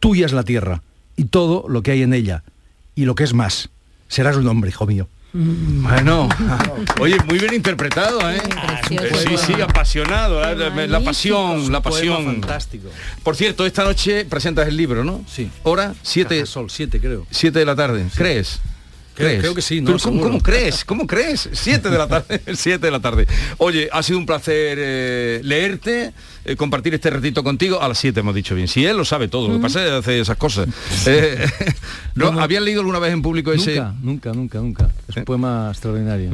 Tuya 0.00 0.26
es 0.26 0.32
la 0.32 0.42
tierra 0.42 0.82
y 1.16 1.24
todo 1.24 1.64
lo 1.68 1.82
que 1.82 1.92
hay 1.92 2.02
en 2.02 2.12
ella. 2.14 2.42
Y 2.94 3.04
lo 3.04 3.14
que 3.14 3.24
es 3.24 3.34
más, 3.34 3.68
serás 4.08 4.36
un 4.36 4.46
hombre, 4.48 4.70
hijo 4.70 4.86
mío. 4.86 5.08
Bueno, 5.32 6.28
oye, 7.00 7.18
muy 7.26 7.38
bien 7.38 7.52
interpretado, 7.52 8.30
¿eh? 8.30 8.40
Sí, 8.88 8.96
sí, 9.36 9.52
apasionado, 9.60 10.40
la, 10.40 10.54
la- 10.86 11.00
pasión, 11.00 11.70
la 11.70 11.82
pasión. 11.82 12.24
fantástico. 12.24 12.88
Por 13.22 13.36
cierto, 13.36 13.66
esta 13.66 13.84
noche 13.84 14.24
presentas 14.24 14.66
el 14.66 14.76
libro, 14.78 15.04
¿no? 15.04 15.22
Sí. 15.28 15.50
Hora 15.64 15.94
7 16.02 16.36
Caja 16.40 16.46
Sol, 16.46 16.70
siete, 16.70 17.00
creo. 17.00 17.26
siete 17.30 17.58
de 17.58 17.64
la 17.66 17.74
tarde. 17.76 18.06
¿Crees? 18.14 18.60
¿Crees? 19.16 19.40
creo 19.40 19.54
que 19.54 19.62
sí, 19.62 19.80
no, 19.80 19.96
¿Tú 19.96 20.02
¿Cómo, 20.20 20.40
crees? 20.40 20.84
¿Cómo 20.84 21.06
crees? 21.06 21.48
7 21.52 21.88
de 21.90 21.98
la 21.98 22.06
tarde, 22.06 22.40
7 22.54 22.78
de 22.78 22.90
la 22.90 23.00
tarde. 23.00 23.26
Oye, 23.58 23.88
ha 23.90 24.02
sido 24.02 24.18
un 24.18 24.26
placer 24.26 24.76
eh, 24.80 25.40
leerte, 25.42 26.12
eh, 26.44 26.56
compartir 26.56 26.94
este 26.94 27.10
ratito 27.10 27.42
contigo. 27.42 27.80
A 27.82 27.88
las 27.88 27.98
7 27.98 28.20
hemos 28.20 28.34
dicho 28.34 28.54
bien. 28.54 28.68
Si 28.68 28.84
él 28.84 28.96
lo 28.96 29.04
sabe 29.04 29.28
todo, 29.28 29.48
lo 29.48 29.54
que 29.54 29.60
pasa 29.60 29.82
es 29.82 29.90
que 29.90 29.96
hace 29.96 30.20
esas 30.20 30.36
cosas. 30.36 30.68
Eh, 31.06 31.46
¿no? 32.14 32.26
No, 32.26 32.32
no. 32.32 32.40
¿Habían 32.40 32.64
leído 32.64 32.80
alguna 32.80 32.98
vez 32.98 33.12
en 33.12 33.22
público 33.22 33.52
ese? 33.52 33.76
Nunca, 33.76 33.94
nunca, 34.02 34.32
nunca, 34.32 34.58
nunca. 34.60 34.90
Es 35.08 35.16
un 35.16 35.24
poema 35.24 35.68
extraordinario. 35.70 36.30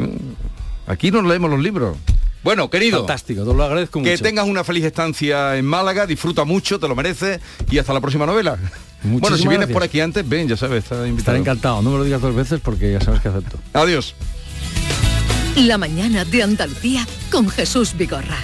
Aquí 0.86 1.10
nos 1.10 1.24
leemos 1.24 1.50
los 1.50 1.60
libros. 1.60 1.96
Bueno, 2.42 2.68
querido. 2.68 2.98
Fantástico, 2.98 3.44
te 3.44 3.54
lo 3.54 3.62
agradezco 3.62 4.02
Que 4.02 4.10
mucho. 4.10 4.22
tengas 4.24 4.48
una 4.48 4.64
feliz 4.64 4.84
estancia 4.84 5.56
en 5.56 5.64
Málaga, 5.64 6.06
disfruta 6.06 6.44
mucho, 6.44 6.80
te 6.80 6.88
lo 6.88 6.96
mereces 6.96 7.40
y 7.70 7.78
hasta 7.78 7.92
la 7.92 8.00
próxima 8.00 8.26
novela. 8.26 8.58
Bueno, 9.04 9.36
si 9.36 9.42
vienes 9.42 9.58
gracias. 9.58 9.74
por 9.74 9.82
aquí 9.82 10.00
antes, 10.00 10.28
ven, 10.28 10.48
ya 10.48 10.56
sabes, 10.56 10.84
está 10.84 10.96
invitado. 10.96 11.18
Estaré 11.18 11.38
encantado. 11.38 11.82
No 11.82 11.90
me 11.90 11.98
lo 11.98 12.04
digas 12.04 12.20
dos 12.20 12.34
veces 12.34 12.60
porque 12.62 12.92
ya 12.92 13.00
sabes 13.00 13.20
que 13.20 13.28
acepto. 13.28 13.58
Adiós. 13.72 14.14
La 15.56 15.76
mañana 15.76 16.24
de 16.24 16.42
Andalucía 16.42 17.06
con 17.30 17.48
Jesús 17.48 17.94
Vigorra. 17.96 18.38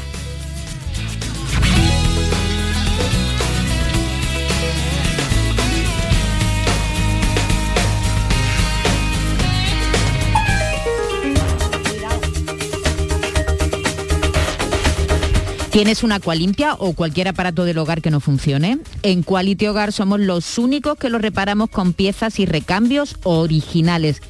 ¿Tienes 15.79 16.03
una 16.03 16.17
Aqualimpia 16.17 16.75
o 16.75 16.93
cualquier 16.93 17.29
aparato 17.29 17.65
del 17.65 17.79
hogar 17.79 18.03
que 18.03 18.11
no 18.11 18.19
funcione? 18.19 18.81
En 19.05 19.23
Quality 19.23 19.69
Hogar 19.69 19.93
somos 19.93 20.19
los 20.19 20.59
únicos 20.59 20.99
que 20.99 21.09
lo 21.09 21.19
reparamos 21.19 21.71
con 21.71 21.93
piezas 21.93 22.41
y 22.41 22.47
recambios 22.47 23.17
originales. 23.23 24.21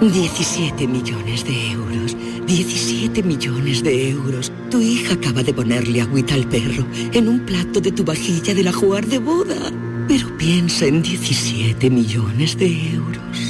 17 0.00 0.86
millones 0.86 1.44
de 1.44 1.72
euros. 1.72 2.16
17 2.46 3.22
millones 3.22 3.82
de 3.82 4.10
euros. 4.10 4.50
Tu 4.70 4.80
hija 4.80 5.14
acaba 5.14 5.42
de 5.42 5.52
ponerle 5.52 6.00
agüita 6.00 6.34
al 6.34 6.48
perro 6.48 6.86
en 7.12 7.28
un 7.28 7.40
plato 7.40 7.80
de 7.80 7.92
tu 7.92 8.02
vajilla 8.02 8.54
del 8.54 8.68
ajuar 8.68 9.06
de 9.06 9.18
boda. 9.18 9.70
Pero 10.08 10.36
piensa 10.38 10.86
en 10.86 11.02
17 11.02 11.90
millones 11.90 12.56
de 12.56 12.94
euros. 12.94 13.49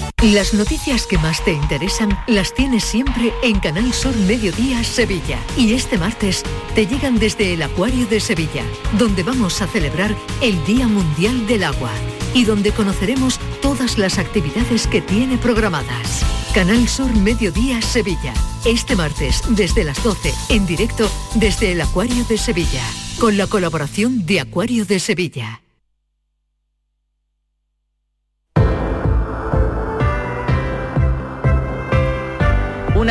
Las 0.21 0.53
noticias 0.53 1.07
que 1.07 1.17
más 1.17 1.43
te 1.43 1.51
interesan 1.51 2.15
las 2.27 2.53
tienes 2.53 2.83
siempre 2.83 3.33
en 3.41 3.59
Canal 3.59 3.91
Sur 3.91 4.15
Mediodía 4.15 4.83
Sevilla. 4.83 5.39
Y 5.57 5.73
este 5.73 5.97
martes 5.97 6.43
te 6.75 6.85
llegan 6.85 7.17
desde 7.17 7.55
el 7.55 7.63
Acuario 7.63 8.05
de 8.05 8.19
Sevilla, 8.19 8.63
donde 8.99 9.23
vamos 9.23 9.63
a 9.63 9.67
celebrar 9.67 10.15
el 10.43 10.63
Día 10.63 10.87
Mundial 10.87 11.47
del 11.47 11.63
Agua 11.63 11.89
y 12.35 12.43
donde 12.43 12.71
conoceremos 12.71 13.39
todas 13.63 13.97
las 13.97 14.19
actividades 14.19 14.85
que 14.85 15.01
tiene 15.01 15.39
programadas. 15.39 16.23
Canal 16.53 16.87
Sur 16.87 17.11
Mediodía 17.15 17.81
Sevilla. 17.81 18.35
Este 18.63 18.95
martes 18.95 19.41
desde 19.49 19.83
las 19.83 20.03
12 20.03 20.35
en 20.49 20.67
directo 20.67 21.09
desde 21.33 21.71
el 21.71 21.81
Acuario 21.81 22.23
de 22.25 22.37
Sevilla, 22.37 22.83
con 23.19 23.37
la 23.37 23.47
colaboración 23.47 24.23
de 24.27 24.41
Acuario 24.41 24.85
de 24.85 24.99
Sevilla. 24.99 25.61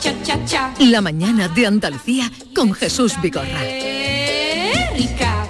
Cha 0.03 0.13
cha 0.21 0.45
cha. 0.45 0.73
La 0.79 0.99
mañana 0.99 1.47
de 1.47 1.65
Andalucía 1.65 2.29
con 2.53 2.73
Jesús 2.73 3.13
Vigorra. 3.21 3.63
Erika, 3.63 5.47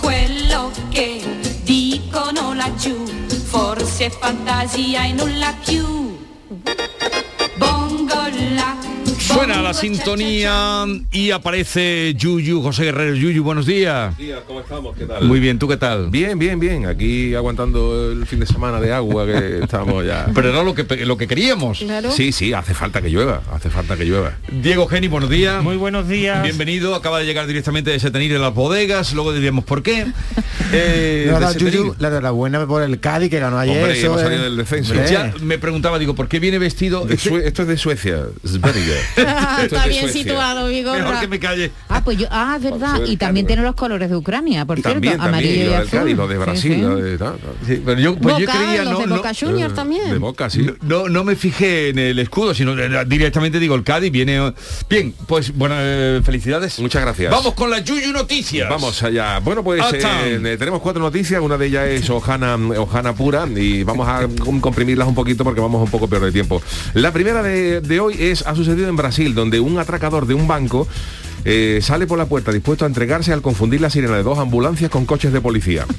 quello 0.00 0.70
che 0.90 1.22
dicono 1.64 2.54
laggiù, 2.54 2.96
forse 3.50 4.08
fantasia 4.08 5.04
e 5.04 5.12
nulla 5.12 5.52
più. 5.62 6.16
Bongo 7.58 8.22
la, 8.54 8.76
Suena 9.26 9.60
la 9.60 9.74
sintonía 9.74 10.84
y 11.10 11.32
aparece 11.32 12.14
Yuyu, 12.14 12.62
José 12.62 12.84
Guerrero. 12.84 13.16
Yuyu, 13.16 13.42
buenos 13.42 13.66
días. 13.66 14.16
días, 14.16 14.40
¿cómo 14.46 14.60
estamos? 14.60 14.96
¿Qué 14.96 15.04
tal? 15.04 15.24
Muy 15.24 15.40
bien, 15.40 15.58
¿tú 15.58 15.66
qué 15.66 15.76
tal? 15.76 16.10
Bien, 16.10 16.38
bien, 16.38 16.60
bien. 16.60 16.86
Aquí 16.86 17.34
aguantando 17.34 18.12
el 18.12 18.24
fin 18.26 18.38
de 18.38 18.46
semana 18.46 18.80
de 18.80 18.92
agua 18.92 19.26
que 19.26 19.58
estamos 19.64 20.06
ya. 20.06 20.26
Pero 20.32 20.50
era 20.50 20.62
lo 20.62 20.74
que, 20.74 20.84
lo 21.04 21.16
que 21.16 21.26
queríamos. 21.26 21.84
Sí, 22.14 22.30
sí, 22.30 22.52
hace 22.52 22.72
falta 22.72 23.02
que 23.02 23.08
llueva, 23.10 23.42
hace 23.52 23.68
falta 23.68 23.96
que 23.96 24.04
llueva. 24.04 24.34
Diego 24.50 24.86
Geni, 24.86 25.08
buenos 25.08 25.28
días. 25.28 25.60
Muy 25.62 25.76
buenos 25.76 26.08
días. 26.08 26.42
Bienvenido, 26.44 26.94
acaba 26.94 27.18
de 27.18 27.26
llegar 27.26 27.48
directamente 27.48 27.90
de 27.90 27.98
Setenir 27.98 28.32
en 28.32 28.40
las 28.42 28.54
bodegas, 28.54 29.12
luego 29.12 29.32
diríamos 29.32 29.64
por 29.64 29.82
qué. 29.82 30.06
Eh, 30.72 31.30
de. 31.32 31.58
Yuyu 31.60 31.94
la 32.00 32.08
enhorabuena 32.08 32.66
por 32.66 32.82
el 32.82 32.98
Cádiz 32.98 33.30
que 33.30 33.38
ganó 33.38 33.56
ayer. 33.56 33.76
Hombre, 33.78 33.96
eso 33.96 34.06
hemos 34.08 34.20
salido 34.20 34.42
del 34.42 34.56
descenso. 34.56 34.94
Hombre. 34.94 35.08
Ya 35.08 35.32
me 35.40 35.58
preguntaba, 35.58 35.96
digo, 35.96 36.16
¿por 36.16 36.26
qué 36.26 36.40
viene 36.40 36.58
vestido? 36.58 37.04
De 37.04 37.14
Este- 37.14 37.46
esto 37.46 37.62
es 37.62 37.68
de 37.68 37.76
Suecia, 37.76 38.24
Sverige. 38.44 38.96
Está 39.62 39.86
bien 39.86 40.08
situado, 40.10 40.68
Vigorra. 40.68 40.98
Mejor 40.98 41.20
que 41.20 41.28
me 41.28 41.38
calle. 41.38 41.70
Ah, 41.88 42.02
pues 42.04 42.18
yo, 42.18 42.26
ah, 42.30 42.54
es 42.56 42.62
verdad. 42.62 43.00
Y 43.06 43.16
también 43.16 43.46
tiene 43.46 43.62
los 43.62 43.74
colores 43.74 44.10
de 44.10 44.16
Ucrania, 44.16 44.64
por 44.64 44.76
cierto, 44.76 44.92
también, 44.92 45.20
amarillo 45.20 45.54
y 45.54 45.56
y 45.56 45.64
lo 45.64 45.70
del 45.70 45.80
azul. 45.82 45.90
Cádiz, 45.98 46.16
lo 46.16 46.28
de 46.28 46.38
Brasil, 46.38 47.18
pero 47.84 48.00
yo, 48.00 48.16
pues 48.16 48.38
yo 48.38 48.46
Boca, 48.46 48.58
creía, 48.58 48.84
los 48.84 48.92
no, 48.92 48.98
de 49.00 49.06
no, 49.06 49.16
Boca 49.16 49.32
Juniors 49.38 49.74
De 49.74 50.18
boca, 50.18 50.50
sí. 50.50 50.66
no, 50.82 51.08
no 51.08 51.24
me 51.24 51.36
fijé 51.36 51.90
en 51.90 51.98
el 51.98 52.18
escudo, 52.18 52.54
sino 52.54 52.78
eh, 52.78 53.04
directamente 53.06 53.58
digo 53.58 53.74
el 53.74 53.82
Cádiz 53.84 54.10
viene. 54.10 54.52
Bien, 54.88 55.14
pues 55.26 55.54
bueno, 55.54 55.74
eh, 55.78 56.20
felicidades. 56.24 56.78
Muchas 56.80 57.02
gracias. 57.02 57.30
Vamos 57.32 57.54
con 57.54 57.70
la 57.70 57.80
Yuyu 57.80 58.12
Noticias. 58.12 58.68
Vamos 58.68 59.02
allá. 59.02 59.38
Bueno, 59.40 59.62
pues 59.62 59.82
eh, 59.92 60.40
eh, 60.44 60.56
tenemos 60.58 60.80
cuatro 60.80 61.02
noticias. 61.02 61.40
Una 61.40 61.56
de 61.56 61.66
ellas 61.66 61.86
es 61.88 62.10
Ojana, 62.10 62.56
Ojana 62.78 63.14
pura 63.14 63.46
y 63.54 63.82
vamos 63.82 64.08
a 64.08 64.26
com- 64.44 64.60
comprimirlas 64.60 65.08
un 65.08 65.14
poquito 65.14 65.44
porque 65.44 65.60
vamos 65.60 65.82
un 65.82 65.90
poco 65.90 66.08
peor 66.08 66.24
de 66.24 66.32
tiempo. 66.32 66.62
La 66.94 67.12
primera 67.12 67.42
de, 67.42 67.80
de 67.80 68.00
hoy 68.00 68.16
es 68.18 68.46
ha 68.46 68.54
sucedido 68.54 68.88
en 68.88 68.96
Brasil, 68.96 69.05
donde 69.34 69.60
un 69.60 69.78
atracador 69.78 70.26
de 70.26 70.34
un 70.34 70.48
banco 70.48 70.86
eh, 71.48 71.78
sale 71.80 72.06
por 72.06 72.18
la 72.18 72.26
puerta 72.26 72.52
dispuesto 72.52 72.84
a 72.84 72.88
entregarse 72.88 73.32
al 73.32 73.40
confundir 73.40 73.80
la 73.80 73.88
sirena 73.88 74.16
de 74.16 74.22
dos 74.24 74.38
ambulancias 74.38 74.90
con 74.90 75.06
coches 75.06 75.32
de 75.32 75.40
policía. 75.40 75.86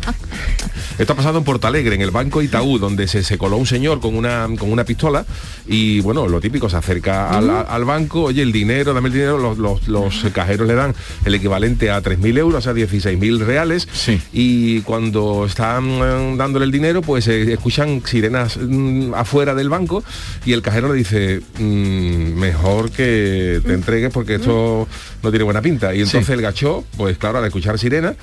Esto 0.99 1.13
ha 1.13 1.15
pasado 1.15 1.37
en 1.37 1.43
Portalegre, 1.43 1.93
en 1.95 2.01
el 2.01 2.09
banco 2.11 2.41
Itaú, 2.41 2.79
donde 2.79 3.07
se, 3.07 3.23
se 3.23 3.37
coló 3.37 3.57
un 3.57 3.67
señor 3.67 3.99
con 3.99 4.15
una, 4.15 4.47
con 4.57 4.71
una 4.71 4.83
pistola 4.83 5.25
y, 5.67 5.99
bueno, 6.01 6.27
lo 6.27 6.41
típico, 6.41 6.69
se 6.69 6.75
acerca 6.77 7.29
al, 7.29 7.49
al 7.51 7.85
banco, 7.85 8.23
oye, 8.23 8.41
el 8.41 8.51
dinero, 8.51 8.93
dame 8.95 9.07
el 9.09 9.13
dinero, 9.13 9.37
los, 9.37 9.57
los- 9.59 9.87
los 9.87 10.25
cajeros 10.33 10.67
le 10.67 10.73
dan 10.73 10.95
el 11.23 11.35
equivalente 11.35 11.91
a 11.91 12.01
3.000 12.01 12.37
euros, 12.39 12.65
o 12.67 12.73
sea, 12.73 12.73
16.000 12.73 13.39
reales, 13.45 13.87
y 14.33 14.81
cuando 14.81 15.45
están 15.45 15.85
eh, 15.87 16.35
dándole 16.35 16.65
el 16.65 16.71
dinero, 16.71 17.01
pues 17.03 17.27
eh, 17.27 17.53
escuchan 17.53 18.01
sirenas 18.03 18.57
mm, 18.57 19.13
afuera 19.13 19.53
del 19.53 19.69
banco 19.69 20.03
y 20.45 20.53
el 20.53 20.61
cajero 20.63 20.87
le 20.91 20.95
dice, 20.97 21.41
"Mm, 21.59 22.33
mejor 22.39 22.89
que 22.91 23.61
te 23.65 23.73
entregues 23.73 24.11
porque 24.11 24.35
esto 24.35 24.87
no 25.21 25.29
tiene 25.29 25.36
buena 25.43 25.61
pinta. 25.61 25.93
Y 25.93 26.01
entonces 26.01 26.29
el 26.29 26.41
gachó, 26.41 26.83
pues 26.97 27.17
claro, 27.17 27.39
al 27.39 27.45
escuchar 27.45 27.77
sirena, 27.79 28.15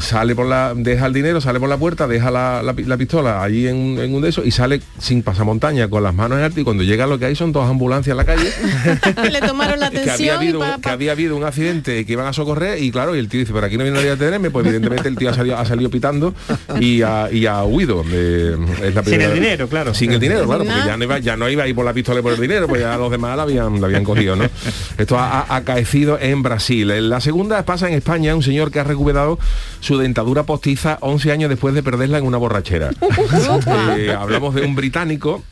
sale 0.00 0.34
por 0.34 0.46
la 0.46 0.72
deja 0.74 1.06
el 1.06 1.12
dinero 1.12 1.40
sale 1.40 1.60
por 1.60 1.68
la 1.68 1.76
puerta 1.76 2.06
deja 2.08 2.30
la, 2.30 2.62
la 2.62 2.74
pi- 2.74 2.84
la 2.84 2.96
pistola 2.96 3.42
allí 3.42 3.68
en, 3.68 3.98
en 3.98 4.14
un 4.14 4.22
de 4.22 4.30
esos 4.30 4.44
y 4.46 4.50
sale 4.50 4.80
sin 4.98 5.22
pasamontaña 5.22 5.88
con 5.88 6.02
las 6.02 6.14
manos 6.14 6.38
en 6.38 6.44
alto 6.44 6.60
y 6.60 6.64
cuando 6.64 6.82
llega 6.82 7.06
lo 7.06 7.18
que 7.18 7.26
hay 7.26 7.36
son 7.36 7.52
dos 7.52 7.68
ambulancias 7.68 8.12
en 8.12 8.16
la 8.16 8.24
calle. 8.24 8.50
Le 9.30 9.40
tomaron 9.40 9.78
la 9.78 9.90
que 9.90 9.98
había, 9.98 10.12
atención 10.14 10.26
y 10.26 10.30
habido, 10.30 10.58
pa- 10.60 10.78
que 10.82 10.88
había 10.88 11.12
habido 11.12 11.36
un 11.36 11.44
accidente 11.44 12.04
que 12.04 12.12
iban 12.12 12.26
a 12.26 12.32
socorrer 12.32 12.82
y 12.82 12.90
claro 12.90 13.14
y 13.14 13.18
el 13.18 13.28
tío 13.28 13.40
dice 13.40 13.52
pero 13.52 13.66
aquí 13.66 13.76
no 13.76 13.84
viene 13.84 13.96
nadie 13.98 14.10
a 14.10 14.16
detenerme 14.16 14.50
pues 14.50 14.64
evidentemente 14.66 15.08
el 15.08 15.16
tío 15.16 15.30
ha 15.30 15.34
salido, 15.34 15.56
ha 15.56 15.64
salido 15.64 15.90
pitando 15.90 16.34
y 16.80 17.02
ha, 17.02 17.28
y 17.30 17.46
ha 17.46 17.62
huido 17.64 18.02
Eh, 18.10 18.56
es 18.82 18.94
la 18.94 19.02
Sin 19.04 19.20
el 19.20 19.34
dinero, 19.34 19.68
claro. 19.68 19.94
sin 19.94 20.12
el 20.12 20.20
dinero 20.20 20.46
claro 20.46 20.64
porque 20.64 20.80
ya 20.86 20.96
no 20.96 21.04
iba 21.04 21.18
ya 21.18 21.36
no 21.36 21.48
iba 21.48 21.62
a 21.64 21.68
ir 21.68 21.74
por 21.74 21.84
la 21.84 21.92
pistola 21.92 22.20
y 22.20 22.22
por 22.22 22.32
el 22.32 22.40
dinero 22.40 22.66
pues 22.66 22.80
ya 22.80 22.96
los 22.96 23.10
demás 23.10 23.36
la 23.36 23.42
habían, 23.44 23.80
la 23.80 23.86
habían 23.86 24.04
cogido 24.04 24.36
¿no? 24.36 24.44
esto 24.98 25.18
ha, 25.18 25.40
ha 25.42 25.56
acaecido 25.56 26.18
en 26.20 26.42
Brasil. 26.42 27.08
La 27.08 27.20
segunda 27.20 27.64
pasa 27.64 27.88
en 27.88 27.94
España 27.94 28.34
un 28.34 28.42
señor 28.42 28.70
que 28.70 28.80
ha 28.80 28.84
recuperado 28.84 29.38
su 29.80 29.98
dentadura 29.98 30.44
postiza 30.44 30.98
11 31.00 31.32
años 31.32 31.50
después 31.50 31.74
de 31.74 31.82
perderla 31.82 32.18
en 32.18 32.24
una 32.24 32.38
borrachera 32.38 32.90
Eh, 33.96 34.14
hablamos 34.16 34.54
de 34.54 34.62
un 34.62 34.74
británico 34.74 35.42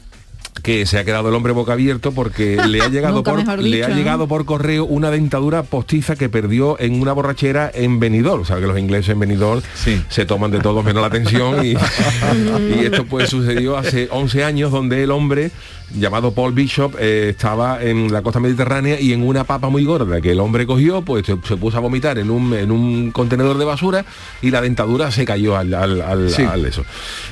que 0.62 0.87
se 0.87 0.99
ha 0.99 1.05
quedado 1.05 1.29
el 1.29 1.35
hombre 1.35 1.53
boca 1.53 1.73
abierto 1.73 2.12
porque 2.12 2.57
le 2.69 2.81
ha 2.81 2.89
llegado 2.89 3.23
por 3.23 3.59
le 3.59 3.85
ha 3.85 3.89
¿no? 3.89 3.95
llegado 3.95 4.29
por 4.29 4.45
correo 4.45 4.85
una 4.85 5.11
dentadura 5.11 5.62
postiza 5.62 6.17
que 6.17 6.29
perdió 6.29 6.79
en 6.81 7.01
una 7.01 7.12
borrachera 7.12 7.71
en 7.73 8.01
Benidorm. 8.01 8.43
O 8.43 8.45
sea 8.45 8.57
que 8.57 8.67
los 8.67 8.79
ingleses 8.79 9.11
en 9.11 9.21
Benidorm 9.21 9.62
se 10.09 10.25
toman 10.27 10.51
de 10.51 10.61
todo 10.61 10.83
menos 10.83 11.03
la 11.03 11.09
atención 11.09 11.65
y, 11.65 11.73
y 11.75 12.85
esto 12.85 13.05
pues 13.05 13.31
sucedió 13.31 13.77
hace 13.77 14.09
11 14.11 14.45
años 14.45 14.71
donde 14.71 15.03
el 15.03 15.11
hombre 15.11 15.51
llamado 15.97 16.32
Paul 16.32 16.53
Bishop 16.53 16.95
eh, 16.99 17.28
estaba 17.30 17.82
en 17.82 18.12
la 18.12 18.22
costa 18.22 18.41
mediterránea 18.41 18.99
y 19.01 19.12
en 19.12 19.22
una 19.22 19.45
papa 19.45 19.68
muy 19.68 19.85
gorda 19.85 20.20
que 20.20 20.32
el 20.32 20.41
hombre 20.41 20.66
cogió 20.66 21.03
pues 21.03 21.26
se, 21.26 21.37
se 21.47 21.57
puso 21.57 21.76
a 21.76 21.80
vomitar 21.80 22.18
en 22.18 22.30
un, 22.30 22.53
en 22.55 22.70
un 22.72 23.11
contenedor 23.12 23.59
de 23.59 23.64
basura 23.64 24.05
y 24.43 24.51
la 24.51 24.61
dentadura 24.61 25.11
se 25.11 25.24
cayó 25.24 25.57
al, 25.57 25.72
al- 25.74 26.01
al- 26.03 26.30
Sí. 26.30 26.43
al 26.43 26.64
eso 26.66 26.85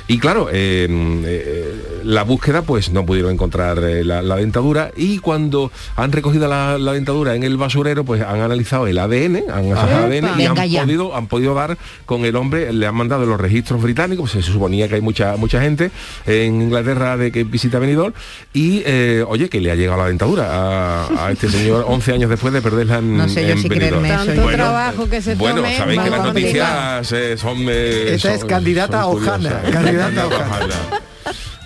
y 0.07 0.17
claro 0.19 0.47
eh, 0.51 0.87
eh, 0.89 2.01
la 2.03 2.23
búsqueda 2.23 2.61
pues 2.61 2.91
no 2.91 3.05
pudieron 3.05 3.31
encontrar 3.33 3.79
eh, 3.83 4.03
la, 4.03 4.21
la 4.21 4.35
dentadura 4.37 4.91
y 4.95 5.17
cuando 5.19 5.71
han 5.95 6.11
recogido 6.11 6.47
la, 6.47 6.77
la 6.77 6.93
dentadura 6.93 7.35
en 7.35 7.43
el 7.43 7.57
basurero 7.57 8.03
pues 8.05 8.21
han 8.21 8.39
analizado 8.39 8.87
el 8.87 8.97
ADN 8.97 9.43
han 9.51 9.65
analizado 9.71 10.05
el 10.11 10.23
ADN 10.25 10.39
y 10.39 10.45
han 10.45 10.55
ya. 10.69 10.81
podido, 10.83 11.15
han 11.15 11.27
podido 11.27 11.53
dar 11.53 11.77
con 12.05 12.23
el 12.25 12.35
hombre 12.35 12.71
le 12.71 12.85
han 12.87 12.95
mandado 12.95 13.25
los 13.25 13.39
registros 13.41 13.81
británicos 13.81 14.31
se 14.31 14.41
suponía 14.41 14.87
que 14.87 14.95
hay 14.95 15.01
mucha 15.01 15.35
mucha 15.37 15.59
gente 15.61 15.91
en 16.25 16.61
Inglaterra 16.61 17.17
de 17.17 17.31
que 17.31 17.43
visita 17.43 17.79
Benidorm 17.79 18.13
y 18.53 18.83
eh, 18.85 19.25
oye 19.27 19.49
que 19.49 19.59
le 19.59 19.71
ha 19.71 19.75
llegado 19.75 19.97
la 19.99 20.07
dentadura 20.07 20.47
a, 20.51 21.25
a 21.27 21.31
este 21.31 21.49
señor 21.49 21.85
11 21.89 22.13
años 22.13 22.29
después 22.29 22.53
de 22.53 22.61
perderla 22.61 22.99
en, 22.99 23.17
No 23.17 23.27
sé 23.27 23.45
yo 23.47 23.53
en 23.53 23.59
si 23.61 23.67
Benidorm. 23.67 24.01
creerme 24.03 24.23
eso. 24.23 24.33
Tanto 24.41 24.51
trabajo 24.55 25.09
que 25.09 25.21
se 25.21 25.35
Bueno, 25.35 25.57
tome, 25.57 25.77
sabéis 25.77 25.99
que 26.01 26.09
las 26.09 26.19
vamos, 26.19 26.33
noticias 26.35 27.11
eh, 27.13 27.35
son... 27.37 27.57
eh, 27.67 28.13
Esta 28.13 28.33
es 28.33 28.39
son- 28.41 28.49
candidata 28.49 29.01
son 29.01 29.01
a 29.01 29.07
Ojana, 29.07 29.49
curiosas. 29.49 29.71
candidata 29.71 30.21
a 30.21 30.27
Ojana. 30.27 30.75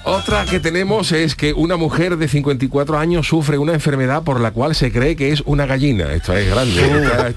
Otra 0.08 0.46
que 0.46 0.60
tenemos 0.62 1.12
es 1.12 1.36
que 1.36 1.54
una 1.54 1.76
mujer 1.76 2.16
de 2.18 2.28
54 2.30 2.98
años 2.98 3.28
sufre 3.28 3.58
una 3.58 3.74
enfermedad 3.74 4.24
por 4.24 4.40
la 4.40 4.52
cual 4.52 4.74
se 4.74 4.92
cree 4.92 5.16
que 5.18 5.32
es 5.34 5.42
una 5.46 5.66
gallina. 5.66 6.14
Esto 6.14 6.34
es 6.36 6.50
grande. 6.50 6.82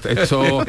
Esto, 0.09 0.63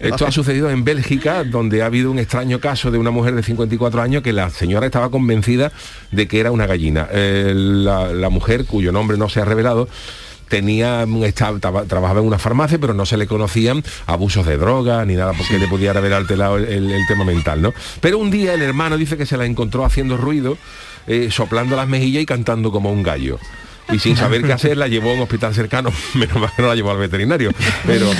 esto 0.00 0.26
ha 0.26 0.30
sucedido 0.30 0.70
en 0.70 0.84
Bélgica, 0.84 1.42
donde 1.44 1.82
ha 1.82 1.86
habido 1.86 2.10
un 2.12 2.18
extraño 2.20 2.60
caso 2.60 2.90
de 2.92 2.98
una 2.98 3.10
mujer 3.10 3.34
de 3.34 3.42
54 3.42 4.00
años 4.00 4.22
que 4.22 4.32
la 4.32 4.50
señora 4.50 4.86
estaba 4.86 5.10
convencida 5.10 5.72
de 6.12 6.28
que 6.28 6.38
era 6.40 6.52
una 6.52 6.66
gallina. 6.66 7.08
Eh, 7.10 7.52
la, 7.56 8.12
la 8.12 8.28
mujer, 8.30 8.64
cuyo 8.64 8.92
nombre 8.92 9.16
no 9.18 9.28
se 9.28 9.40
ha 9.40 9.44
revelado, 9.44 9.88
tenía 10.48 11.04
estaba- 11.24 11.58
traba- 11.58 11.84
trabajaba 11.84 12.20
en 12.20 12.26
una 12.26 12.38
farmacia 12.38 12.78
pero 12.78 12.94
no 12.94 13.04
se 13.04 13.18
le 13.18 13.26
conocían 13.26 13.82
abusos 14.06 14.46
de 14.46 14.56
droga 14.56 15.04
ni 15.04 15.14
nada 15.14 15.32
porque 15.34 15.58
le 15.58 15.66
pudiera 15.68 15.98
haber 15.98 16.14
alterado 16.14 16.56
el, 16.56 16.64
el- 16.64 16.90
el 16.90 17.06
tema 17.06 17.22
mental 17.24 17.60
no 17.60 17.74
pero 18.00 18.16
un 18.16 18.30
día 18.30 18.54
el 18.54 18.62
hermano 18.62 18.96
dice 18.96 19.18
que 19.18 19.26
se 19.26 19.36
la 19.36 19.44
encontró 19.44 19.84
haciendo 19.84 20.16
ruido 20.16 20.56
eh, 21.06 21.28
soplando 21.30 21.76
las 21.76 21.88
mejillas 21.88 22.22
y 22.22 22.26
cantando 22.26 22.70
como 22.70 22.90
un 22.92 23.02
gallo 23.02 23.38
y 23.92 23.98
sin 23.98 24.16
saber 24.16 24.42
qué 24.42 24.52
hacer 24.52 24.76
la 24.76 24.88
llevó 24.88 25.10
a 25.10 25.14
un 25.14 25.20
hospital 25.20 25.54
cercano, 25.54 25.90
menos 26.14 26.36
mal 26.36 26.50
que 26.54 26.62
no 26.62 26.68
la 26.68 26.74
llevó 26.74 26.90
al 26.90 26.98
veterinario. 26.98 27.50
Pero 27.86 28.10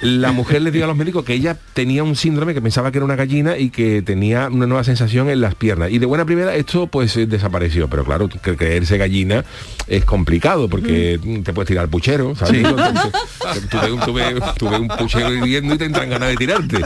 la 0.00 0.32
mujer 0.32 0.62
le 0.62 0.70
dijo 0.70 0.84
a 0.84 0.88
los 0.88 0.96
médicos 0.96 1.24
que 1.24 1.34
ella 1.34 1.56
tenía 1.74 2.04
un 2.04 2.16
síndrome 2.16 2.54
que 2.54 2.62
pensaba 2.62 2.90
que 2.90 2.98
era 2.98 3.04
una 3.04 3.16
gallina 3.16 3.58
y 3.58 3.70
que 3.70 4.02
tenía 4.02 4.48
una 4.48 4.66
nueva 4.66 4.84
sensación 4.84 5.28
en 5.28 5.40
las 5.40 5.54
piernas. 5.54 5.90
Y 5.90 5.98
de 5.98 6.06
buena 6.06 6.24
primera 6.24 6.54
esto 6.54 6.86
pues 6.86 7.16
eh, 7.16 7.26
desapareció. 7.26 7.88
Pero 7.88 8.04
claro, 8.04 8.28
que 8.28 8.56
creerse 8.56 8.98
gallina 8.98 9.44
es 9.86 10.04
complicado 10.04 10.68
porque 10.68 11.18
te 11.44 11.52
puedes 11.52 11.68
tirar 11.68 11.88
puchero, 11.88 12.34
¿sabes? 12.36 12.66
Sí. 12.66 13.68
Tú 14.04 14.12
ves 14.12 14.80
un 14.80 14.88
puchero 14.88 15.32
hirviendo 15.32 15.74
y 15.74 15.78
te 15.78 15.84
entran 15.84 16.10
ganas 16.10 16.28
de 16.28 16.36
tirarte. 16.36 16.78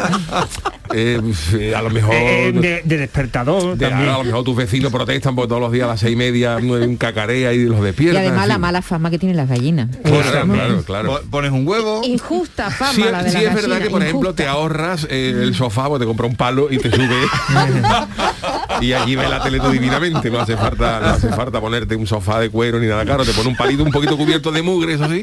Eh, 0.95 1.20
eh, 1.59 1.74
a 1.74 1.82
lo 1.82 1.91
mejor... 1.91 2.14
Eh, 2.14 2.53
de, 2.53 2.82
de 2.84 2.97
despertador 2.99 3.76
de- 3.76 3.89
también. 3.89 4.11
a 4.11 4.18
lo 4.18 4.24
mejor 4.24 4.45
tus 4.45 4.57
vecinos 4.57 4.93
protestan 4.93 5.34
porque 5.34 5.49
todos 5.49 5.61
los 5.61 5.72
días 5.72 5.84
a 5.84 5.89
las 5.89 6.01
seis 6.01 6.12
y 6.12 6.16
media 6.16 6.57
un 6.57 6.97
cacarea 6.97 7.53
y 7.53 7.64
los 7.64 7.78
Y 7.80 7.82
despiertan. 7.82 8.22
además 8.22 8.43
en 8.45 8.49
la 8.49 8.59
mala 8.59 8.82
fama 8.82 9.11
que 9.11 9.18
tienen 9.18 9.37
las 9.37 9.49
gallinas. 9.49 9.89
Claro, 10.05 10.47
claro, 10.53 10.82
claro. 10.84 11.20
Pones 11.30 11.51
un 11.53 11.66
huevo. 11.66 12.03
Injusta 12.05 12.70
fama 12.70 12.93
Sí, 12.93 13.03
la 13.11 13.22
de 13.22 13.30
sí 13.30 13.39
la 13.39 13.43
es 13.51 13.55
verdad 13.55 13.78
que 13.80 13.91
por 13.91 14.03
ejemplo 14.03 14.34
te 14.34 14.47
ahorras 14.47 15.07
eh, 15.11 15.30
el 15.43 15.55
sofá, 15.55 15.89
pues 15.89 16.01
te 16.01 16.07
compra 16.07 16.26
un 16.26 16.37
palo 16.37 16.68
y 16.70 16.78
te 16.78 16.91
sube 16.91 17.07
y 18.80 18.93
allí 18.93 19.16
ve 19.16 19.28
la 19.28 19.43
tele 19.43 19.61
tú 19.61 19.70
divinamente, 19.70 20.30
no 20.30 20.41
hace 20.41 20.57
falta, 20.57 21.01
no 21.01 21.07
hace 21.09 21.28
falta 21.30 21.61
ponerte 21.61 21.97
un 21.97 22.07
sofá 22.07 22.41
de 22.41 22.51
cuero 22.51 22.78
ni 22.78 22.87
nada 22.87 23.05
caro, 23.05 23.24
te 23.24 23.32
pone 23.32 23.49
un 23.49 23.57
palito 23.57 23.82
un 23.82 23.91
poquito 23.91 24.16
cubierto 24.16 24.51
de 24.53 24.62
mugre, 24.62 24.95
eso 24.95 25.09
sí, 25.09 25.22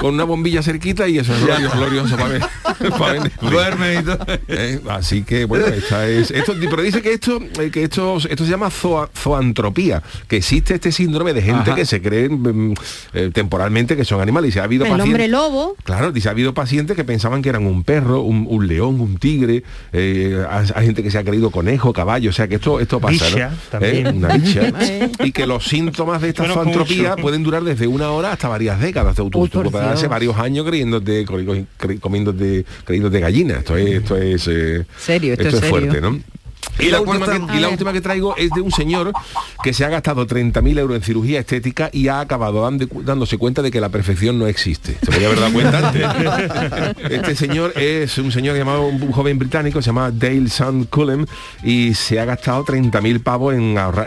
con 0.00 0.14
una 0.14 0.24
bombilla 0.24 0.62
cerquita 0.62 1.06
y 1.08 1.18
eso 1.18 1.34
es 1.34 1.44
glorioso, 1.44 1.76
glorioso 1.76 2.16
para 2.16 2.28
ver. 2.28 2.42
para 2.98 3.12
ver 3.12 3.22
Netflix. 3.22 3.50
Duerme 3.50 3.94
y 3.94 4.02
todo. 4.02 4.18
Eh, 4.48 4.80
así 4.88 5.22
que 5.22 5.44
bueno, 5.44 5.66
esta 5.66 6.08
es 6.08 6.30
esto, 6.30 6.54
pero 6.58 6.82
dice 6.82 7.02
que 7.02 7.12
esto 7.12 7.40
eh, 7.60 7.70
que 7.70 7.84
esto, 7.84 8.16
esto 8.16 8.44
se 8.44 8.50
llama 8.50 8.68
zoa- 8.70 9.10
zoantropía, 9.14 10.02
que 10.28 10.36
existe 10.36 10.74
este 10.74 10.92
síndrome 10.92 11.32
de 11.34 11.42
gente 11.42 11.70
Ajá. 11.70 11.74
que 11.74 11.84
se 11.86 12.00
cree 12.00 12.28
mm, 12.28 12.74
eh, 13.14 13.30
temporalmente 13.32 13.96
que 13.96 14.04
son 14.04 14.20
animales 14.20 14.50
y 14.50 14.52
se 14.52 14.60
ha 14.60 14.64
habido 14.64 14.84
El 14.84 14.90
pacientes- 14.92 15.06
hombre 15.12 15.28
lobo. 15.28 15.76
Claro, 15.84 16.12
dice, 16.12 16.28
ha 16.28 16.32
habido 16.32 16.54
pacientes 16.54 16.96
que 16.96 17.04
pensaban 17.04 17.42
que 17.42 17.48
eran 17.48 17.66
un 17.66 17.84
perro, 17.84 18.22
un, 18.22 18.46
un 18.48 18.66
león, 18.66 19.00
un 19.00 19.16
tigre, 19.18 19.62
eh, 19.92 20.44
hay, 20.48 20.86
gente 20.86 21.02
que 21.02 21.10
se 21.10 21.18
ha 21.18 21.24
creído 21.24 21.50
conejo, 21.50 21.92
caballo, 21.92 22.30
o 22.30 22.32
sea 22.32 22.48
que 22.48 22.56
esto, 22.56 22.80
esto 22.80 23.00
pasa, 23.00 23.26
Bicha, 23.26 23.50
¿no? 23.50 23.56
también. 23.70 24.06
¿Eh? 24.06 24.10
Una 24.14 24.36
bicha. 24.36 24.72
Y 25.24 25.32
que 25.32 25.46
los 25.46 25.64
síntomas 25.66 26.22
de 26.22 26.28
esta 26.30 26.42
Conozco 26.44 26.62
zoantropía 26.64 27.10
mucho. 27.10 27.22
pueden 27.22 27.42
durar 27.42 27.62
desde 27.62 27.86
una 27.86 28.10
hora 28.10 28.32
hasta 28.32 28.48
varias 28.48 28.80
décadas. 28.80 29.14
Tú, 29.16 29.28
tú- 29.30 29.40
Uy, 29.40 29.48
tú 29.48 29.62
hace 29.92 30.06
varios 30.08 30.36
años 30.38 30.66
creyéndote, 30.66 31.24
cre- 31.26 31.66
cre- 31.78 32.00
comiéndote, 32.00 32.64
creyéndote 32.84 33.20
gallina. 33.20 33.58
Esto 33.58 33.76
es, 33.76 33.88
esto 33.90 34.16
es, 34.16 34.48
eh, 34.48 34.84
Serio, 34.98 35.32
esto 35.34 35.44
esto 35.48 35.56
es 35.58 35.62
es 35.64 35.70
serio. 35.70 35.90
fuerte, 35.90 36.00
¿no? 36.00 36.20
Y 36.78 36.88
la, 36.88 37.00
última 37.00 37.26
que, 37.26 37.56
y 37.56 37.60
la 37.60 37.68
última 37.68 37.92
que 37.92 38.00
traigo 38.00 38.34
es 38.36 38.50
de 38.50 38.60
un 38.62 38.70
señor 38.70 39.12
que 39.62 39.72
se 39.74 39.84
ha 39.84 39.88
gastado 39.88 40.26
30.000 40.26 40.78
euros 40.78 40.96
en 40.96 41.02
cirugía 41.02 41.40
estética 41.40 41.90
y 41.92 42.08
ha 42.08 42.20
acabado 42.20 42.62
dando- 42.62 42.86
dándose 43.02 43.36
cuenta 43.38 43.60
de 43.60 43.70
que 43.70 43.80
la 43.80 43.88
perfección 43.90 44.38
no 44.38 44.46
existe. 44.46 44.96
Se 45.00 45.06
podría 45.06 45.26
haber 45.28 45.40
dado 45.40 45.52
cuenta 45.52 45.88
antes. 45.88 47.00
Este 47.10 47.34
señor 47.36 47.72
es 47.76 48.16
un 48.18 48.32
señor 48.32 48.56
llamado 48.56 48.86
un 48.86 49.12
joven 49.12 49.38
británico, 49.38 49.82
se 49.82 49.86
llama 49.86 50.10
Dale 50.10 50.48
Sand 50.48 50.88
Cullen 50.88 51.26
y 51.62 51.94
se 51.94 52.18
ha 52.20 52.24
gastado 52.24 52.64
30.000 52.64 53.22
pavos 53.22 53.54
en 53.54 53.74
nada, 53.74 54.06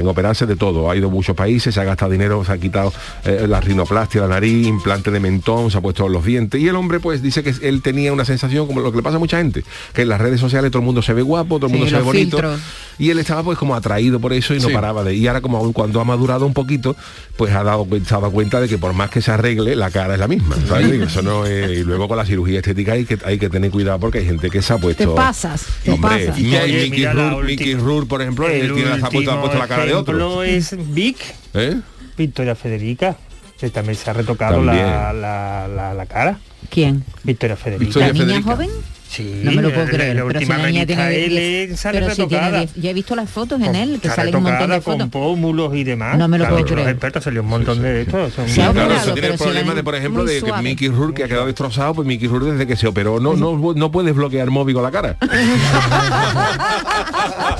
en 0.00 0.06
operarse 0.06 0.46
de 0.46 0.56
todo. 0.56 0.90
Ha 0.90 0.96
ido 0.96 1.08
a 1.08 1.10
muchos 1.10 1.34
países, 1.36 1.74
se 1.74 1.80
ha 1.80 1.84
gastado 1.84 2.10
dinero, 2.10 2.44
se 2.44 2.52
ha 2.52 2.58
quitado 2.58 2.92
eh, 3.24 3.46
la 3.48 3.60
rinoplastia, 3.60 4.20
la 4.22 4.28
nariz, 4.28 4.66
implante 4.66 5.10
de 5.10 5.20
mentón, 5.20 5.70
se 5.70 5.78
ha 5.78 5.80
puesto 5.80 6.08
los 6.08 6.24
dientes. 6.24 6.60
Y 6.60 6.68
el 6.68 6.76
hombre 6.76 7.00
pues 7.00 7.22
dice 7.22 7.42
que 7.42 7.54
él 7.62 7.82
tenía 7.82 8.12
una 8.12 8.24
sensación 8.24 8.66
como 8.66 8.80
lo 8.80 8.90
que 8.90 8.98
le 8.98 9.02
pasa 9.02 9.16
a 9.16 9.20
mucha 9.20 9.38
gente, 9.38 9.64
que 9.94 10.02
en 10.02 10.08
las 10.08 10.20
redes 10.20 10.40
sociales 10.40 10.70
todo 10.70 10.80
el 10.80 10.86
mundo 10.86 11.02
se 11.02 11.12
ve 11.14 11.22
guapo, 11.22 11.51
todo 11.58 11.66
el 11.66 11.72
Sí, 11.72 11.78
mundo 11.78 11.86
se 11.90 11.92
ve 11.94 11.98
los 11.98 12.06
bonito. 12.06 12.36
filtros. 12.38 12.60
Y 12.98 13.10
él 13.10 13.18
estaba 13.18 13.42
pues 13.42 13.56
como 13.58 13.74
atraído 13.74 14.20
por 14.20 14.32
eso 14.32 14.54
y 14.54 14.60
no 14.60 14.68
Sí. 14.68 14.74
paraba 14.74 15.02
de. 15.02 15.14
Y 15.14 15.26
ahora 15.26 15.40
como 15.40 15.56
aún 15.56 15.72
cuando 15.72 16.00
ha 16.00 16.04
madurado 16.04 16.44
un 16.46 16.52
poquito, 16.52 16.94
pues 17.36 17.52
ha 17.54 17.64
dado, 17.64 17.86
se 17.90 18.14
ha 18.14 18.18
dado 18.18 18.30
cuenta 18.30 18.60
de 18.60 18.68
que 18.68 18.78
por 18.78 18.92
más 18.92 19.10
que 19.10 19.20
se 19.22 19.30
arregle, 19.32 19.74
la 19.74 19.90
cara 19.90 20.14
es 20.14 20.20
la 20.20 20.28
misma. 20.28 20.56
¿sabes? 20.68 20.88
Y 21.00 21.02
eso 21.02 21.22
no 21.22 21.46
es- 21.46 21.70
y 21.78 21.82
luego 21.84 22.06
con 22.06 22.16
la 22.18 22.26
cirugía 22.26 22.58
estética 22.58 22.92
hay 22.92 23.04
que, 23.06 23.18
hay 23.24 23.38
que 23.38 23.48
tener 23.48 23.70
cuidado 23.70 23.98
porque 23.98 24.18
hay 24.18 24.26
gente 24.26 24.50
que 24.50 24.60
se 24.62 24.72
ha 24.74 24.78
puesto. 24.78 25.08
Te 25.08 25.14
pasas, 25.16 25.64
te 25.82 25.90
Hombre, 25.90 26.26
pasas. 26.26 26.38
Mi- 26.40 26.54
Oye, 26.56 26.82
Mickey, 26.90 27.06
Rourke, 27.06 27.46
Mickey 27.46 27.74
Rourke, 27.74 28.08
por 28.08 28.22
ejemplo, 28.22 28.48
él 28.48 28.72
tiene, 28.74 28.98
se 28.98 29.04
ha 29.06 29.10
puesto, 29.10 29.32
ha 29.32 29.40
puesto 29.40 29.58
la 29.58 29.66
cara 29.68 29.86
de 29.86 29.94
otro. 29.94 30.42
es 30.44 30.76
Vic, 30.94 31.16
¿Eh? 31.54 31.80
Victoria 32.16 32.54
Federica, 32.54 33.16
que 33.58 33.70
también 33.70 33.96
se 33.96 34.08
ha 34.10 34.12
retocado 34.12 34.62
la, 34.62 35.12
la, 35.12 35.66
la- 35.66 35.94
la 35.94 36.06
cara. 36.06 36.38
¿Quién? 36.70 37.04
Victoria 37.24 37.56
Federica. 37.56 37.84
Victoria 37.86 38.08
¿La 38.08 38.12
niña 38.14 38.26
Federica. 38.26 38.50
joven? 38.52 38.70
Sí, 39.12 39.40
No 39.44 39.52
me 39.52 39.60
lo 39.60 39.68
puedo 39.70 39.84
la- 39.84 39.90
creer. 39.90 40.16
La 40.16 40.22
pero 40.24 40.38
si 40.38 40.44
última 40.46 40.56
la 40.62 40.66
niña 40.70 40.86
tiene 40.86 41.24
L 41.26 41.28
10 41.68 41.78
sale 41.80 41.98
pero 42.00 42.10
si 42.14 42.16
tiene 42.26 42.44
retocada. 42.44 42.58
10 42.60 42.74
Yo 42.82 42.88
he 42.90 42.94
visto 42.94 43.14
las 43.14 43.28
fotos 43.28 43.60
en 43.60 43.74
él, 43.74 43.98
que 44.00 44.08
salen 44.08 44.34
un 44.36 44.42
montón 44.44 44.70
de 44.70 44.80
fotos. 44.80 45.00
con 45.00 45.10
pómulos 45.10 45.74
y 45.76 45.84
demás. 45.84 46.16
No 46.16 46.28
me 46.28 46.38
lo 46.38 46.44
Claro, 46.44 46.54
puedo 46.56 46.64
los 46.66 46.72
creer. 46.72 46.88
expertos 46.88 47.24
salió 47.24 47.42
un 47.42 47.48
montón 47.48 47.82
de 47.82 48.00
esto. 48.02 48.30
son- 48.30 48.46
Claro, 48.46 48.70
operado, 48.70 48.92
eso 48.94 49.12
tiene 49.12 49.28
el 49.28 49.32
la 49.34 49.38
problema 49.38 49.74
de, 49.74 49.84
por 49.84 49.94
ejemplo, 49.96 50.24
de 50.24 50.40
que. 50.42 50.52
Mickey 50.62 50.88
Rourke 50.88 51.14
que 51.16 51.24
ha 51.24 51.28
quedado 51.28 51.44
destrozado, 51.46 51.92
pues 51.94 52.08
Mickey 52.08 52.26
Rourke 52.26 52.52
desde 52.52 52.66
que 52.66 52.74
se 52.76 52.86
operó 52.86 53.20
no, 53.20 53.34
no, 53.34 53.74
no 53.74 53.92
puedes 53.92 54.14
bloquear 54.14 54.48
móvil 54.50 54.74
con 54.76 54.84
la 54.84 54.90
cara. 54.90 55.16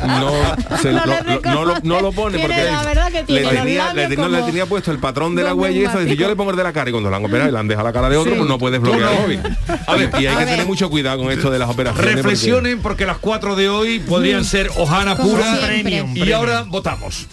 No, 0.06 0.32
se- 0.78 0.92
No 0.92 1.06
lo- 1.06 1.12
le 1.22 1.34
lo- 1.34 1.40
no 1.42 1.64
lo, 1.64 1.74
no 1.82 2.00
lo 2.00 2.12
pone 2.12 2.38
porque 2.38 2.56
la 2.64 3.08
que 3.10 3.18
le, 3.18 3.24
tiene 3.24 3.42
los 3.42 3.52
tenía, 3.52 3.94
le, 3.94 4.08
tenía- 4.08 4.28
le 4.28 4.36
como- 4.38 4.46
tenía 4.46 4.66
puesto 4.66 4.90
el 4.90 4.98
patrón 4.98 5.34
de 5.36 5.42
la 5.44 5.54
huella 5.54 5.78
y 5.80 5.84
eso, 5.84 5.98
decir, 5.98 6.16
yo 6.18 6.28
le 6.28 6.34
pongo 6.36 6.50
el 6.50 6.56
de 6.56 6.64
la 6.64 6.72
cara 6.72 6.88
y 6.90 6.92
cuando 6.92 7.10
la 7.10 7.18
han 7.18 7.24
operado 7.24 7.48
y 7.48 7.52
le 7.52 7.58
han 7.58 7.68
dejado 7.68 7.86
la 7.86 7.92
cara 7.92 8.08
de 8.08 8.16
otro, 8.16 8.32
Sí. 8.32 8.38
pues 8.38 8.48
no 8.48 8.58
puedes 8.58 8.80
bloquear 8.80 9.12
el 9.12 9.18
móvil. 9.20 9.40
A 9.86 9.94
ver, 9.96 10.10
y 10.14 10.16
hay 10.16 10.26
A 10.26 10.30
que 10.30 10.36
ver. 10.44 10.48
tener 10.48 10.66
mucho 10.66 10.90
cuidado 10.90 11.18
con 11.22 11.30
esto 11.30 11.41
de 11.50 11.58
las 11.58 11.68
operaciones. 11.68 12.14
Reflexionen 12.14 12.80
porque 12.80 13.06
las 13.06 13.18
cuatro 13.18 13.56
de 13.56 13.68
hoy 13.68 14.00
podrían 14.00 14.44
ser 14.44 14.70
hojana 14.76 15.16
pura. 15.16 15.58
Premium, 15.60 16.10
y 16.10 16.20
premium. 16.20 16.38
ahora 16.38 16.62
votamos. 16.62 17.26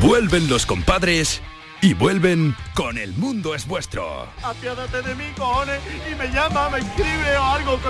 Vuelven 0.00 0.48
los 0.48 0.66
compadres 0.66 1.40
y 1.80 1.94
vuelven 1.94 2.56
con 2.74 2.98
El 2.98 3.12
Mundo 3.14 3.54
es 3.54 3.66
Vuestro. 3.66 4.26
Apiádate 4.42 5.02
de 5.02 5.14
mí, 5.14 5.24
cojones, 5.36 5.80
y 6.10 6.14
me 6.14 6.28
llama, 6.28 6.68
me 6.70 6.78
escribe 6.78 7.36
o 7.38 7.44
algo. 7.44 7.80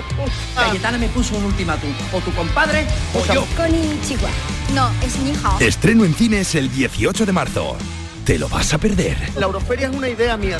Cayetana 0.55 0.97
me 0.97 1.07
puso 1.09 1.35
un 1.35 1.45
ultimátum. 1.45 1.89
O 2.13 2.19
tu 2.21 2.31
compadre 2.33 2.85
o 3.13 3.33
yo. 3.33 3.45
Konnichiwa. 3.55 4.29
No, 4.73 4.89
es 5.05 5.17
mi 5.19 5.31
hija. 5.31 5.57
Estreno 5.59 6.05
en 6.05 6.13
cines 6.13 6.55
el 6.55 6.71
18 6.71 7.25
de 7.25 7.31
marzo. 7.31 7.77
¿Te 8.25 8.37
lo 8.37 8.49
vas 8.49 8.73
a 8.73 8.77
perder? 8.77 9.17
La 9.37 9.45
Euroferia 9.45 9.87
es 9.87 9.95
una 9.95 10.09
idea 10.09 10.35
mía. 10.37 10.59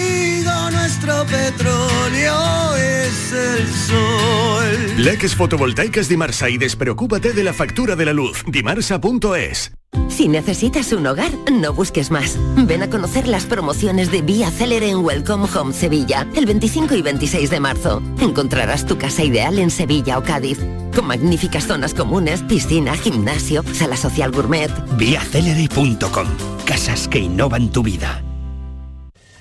nuestro 1.01 1.25
petróleo 1.25 2.75
es 2.75 3.33
el 3.33 3.67
sol. 3.73 5.03
Leques 5.03 5.35
fotovoltaicas 5.35 6.07
Dimarsa 6.07 6.49
y 6.49 6.57
despreocúpate 6.57 7.33
de 7.33 7.43
la 7.43 7.53
factura 7.53 7.95
de 7.95 8.05
la 8.05 8.13
luz. 8.13 8.43
Dimarsa.es. 8.47 9.71
Si 10.09 10.27
necesitas 10.27 10.93
un 10.93 11.07
hogar, 11.07 11.31
no 11.51 11.73
busques 11.73 12.11
más. 12.11 12.37
Ven 12.55 12.83
a 12.83 12.89
conocer 12.89 13.27
las 13.27 13.45
promociones 13.45 14.11
de 14.11 14.21
Vía 14.21 14.51
Célere 14.51 14.89
en 14.89 14.99
Welcome 14.99 15.47
Home 15.55 15.73
Sevilla, 15.73 16.27
el 16.35 16.45
25 16.45 16.95
y 16.95 17.01
26 17.01 17.49
de 17.49 17.59
marzo. 17.59 18.01
Encontrarás 18.19 18.85
tu 18.85 18.97
casa 18.97 19.23
ideal 19.23 19.59
en 19.59 19.69
Sevilla 19.69 20.17
o 20.17 20.23
Cádiz, 20.23 20.59
con 20.95 21.07
magníficas 21.07 21.65
zonas 21.65 21.93
comunes, 21.93 22.43
piscina, 22.43 22.95
gimnasio, 22.95 23.63
sala 23.73 23.97
social 23.97 24.31
gourmet. 24.31 24.71
Viacelere.com. 24.97 26.27
Casas 26.65 27.07
que 27.07 27.19
innovan 27.19 27.71
tu 27.71 27.83
vida. 27.83 28.23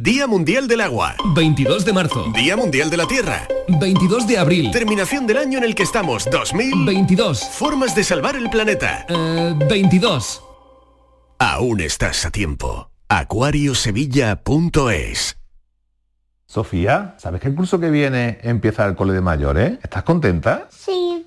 Día 0.00 0.26
Mundial 0.26 0.66
del 0.68 0.80
Agua. 0.80 1.14
22 1.34 1.84
de 1.84 1.92
marzo. 1.92 2.24
Día 2.34 2.56
Mundial 2.56 2.88
de 2.88 2.96
la 2.96 3.06
Tierra. 3.06 3.46
22 3.68 4.26
de 4.26 4.38
abril. 4.38 4.70
Terminación 4.70 5.26
del 5.26 5.36
año 5.36 5.58
en 5.58 5.64
el 5.64 5.74
que 5.74 5.82
estamos. 5.82 6.24
2022. 6.30 7.44
Formas 7.52 7.94
de 7.94 8.02
salvar 8.02 8.34
el 8.36 8.48
planeta. 8.48 9.04
22. 9.68 10.42
Aún 11.38 11.80
estás 11.80 12.24
a 12.24 12.30
tiempo. 12.30 12.88
Acuariosevilla.es 13.08 15.36
Sofía, 16.46 17.14
¿sabes 17.18 17.42
que 17.42 17.48
el 17.48 17.54
curso 17.54 17.78
que 17.80 17.90
viene 17.90 18.38
empieza 18.42 18.86
el 18.86 18.94
cole 18.94 19.12
de 19.12 19.20
mayores? 19.20 19.78
¿Estás 19.82 20.04
contenta? 20.04 20.68
Sí, 20.70 21.26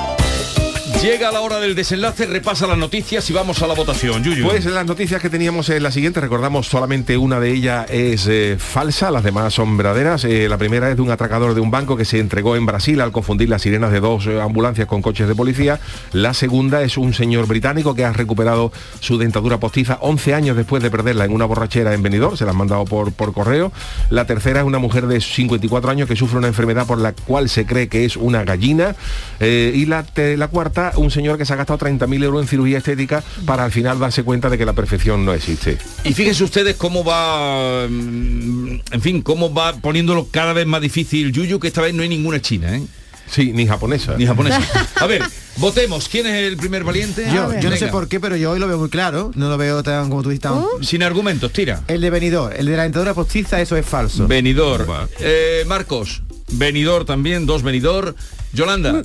Llega 1.01 1.31
la 1.31 1.41
hora 1.41 1.59
del 1.59 1.73
desenlace, 1.73 2.27
repasa 2.27 2.67
las 2.67 2.77
noticias 2.77 3.27
y 3.27 3.33
vamos 3.33 3.63
a 3.63 3.67
la 3.67 3.73
votación. 3.73 4.21
Pues 4.43 4.65
las 4.65 4.85
noticias 4.85 5.19
que 5.19 5.31
teníamos 5.31 5.67
en 5.69 5.81
la 5.81 5.91
siguiente, 5.91 6.21
recordamos 6.21 6.67
solamente 6.67 7.17
una 7.17 7.39
de 7.39 7.49
ellas 7.49 7.87
es 7.89 8.27
eh, 8.27 8.57
falsa, 8.59 9.09
las 9.09 9.23
demás 9.23 9.51
son 9.55 9.77
verdaderas. 9.77 10.25
Eh, 10.25 10.47
la 10.47 10.59
primera 10.59 10.91
es 10.91 10.97
de 10.97 11.01
un 11.01 11.09
atracador 11.09 11.55
de 11.55 11.61
un 11.61 11.71
banco 11.71 11.97
que 11.97 12.05
se 12.05 12.19
entregó 12.19 12.55
en 12.55 12.67
Brasil 12.67 13.01
al 13.01 13.11
confundir 13.11 13.49
las 13.49 13.63
sirenas 13.63 13.91
de 13.91 13.99
dos 13.99 14.27
eh, 14.27 14.39
ambulancias 14.39 14.85
con 14.85 15.01
coches 15.01 15.27
de 15.27 15.33
policía. 15.33 15.79
La 16.13 16.35
segunda 16.35 16.83
es 16.83 16.99
un 16.99 17.15
señor 17.15 17.47
británico 17.47 17.95
que 17.95 18.05
ha 18.05 18.13
recuperado 18.13 18.71
su 18.99 19.17
dentadura 19.17 19.59
postiza 19.59 19.97
11 20.01 20.35
años 20.35 20.55
después 20.55 20.83
de 20.83 20.91
perderla 20.91 21.25
en 21.25 21.33
una 21.33 21.45
borrachera 21.45 21.95
en 21.95 22.03
Benidorm, 22.03 22.37
se 22.37 22.45
la 22.45 22.51
han 22.51 22.57
mandado 22.57 22.85
por, 22.85 23.11
por 23.11 23.33
correo. 23.33 23.71
La 24.11 24.25
tercera 24.25 24.59
es 24.59 24.67
una 24.67 24.77
mujer 24.77 25.07
de 25.07 25.19
54 25.19 25.89
años 25.89 26.07
que 26.07 26.15
sufre 26.15 26.37
una 26.37 26.47
enfermedad 26.47 26.85
por 26.85 26.99
la 26.99 27.13
cual 27.13 27.49
se 27.49 27.65
cree 27.65 27.87
que 27.87 28.05
es 28.05 28.17
una 28.17 28.43
gallina. 28.43 28.95
Y 29.39 29.87
la, 29.87 30.05
la 30.15 30.47
cuarta, 30.47 30.90
un 30.97 31.11
señor 31.11 31.37
que 31.37 31.45
se 31.45 31.53
ha 31.53 31.55
gastado 31.55 31.79
30.000 31.79 32.23
euros 32.23 32.41
en 32.41 32.47
cirugía 32.47 32.77
estética 32.79 33.23
para 33.45 33.63
al 33.63 33.71
final 33.71 33.99
darse 33.99 34.23
cuenta 34.23 34.49
de 34.49 34.57
que 34.57 34.65
la 34.65 34.73
perfección 34.73 35.25
no 35.25 35.33
existe. 35.33 35.77
Y 36.03 36.13
fíjense 36.13 36.43
ustedes 36.43 36.75
cómo 36.75 37.03
va, 37.03 37.87
mm, 37.89 38.79
en 38.91 39.01
fin, 39.01 39.21
cómo 39.21 39.53
va 39.53 39.73
poniéndolo 39.73 40.27
cada 40.31 40.53
vez 40.53 40.65
más 40.67 40.81
difícil 40.81 41.31
Yuyu, 41.31 41.59
que 41.59 41.67
esta 41.67 41.81
vez 41.81 41.93
no 41.93 42.03
hay 42.03 42.09
ninguna 42.09 42.41
china, 42.41 42.75
¿eh? 42.75 42.81
Sí, 43.29 43.53
ni 43.53 43.65
japonesa. 43.65 44.17
Ni 44.17 44.25
japonesa. 44.25 44.59
A 44.95 45.07
ver, 45.07 45.23
votemos. 45.55 46.09
¿Quién 46.09 46.27
es 46.27 46.33
el 46.51 46.57
primer 46.57 46.83
valiente? 46.83 47.25
Yo, 47.33 47.57
yo 47.61 47.69
no 47.69 47.77
sé 47.77 47.87
por 47.87 48.09
qué, 48.09 48.19
pero 48.19 48.35
yo 48.35 48.51
hoy 48.51 48.59
lo 48.59 48.67
veo 48.67 48.77
muy 48.77 48.89
claro. 48.89 49.31
No 49.35 49.47
lo 49.47 49.57
veo 49.57 49.81
tan 49.83 50.09
como 50.09 50.21
tú 50.21 50.29
dices. 50.31 50.41
tan- 50.41 50.61
Sin 50.81 51.01
argumentos, 51.01 51.53
tira. 51.53 51.81
El 51.87 52.01
de 52.01 52.09
venidor, 52.09 52.53
el 52.57 52.65
de 52.65 52.75
la 52.75 52.83
dentadura 52.83 53.13
postiza, 53.13 53.61
eso 53.61 53.77
es 53.77 53.85
falso. 53.85 54.27
Venidor. 54.27 54.85
Eh, 55.21 55.63
Marcos, 55.65 56.23
venidor 56.51 57.05
también, 57.05 57.45
dos 57.45 57.63
venidor. 57.63 58.15
Yolanda, 58.51 59.01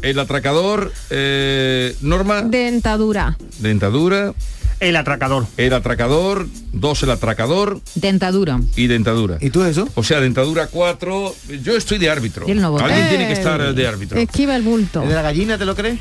el 0.00 0.18
atracador, 0.18 0.92
eh, 1.10 1.94
Norma, 2.00 2.42
Dentadura. 2.42 3.36
dentadura. 3.58 4.32
El 4.80 4.96
atracador. 4.96 5.46
El 5.58 5.74
atracador, 5.74 6.48
dos 6.72 7.04
el 7.04 7.10
atracador 7.10 7.80
Dentadura. 7.94 8.60
y 8.74 8.88
dentadura. 8.88 9.38
¿Y 9.40 9.50
tú 9.50 9.62
eso? 9.62 9.88
O 9.94 10.02
sea, 10.02 10.20
dentadura 10.20 10.66
cuatro. 10.66 11.34
Yo 11.62 11.76
estoy 11.76 11.98
de 11.98 12.10
árbitro. 12.10 12.48
Y 12.48 12.50
él 12.52 12.60
no. 12.60 12.76
Alguien 12.78 13.08
tiene 13.08 13.28
que 13.28 13.32
estar 13.34 13.74
de 13.74 13.86
árbitro. 13.86 14.18
Esquiva 14.18 14.56
el 14.56 14.62
bulto. 14.62 15.02
¿El 15.02 15.10
de 15.10 15.14
la 15.14 15.22
gallina 15.22 15.56
te 15.56 15.66
lo 15.66 15.76
crees? 15.76 16.00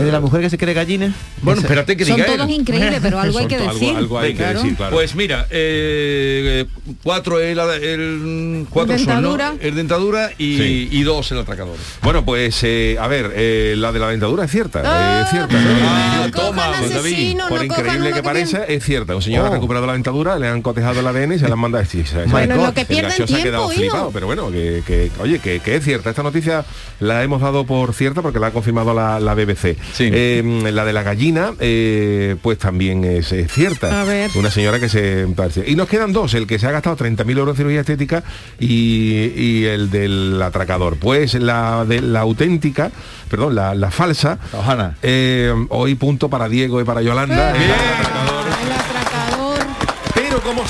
¿El 0.00 0.06
de 0.06 0.12
la 0.12 0.20
mujer 0.20 0.40
que 0.40 0.50
se 0.50 0.58
cree 0.58 0.74
gallina? 0.74 1.12
Bueno, 1.42 1.60
espérate 1.60 1.96
que 1.96 2.04
Son 2.04 2.16
diga 2.16 2.26
todos 2.26 2.48
él. 2.48 2.54
increíbles, 2.56 2.98
pero 3.02 3.18
algo 3.20 3.38
hay 3.38 3.46
que 3.46 3.56
to- 3.56 3.62
algo- 3.64 3.74
decir. 3.80 3.96
algo 3.96 4.18
hay 4.18 4.34
que 4.34 4.44
decir, 4.46 4.76
claro. 4.76 4.96
Pues 4.96 5.14
mira, 5.14 5.46
eh, 5.50 6.66
cuatro 7.02 7.40
el, 7.40 7.58
el 7.58 8.66
cuatro 8.70 8.98
son, 8.98 9.06
¿no? 9.06 9.12
Dentadura. 9.36 9.54
el 9.60 9.74
dentadura 9.74 10.30
y, 10.38 10.56
Sí. 10.56 10.88
y 10.90 11.02
dos 11.02 11.30
el 11.32 11.38
atracador. 11.38 11.76
Bueno, 12.02 12.24
pues 12.24 12.58
eh, 12.62 12.96
a 13.00 13.06
ver, 13.08 13.32
eh, 13.34 13.74
la 13.76 13.92
de 13.92 13.98
la 13.98 14.08
dentadura 14.08 14.44
es 14.44 14.50
cierta, 14.50 14.82
Ah, 14.84 15.20
eh, 15.20 15.22
es 15.24 15.30
cierta. 15.30 15.54
¿no? 15.60 15.70
Ah, 15.82 16.22
no 16.26 16.30
toma, 16.30 16.72
pues, 16.78 16.90
David, 16.94 17.12
asesino, 17.12 17.48
Por 17.48 17.64
increíble 17.64 18.12
que 18.12 18.22
parezca, 18.22 18.64
es 18.64 18.84
cierta. 18.84 19.14
Un 19.14 19.22
señor 19.22 19.46
ha 19.46 19.50
Oh. 19.50 19.54
recuperado 19.54 19.86
la 19.86 19.92
dentadura, 19.94 20.38
le 20.38 20.48
han 20.48 20.62
cotejado 20.62 21.00
el 21.00 21.06
ADN 21.06 21.34
y 21.34 21.38
se 21.38 21.46
la 21.48 21.54
han 21.54 21.58
mandado. 21.60 21.80
Bueno, 22.26 22.56
lo 22.56 22.74
que 22.74 22.84
pierden 22.84 23.10
gaseoso 23.10 23.36
ha 23.36 23.42
quedado 23.42 23.68
tiempo, 23.68 23.80
flipado, 23.80 24.10
pero 24.12 24.26
bueno, 24.26 24.50
que, 24.50 24.82
que- 24.86 25.10
oye, 25.20 25.38
que, 25.38 25.60
que 25.60 25.76
es 25.76 25.84
cierta. 25.84 26.10
Esta 26.10 26.22
noticia 26.22 26.64
la 27.00 27.22
hemos 27.22 27.40
dado 27.40 27.64
por 27.64 27.94
cierta 27.94 28.22
porque 28.22 28.38
la 28.38 28.48
ha 28.48 28.50
confirmado 28.50 28.92
la, 28.94 29.18
la 29.18 29.34
BBC. 29.34 29.76
Sí. 29.92 30.08
Eh, 30.12 30.70
la 30.72 30.84
de 30.84 30.92
la 30.92 31.02
gallina, 31.02 31.52
eh, 31.58 32.36
pues 32.42 32.58
también 32.58 33.04
es, 33.04 33.32
es 33.32 33.52
cierta. 33.52 34.00
A 34.00 34.04
ver. 34.04 34.30
Una 34.34 34.50
señora 34.50 34.78
que 34.80 34.88
se... 34.88 35.26
Y 35.66 35.74
nos 35.76 35.88
quedan 35.88 36.12
dos, 36.12 36.34
el 36.34 36.46
que 36.46 36.58
se 36.58 36.66
ha 36.66 36.70
gastado 36.70 36.96
30.000 36.96 37.38
euros 37.38 37.54
en 37.54 37.56
cirugía 37.56 37.80
estética 37.80 38.22
y, 38.58 39.32
y 39.36 39.64
el 39.64 39.90
del 39.90 40.40
atracador. 40.42 40.96
Pues 40.96 41.34
la 41.34 41.84
de 41.84 42.00
la 42.00 42.20
auténtica, 42.20 42.90
perdón, 43.28 43.54
la, 43.54 43.74
la 43.74 43.90
falsa, 43.90 44.38
Ojana. 44.52 44.96
eh, 45.02 45.52
hoy 45.70 45.94
punto 45.94 46.28
para 46.28 46.48
Diego 46.48 46.80
y 46.80 46.84
para 46.84 47.02
Yolanda. 47.02 47.56
El 47.56 47.70
atracador. 47.70 48.59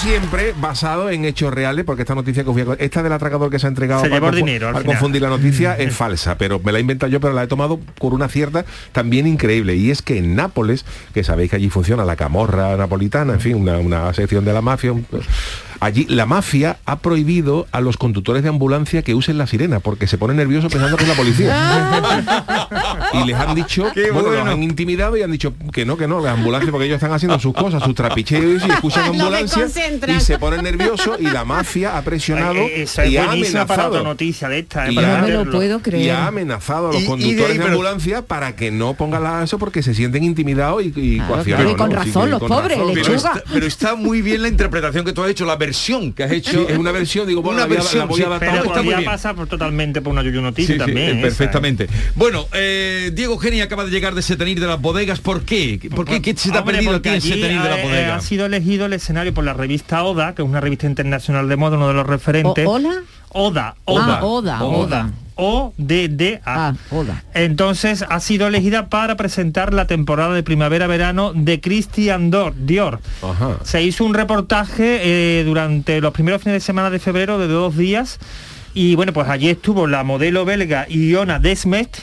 Siempre, 0.00 0.54
basado 0.58 1.10
en 1.10 1.26
hechos 1.26 1.52
reales, 1.52 1.84
porque 1.84 2.02
esta 2.02 2.14
noticia 2.14 2.42
que 2.42 2.48
os 2.48 2.54
voy 2.56 2.74
a 2.78 2.82
esta 2.82 3.02
del 3.02 3.12
atracador 3.12 3.50
que 3.50 3.58
se 3.58 3.66
ha 3.66 3.68
entregado 3.68 4.02
Se 4.02 4.08
para, 4.08 4.28
confu- 4.28 4.34
dinero 4.36 4.68
al 4.68 4.72
para 4.72 4.84
confundir 4.86 5.20
la 5.20 5.28
noticia 5.28 5.74
es 5.76 5.94
falsa, 5.94 6.38
pero 6.38 6.58
me 6.58 6.72
la 6.72 6.78
he 6.78 6.80
inventado 6.80 7.12
yo, 7.12 7.20
pero 7.20 7.34
la 7.34 7.42
he 7.42 7.46
tomado 7.46 7.78
con 7.98 8.14
una 8.14 8.28
cierta 8.28 8.64
también 8.92 9.26
increíble. 9.26 9.76
Y 9.76 9.90
es 9.90 10.00
que 10.00 10.16
en 10.16 10.34
Nápoles, 10.36 10.86
que 11.12 11.22
sabéis 11.22 11.50
que 11.50 11.56
allí 11.56 11.68
funciona 11.68 12.04
la 12.06 12.16
camorra 12.16 12.76
napolitana, 12.78 13.34
en 13.34 13.40
fin, 13.40 13.56
una, 13.56 13.76
una 13.78 14.14
sección 14.14 14.44
de 14.46 14.54
la 14.54 14.62
mafia. 14.62 14.92
un- 14.92 15.06
Allí 15.80 16.04
la 16.08 16.26
mafia 16.26 16.76
ha 16.84 16.98
prohibido 16.98 17.66
a 17.72 17.80
los 17.80 17.96
conductores 17.96 18.42
de 18.42 18.50
ambulancia 18.50 19.02
que 19.02 19.14
usen 19.14 19.38
la 19.38 19.46
sirena 19.46 19.80
porque 19.80 20.06
se 20.06 20.18
ponen 20.18 20.36
nerviosos 20.36 20.70
pensando 20.70 20.96
que 20.98 21.04
es 21.04 21.08
la 21.08 21.14
policía. 21.16 22.02
y 23.14 23.24
les 23.26 23.36
han 23.36 23.54
dicho, 23.54 23.90
Qué 23.94 24.10
bueno, 24.10 24.28
bueno. 24.28 24.44
los 24.44 24.54
han 24.54 24.62
intimidado 24.62 25.16
y 25.16 25.22
han 25.22 25.32
dicho 25.32 25.54
que 25.72 25.84
no, 25.86 25.96
que 25.96 26.06
no, 26.06 26.20
las 26.20 26.34
ambulancias 26.34 26.70
porque 26.70 26.84
ellos 26.86 26.96
están 26.96 27.12
haciendo 27.12 27.38
sus 27.40 27.54
cosas, 27.54 27.82
sus 27.82 27.94
trapicheos 27.94 28.62
y 28.66 28.70
escuchan 28.70 29.06
No 29.06 29.12
me 29.12 29.18
ambulancia 29.20 29.62
concentran. 29.62 30.16
y 30.16 30.20
se 30.20 30.38
ponen 30.38 30.62
nerviosos 30.62 31.18
y 31.18 31.24
la 31.24 31.44
mafia 31.44 31.96
ha 31.96 32.02
presionado 32.02 32.54
Eh, 32.60 32.82
es 32.82 32.98
y 33.08 33.16
ha 33.16 33.30
amenazado 33.32 34.02
noticia 34.04 34.48
de 34.48 34.58
esta. 34.60 34.86
eh, 34.86 34.92
Y 34.92 34.94
para 34.96 35.20
No 35.22 35.26
me 35.28 35.32
lo 35.44 35.50
puedo 35.50 35.78
y 35.78 35.80
creer. 35.80 36.10
ha 36.12 36.26
amenazado 36.26 36.90
a 36.90 36.92
los 36.92 36.96
Y- 36.96 36.98
y 36.98 37.02
de 37.04 37.08
conductores 37.08 37.50
ahí, 37.50 37.52
de, 37.54 37.58
pero- 37.64 37.72
ambulancia 37.72 38.22
para 38.22 38.54
que 38.54 38.70
no 38.70 38.94
pongan 38.94 39.22
la 39.24 39.42
eso 39.42 39.58
porque 39.58 39.82
se 39.82 39.94
sienten 39.94 40.24
intimidados 40.24 40.82
y, 40.82 40.92
y 40.94 41.20
Claro, 41.44 41.70
y 41.70 41.74
con 41.74 41.90
razón, 41.90 42.30
los 42.30 42.40
pobres, 42.42 42.78
Pero 42.94 43.14
está, 43.14 43.42
pero 43.52 43.66
está 43.66 43.94
muy 43.94 44.20
bien 44.20 44.42
la 44.42 44.48
interpretación 44.48 45.04
que 45.04 45.12
tú 45.12 45.22
has 45.22 45.30
hecho, 45.30 45.44
la 45.46 45.56
versión 45.70 46.12
que 46.12 46.24
has 46.24 46.32
hecho. 46.32 46.50
Sí, 46.66 46.72
es 46.72 46.78
una 46.78 46.90
versión, 46.92 47.26
digo, 47.28 47.42
bueno, 47.42 47.56
Una 47.58 47.62
la 47.62 47.66
voy 47.68 47.76
a- 47.76 47.80
versión, 47.80 47.98
la 48.00 48.04
voy 48.06 48.16
sí, 48.18 48.22
a 48.22 48.26
adaptar 48.26 48.50
pero 48.62 48.72
podría 48.74 48.96
bien. 48.98 49.04
pasar 49.10 49.34
por, 49.36 49.46
totalmente 49.46 50.02
por 50.02 50.12
una 50.12 50.22
yuyu 50.22 50.40
noticia 50.42 50.66
Sí, 50.66 50.72
sí, 50.74 50.78
también. 50.78 50.98
eh, 51.08 51.10
esa, 51.10 51.18
¿eh? 51.18 51.22
perfectamente. 51.22 51.88
Bueno, 52.16 52.46
eh, 52.54 53.10
Diego 53.14 53.38
Geni 53.38 53.60
acaba 53.60 53.84
de 53.84 53.90
llegar 53.90 54.14
de 54.14 54.22
Setenir 54.22 54.58
de 54.60 54.66
las 54.66 54.80
bodegas. 54.80 55.20
¿Por 55.20 55.42
qué? 55.44 55.78
¿Por 55.94 56.04
qué? 56.06 56.20
¿Qué 56.20 56.36
se 56.36 56.50
te 56.50 56.56
ha 56.56 56.60
Hombre, 56.60 56.76
perdido 56.76 56.96
en 57.04 57.20
Setenir 57.20 57.62
de 57.62 57.68
las 57.68 57.78
eh, 57.78 57.82
bodegas? 57.82 58.24
Ha 58.24 58.26
sido 58.26 58.46
elegido 58.46 58.86
el 58.86 58.92
escenario 58.94 59.32
por 59.32 59.44
la 59.44 59.52
revista 59.54 60.02
Oda, 60.02 60.34
que 60.34 60.42
es 60.42 60.48
una 60.48 60.60
revista 60.60 60.86
internacional 60.86 61.48
de 61.48 61.56
moda, 61.56 61.76
uno 61.76 61.88
de 61.88 61.94
los 61.94 62.06
referentes. 62.06 62.66
O- 62.66 62.70
¿Hola? 62.72 63.02
Oda, 63.32 63.74
Ah, 63.86 63.92
Oda. 63.92 64.22
Oda, 64.24 64.64
Oda. 64.64 65.10
O 65.42 65.72
D 65.78 66.08
D 66.08 66.40
A. 66.44 66.68
Ah, 66.68 66.74
Oda. 66.90 67.24
Entonces 67.32 68.04
ha 68.08 68.20
sido 68.20 68.46
elegida 68.46 68.88
para 68.90 69.16
presentar 69.16 69.72
la 69.72 69.86
temporada 69.86 70.34
de 70.34 70.42
primavera-verano 70.42 71.32
de 71.34 71.60
Christian 71.60 72.30
Dior. 72.30 72.52
Dior. 72.56 73.00
Ajá. 73.22 73.56
Se 73.62 73.82
hizo 73.82 74.04
un 74.04 74.12
reportaje 74.14 75.00
eh, 75.40 75.44
durante 75.44 76.00
los 76.02 76.12
primeros 76.12 76.42
fines 76.42 76.54
de 76.56 76.60
semana 76.60 76.90
de 76.90 76.98
febrero 76.98 77.38
de 77.38 77.46
dos 77.48 77.76
días 77.76 78.18
y 78.74 78.94
bueno, 78.96 79.12
pues 79.14 79.28
allí 79.28 79.48
estuvo 79.48 79.86
la 79.86 80.04
modelo 80.04 80.44
belga 80.44 80.86
Iona 80.88 81.38
Desmet 81.38 82.02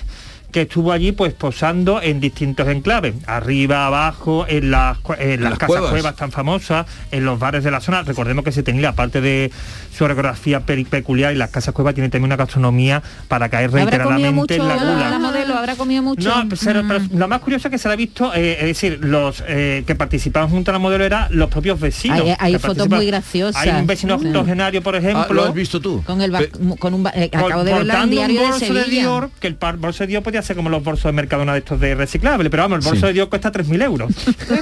que 0.51 0.61
estuvo 0.61 0.91
allí 0.91 1.11
pues 1.11 1.33
posando 1.33 2.01
en 2.01 2.19
distintos 2.19 2.67
enclaves, 2.67 3.13
arriba, 3.25 3.85
abajo, 3.85 4.45
en 4.47 4.71
las, 4.71 4.97
cue- 4.99 5.17
en 5.19 5.41
las, 5.41 5.51
las 5.51 5.59
casas 5.59 5.67
cuevas. 5.75 5.91
cuevas. 5.91 6.15
tan 6.15 6.31
famosas, 6.31 6.85
en 7.11 7.25
los 7.25 7.37
bares 7.37 7.63
de 7.63 7.71
la 7.71 7.81
zona. 7.81 8.01
Recordemos 8.03 8.43
que 8.45 8.51
se 8.51 8.63
tenía, 8.63 8.89
aparte 8.89 9.19
de 9.21 9.51
su 9.95 10.03
orografía 10.05 10.61
peculiar, 10.61 11.33
y 11.33 11.35
las 11.37 11.49
casas 11.49 11.73
cuevas 11.73 11.93
tienen 11.95 12.11
también 12.11 12.27
una 12.27 12.37
gastronomía 12.37 13.01
para 13.27 13.49
caer 13.49 13.69
¿Habrá 13.69 13.81
comido 13.83 13.89
reiteradamente 13.89 14.31
mucho 14.33 14.53
en 14.53 14.67
la 14.67 14.75
la, 14.75 14.93
gula. 14.93 15.09
la 15.09 15.19
modelo? 15.19 15.57
¿Habrá 15.57 15.75
comido 15.75 16.01
mucho? 16.03 16.29
No, 16.29 16.47
pero, 16.49 16.83
pero 16.87 16.99
Mm. 17.01 17.17
lo 17.17 17.27
más 17.27 17.39
curioso 17.41 17.67
es 17.67 17.71
que 17.71 17.77
se 17.77 17.87
la 17.87 17.93
ha 17.93 17.97
visto, 17.97 18.33
eh, 18.33 18.57
es 18.61 18.65
decir, 18.67 18.99
los 19.01 19.43
eh, 19.47 19.83
que 19.85 19.95
participaban 19.95 20.49
junto 20.49 20.71
a 20.71 20.73
la 20.73 20.79
modelo 20.79 21.03
eran 21.03 21.27
los 21.31 21.49
propios 21.49 21.79
vecinos. 21.79 22.21
Hay- 22.39 22.57
fotos 22.57 22.89
muy 22.89 23.05
graciosas. 23.05 23.61
Hay 23.61 23.69
un 23.69 23.85
vecino 23.87 24.17
Sí. 24.19 24.27
octogenario, 24.27 24.81
por 24.81 24.95
Ah, 24.95 24.99
ejemplo. 24.99 25.33
¿Lo 25.33 25.43
has 25.45 25.53
visto 25.53 25.79
tú? 25.79 26.01
Con 26.05 26.21
el 26.21 26.31
con 26.79 26.93
un 26.93 27.07
eh, 27.13 27.29
acabo 27.33 27.63
de 27.63 27.73
verla 27.73 27.79
en 27.81 27.87
portando 28.09 28.11
diario 28.15 28.35
un 28.39 28.45
de 28.45 28.51
bolso 28.51 28.65
Sevilla. 28.65 28.85
Dior, 29.01 29.29
que 29.39 29.47
el 29.47 29.57
bolso 29.77 30.03
de 30.03 30.07
Dior 30.07 30.23
podía 30.23 30.36
ser 30.41 30.55
como 30.55 30.69
los 30.69 30.83
bolsos 30.83 31.05
de 31.05 31.11
Mercadona 31.13 31.53
de 31.53 31.59
estos 31.59 31.79
de 31.79 31.95
reciclable, 31.95 32.49
pero 32.49 32.63
vamos, 32.63 32.79
el 32.79 32.83
bolso 32.85 33.01
Sí. 33.01 33.07
de 33.07 33.13
Dior 33.13 33.29
cuesta 33.29 33.51
3.000 33.51 33.83
euros. 33.83 34.11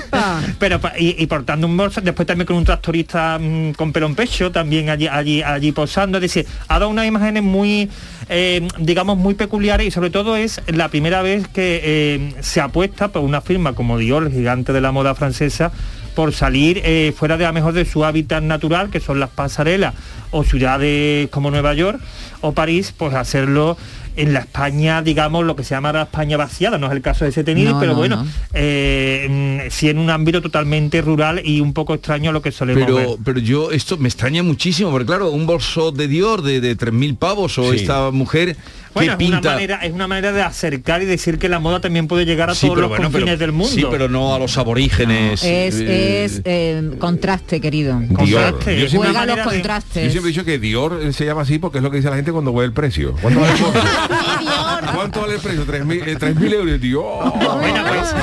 pero 0.60 0.80
y, 1.00 1.22
y 1.22 1.28
portando 1.28 1.68
un 1.68 1.76
bolso, 1.78 2.02
después 2.02 2.28
también 2.28 2.46
con 2.48 2.56
un 2.58 2.66
tractorista 2.66 3.38
mm, 3.40 3.72
con 3.74 3.92
pelo 3.94 4.06
en 4.08 4.16
pecho, 4.16 4.52
también 4.52 4.90
allí, 4.90 5.08
allí, 5.08 5.42
allí 5.42 5.72
posando, 5.72 6.18
es 6.18 6.22
decir, 6.24 6.46
ha 6.68 6.80
dado 6.80 6.90
unas 6.90 7.06
imágenes 7.08 7.44
muy, 7.44 7.90
eh, 8.30 8.68
digamos, 8.80 9.18
muy 9.18 9.34
peculiares 9.36 9.88
y 9.88 9.92
sobre 9.92 10.10
todo 10.10 10.36
es 10.36 10.62
la 10.68 10.90
primera 10.90 11.22
vez 11.22 11.48
que 11.48 11.82
eh, 11.84 12.34
se 12.42 12.62
apuesta 12.62 13.10
por 13.10 13.22
una 13.24 13.42
firma 13.42 13.74
como 13.74 13.98
Dior, 13.98 14.24
el 14.24 14.32
gigante 14.32 14.74
de 14.74 14.82
la 14.82 14.92
moda 14.92 15.16
francesa, 15.16 15.72
por 16.16 16.34
salir 16.34 16.82
eh, 16.86 17.14
fuera 17.18 17.36
de 17.36 17.44
a 17.46 17.50
lo 17.50 17.54
mejor 17.54 17.74
de 17.74 17.84
su 17.84 18.06
hábitat 18.06 18.42
natural, 18.42 18.90
que 18.90 19.02
son 19.02 19.20
las 19.20 19.30
pasarelas 19.30 19.94
o 20.32 20.44
ciudades 20.44 21.30
como 21.30 21.52
Nueva 21.52 21.74
York 21.74 22.00
o 22.42 22.54
París, 22.54 22.94
pues 22.98 23.14
hacerlo 23.16 23.78
en 24.16 24.34
la 24.34 24.40
España, 24.40 25.02
digamos, 25.02 25.46
lo 25.46 25.56
que 25.56 25.64
se 25.64 25.76
llama 25.76 25.92
la 25.94 26.04
España 26.04 26.38
vaciada, 26.38 26.78
no 26.78 26.88
es 26.88 26.94
el 26.94 27.02
caso 27.02 27.26
de 27.26 27.32
Setenil, 27.32 27.70
No, 27.72 27.80
pero 27.80 27.92
no, 27.94 27.98
bueno, 27.98 28.24
no. 28.24 28.30
eh, 28.54 29.28
mm, 29.68 29.72
sí 29.72 29.90
en 29.90 29.98
un 29.98 30.10
ámbito 30.10 30.42
totalmente 30.42 31.02
rural 31.02 31.42
y 31.44 31.62
un 31.62 31.74
poco 31.74 31.94
extraño 31.94 32.30
a 32.30 32.34
lo 32.34 32.42
que 32.42 32.52
solemos 32.52 32.86
ver. 32.88 32.96
Pero, 32.96 33.18
pero 33.24 33.40
yo, 33.40 33.72
esto 33.72 33.98
me 33.98 34.08
extraña 34.08 34.44
muchísimo, 34.44 34.92
porque 34.92 35.06
claro, 35.06 35.30
un 35.32 35.46
bolso 35.46 35.92
de 35.92 36.08
Dior 36.08 36.42
de, 36.42 36.62
de 36.62 36.78
3.000 36.78 37.18
pavos 37.18 37.58
o 37.58 37.72
Sí. 37.72 37.78
esta 37.78 38.12
mujer 38.12 38.56
Bueno, 38.96 39.16
es 39.20 39.28
una, 39.28 39.42
manera, 39.42 39.76
es 39.84 39.94
una 39.94 40.08
manera 40.08 40.32
de 40.32 40.42
acercar 40.42 41.02
y 41.04 41.06
decir 41.06 41.38
que 41.38 41.50
la 41.50 41.60
moda 41.60 41.82
también 41.82 42.08
puede 42.08 42.26
llegar 42.26 42.50
a 42.50 42.56
Sí, 42.56 42.66
todos 42.66 42.80
los 42.80 42.90
bueno, 42.90 43.04
confines 43.04 43.26
pero- 43.36 43.38
del 43.40 43.52
mundo. 43.52 43.72
Sí, 43.76 43.86
pero 43.92 44.10
no 44.10 44.34
a 44.34 44.40
los 44.40 44.58
aborígenes. 44.58 45.44
Es, 45.44 45.76
eh, 45.76 46.24
es 46.26 46.42
eh, 46.46 46.92
contraste, 46.98 47.60
querido. 47.62 48.02
Contraste. 48.16 48.80
Yo 48.80 48.88
siempre, 48.90 49.12
Juega 49.12 49.26
los 49.26 49.36
de- 49.36 49.44
contrastes. 49.44 50.04
yo 50.06 50.12
siempre 50.12 50.30
he 50.30 50.34
dicho 50.34 50.46
que 50.46 50.58
Dior 50.60 51.14
se 51.14 51.26
llama 51.26 51.42
así 51.42 51.60
porque 51.60 51.78
es 51.80 51.84
lo 51.84 51.92
que 51.92 51.98
dice 51.98 52.10
la 52.10 52.16
gente 52.16 52.32
cuando 52.32 52.54
ve 52.54 52.66
el 52.66 52.74
precio. 52.74 53.14
¿Cuánto 53.22 53.42
vale 53.42 53.54
el? 53.54 53.60
¿Cuánto 55.06 55.22
vale 55.22 55.36
el 55.36 55.40
precio? 55.42 55.66
3.000 55.66 56.04
eh, 56.08 56.18
3.000 56.18 56.54
euros, 56.54 56.80
tío. 56.82 57.04
Bueno, 57.04 57.84
pues, 57.88 58.16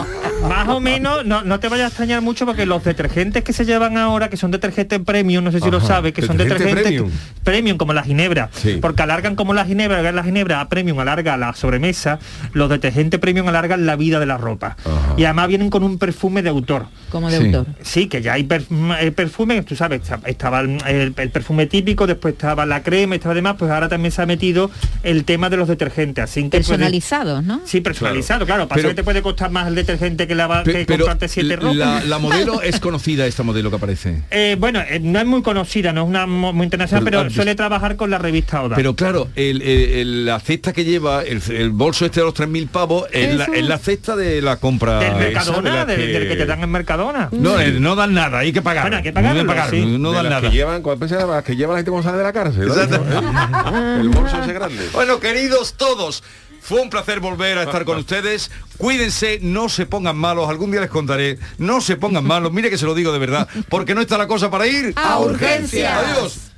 más 0.49 0.69
o 0.69 0.81
menos, 0.81 1.25
no, 1.25 1.43
no 1.45 1.61
te 1.61 1.69
vayas 1.69 1.85
a 1.85 1.89
extrañar 1.89 2.21
mucho 2.21 2.45
porque 2.47 2.67
los 2.67 2.83
detergentes 2.83 3.45
que 3.45 3.53
se 3.53 3.65
llevan 3.65 3.97
ahora, 3.97 4.29
que 4.29 4.37
son 4.37 4.51
detergentes 4.51 4.99
premium, 5.05 5.45
no 5.45 5.53
sé 5.53 5.61
si 5.61 5.71
lo 5.71 5.81
sabes, 5.81 6.13
que 6.13 6.23
son 6.23 6.37
detergente 6.37 6.65
detergentes 6.75 6.93
premium. 6.93 7.11
premium. 7.45 7.77
como 7.77 7.93
la 7.93 8.03
ginebra, 8.03 8.51
Sí. 8.53 8.79
porque 8.83 9.03
alargan 9.03 9.37
como 9.37 9.55
la 9.55 9.65
ginebra, 9.65 9.99
alargan 9.99 10.17
la 10.17 10.25
ginebra 10.25 10.61
a 10.61 10.69
premium, 10.69 10.99
alarga 10.99 11.37
la 11.37 11.55
sobremesa, 11.55 12.19
los 12.53 12.69
detergentes 12.69 13.21
premium 13.21 13.47
alargan 13.49 13.87
la 13.87 13.95
vida 13.97 14.19
de 14.19 14.27
la 14.27 14.37
ropa. 14.37 14.77
Y 15.17 15.25
además 15.25 15.49
vienen 15.49 15.71
con 15.71 15.85
un 15.85 15.99
perfume 15.99 16.43
de 16.43 16.49
autor. 16.49 16.87
Como 17.11 17.31
de 17.31 17.39
Sí. 17.39 17.47
autor. 17.47 17.67
Sí, 17.83 18.07
que 18.09 18.21
ya 18.23 18.33
hay 18.35 18.43
per- 18.45 18.65
el 19.01 19.13
perfume, 19.13 19.63
tú 19.63 19.77
sabes, 19.77 20.03
esta- 20.03 20.21
estaba 20.27 20.61
el, 20.61 20.79
el- 20.87 21.15
el 21.17 21.31
perfume 21.31 21.67
típico, 21.67 22.07
después 22.07 22.35
estaba 22.35 22.67
la 22.67 22.83
crema, 22.83 23.15
estaba 23.15 23.35
demás, 23.35 23.55
pues 23.59 23.71
ahora 23.71 23.89
también 23.89 24.11
se 24.13 24.23
ha 24.23 24.27
metido 24.27 24.71
el 25.05 25.25
tema 25.25 25.49
de 25.51 25.57
los 25.57 25.69
detergentes, 25.69 26.25
así 26.25 26.49
que 26.49 26.57
Personalizados, 26.77 27.45
¿no? 27.45 27.61
Sí, 27.65 27.81
personalizado, 27.81 28.47
claro. 28.47 28.69
Pasa 28.69 28.77
Pero- 28.77 28.89
que 28.91 28.95
te 28.95 29.05
puede 29.05 29.23
costar 29.23 29.51
más 29.51 29.69
el 29.69 29.75
detergente 29.75 30.27
que, 30.27 30.35
Pe- 30.35 30.73
que 30.73 30.85
pero 30.87 31.05
comprarte 31.05 31.29
siete 31.29 31.57
ropas. 31.57 31.77
la, 31.77 32.01
la 32.05 32.19
modelo 32.19 32.61
es 32.63 32.81
conocida, 32.81 33.27
esta 33.27 33.43
modelo 33.43 33.71
que 33.71 33.77
aparece. 33.77 34.23
Eh, 34.31 34.57
bueno, 34.59 34.81
eh, 34.81 35.01
no 35.01 35.19
es 35.19 35.27
muy 35.27 35.43
conocida, 35.43 35.93
no 35.93 36.03
es 36.03 36.09
una 36.09 36.27
muy 36.27 36.65
internacional, 36.65 37.05
Pero, 37.05 37.19
pero, 37.21 37.31
ah, 37.31 37.35
suele 37.35 37.55
trabajar 37.55 37.97
con 37.97 38.11
la 38.11 38.19
revista 38.19 38.63
Oda. 38.63 38.77
Pero 38.77 38.95
claro, 38.97 39.29
el, 39.37 39.63
el- 39.63 39.91
el- 39.93 40.25
la 40.27 40.41
cesta 40.41 40.73
que 40.73 40.85
lleva, 40.85 41.23
el, 41.23 41.43
el 41.51 41.71
bolso 41.71 42.05
este 42.07 42.21
de 42.21 42.27
los 42.27 42.35
3.000 42.35 42.69
pavos, 42.69 43.07
es 43.13 43.35
la, 43.37 43.45
es 43.45 43.65
la 43.67 43.79
cesta 43.79 44.17
de 44.17 44.41
la 44.43 44.57
compra. 44.57 44.99
del 44.99 45.09
esa, 45.13 45.19
Mercadona, 45.19 45.71
de 45.71 45.77
la 45.77 45.85
del, 45.87 46.13
del 46.13 46.29
que 46.29 46.37
te 46.37 46.47
dan 46.47 46.63
en 46.63 46.71
Mercadona. 46.71 47.29
No, 47.33 47.59
eh, 47.61 47.73
no 47.73 47.95
dan 47.95 48.15
nada, 48.15 48.39
hay 48.41 48.53
que 48.53 48.63
pagar. 48.63 48.85
Bueno, 48.85 48.97
hay 48.99 49.03
que 49.03 49.13
no, 49.13 49.19
hay 49.19 49.25
pagarlo, 49.25 49.43
que 49.43 49.49
pagar, 49.49 49.71
sí. 49.71 49.85
no 49.99 50.11
De 50.11 50.17
dan 50.17 50.25
las 50.25 50.31
nada. 50.33 50.51
Que 50.51 50.57
llevan, 50.57 50.83
¿cuál 50.83 50.99
es 51.03 51.11
la 51.11 51.43
que 51.43 51.57
lleva 51.57 51.73
la 51.75 51.79
gente 51.79 51.91
cuando 51.91 52.09
sale 52.09 52.19
de 52.19 52.25
la 52.25 52.33
cárcel? 52.33 52.69
El 54.01 54.09
bolso 54.09 54.41
ese 54.43 54.53
grande. 54.53 54.89
Bueno, 54.93 55.19
queridos 55.21 55.75
todos, 55.75 56.23
fue 56.63 56.81
un 56.81 56.89
placer 56.91 57.21
volver 57.21 57.59
a 57.59 57.65
estar 57.65 57.85
con 57.85 57.99
ustedes. 57.99 58.51
Cuídense, 58.79 59.41
no 59.43 59.69
se 59.69 59.85
pongan 59.87 60.17
malos, 60.17 60.49
algún 60.49 60.71
día 60.71 60.81
les 60.81 60.91
contaré, 60.91 61.39
no 61.59 61.81
se 61.81 61.97
pongan 61.97 62.25
malos, 62.25 62.53
mire 62.53 62.71
que 62.71 62.79
se 62.79 62.87
lo 62.87 62.95
digo 62.95 63.13
de 63.13 63.19
verdad, 63.19 63.49
porque 63.69 63.95
no 63.95 64.01
está 64.01 64.17
la 64.17 64.27
cosa 64.27 64.51
para 64.51 64.67
ir 64.67 64.93
A 64.97 65.19
urgencias. 65.19 65.93
Adiós. 65.93 66.52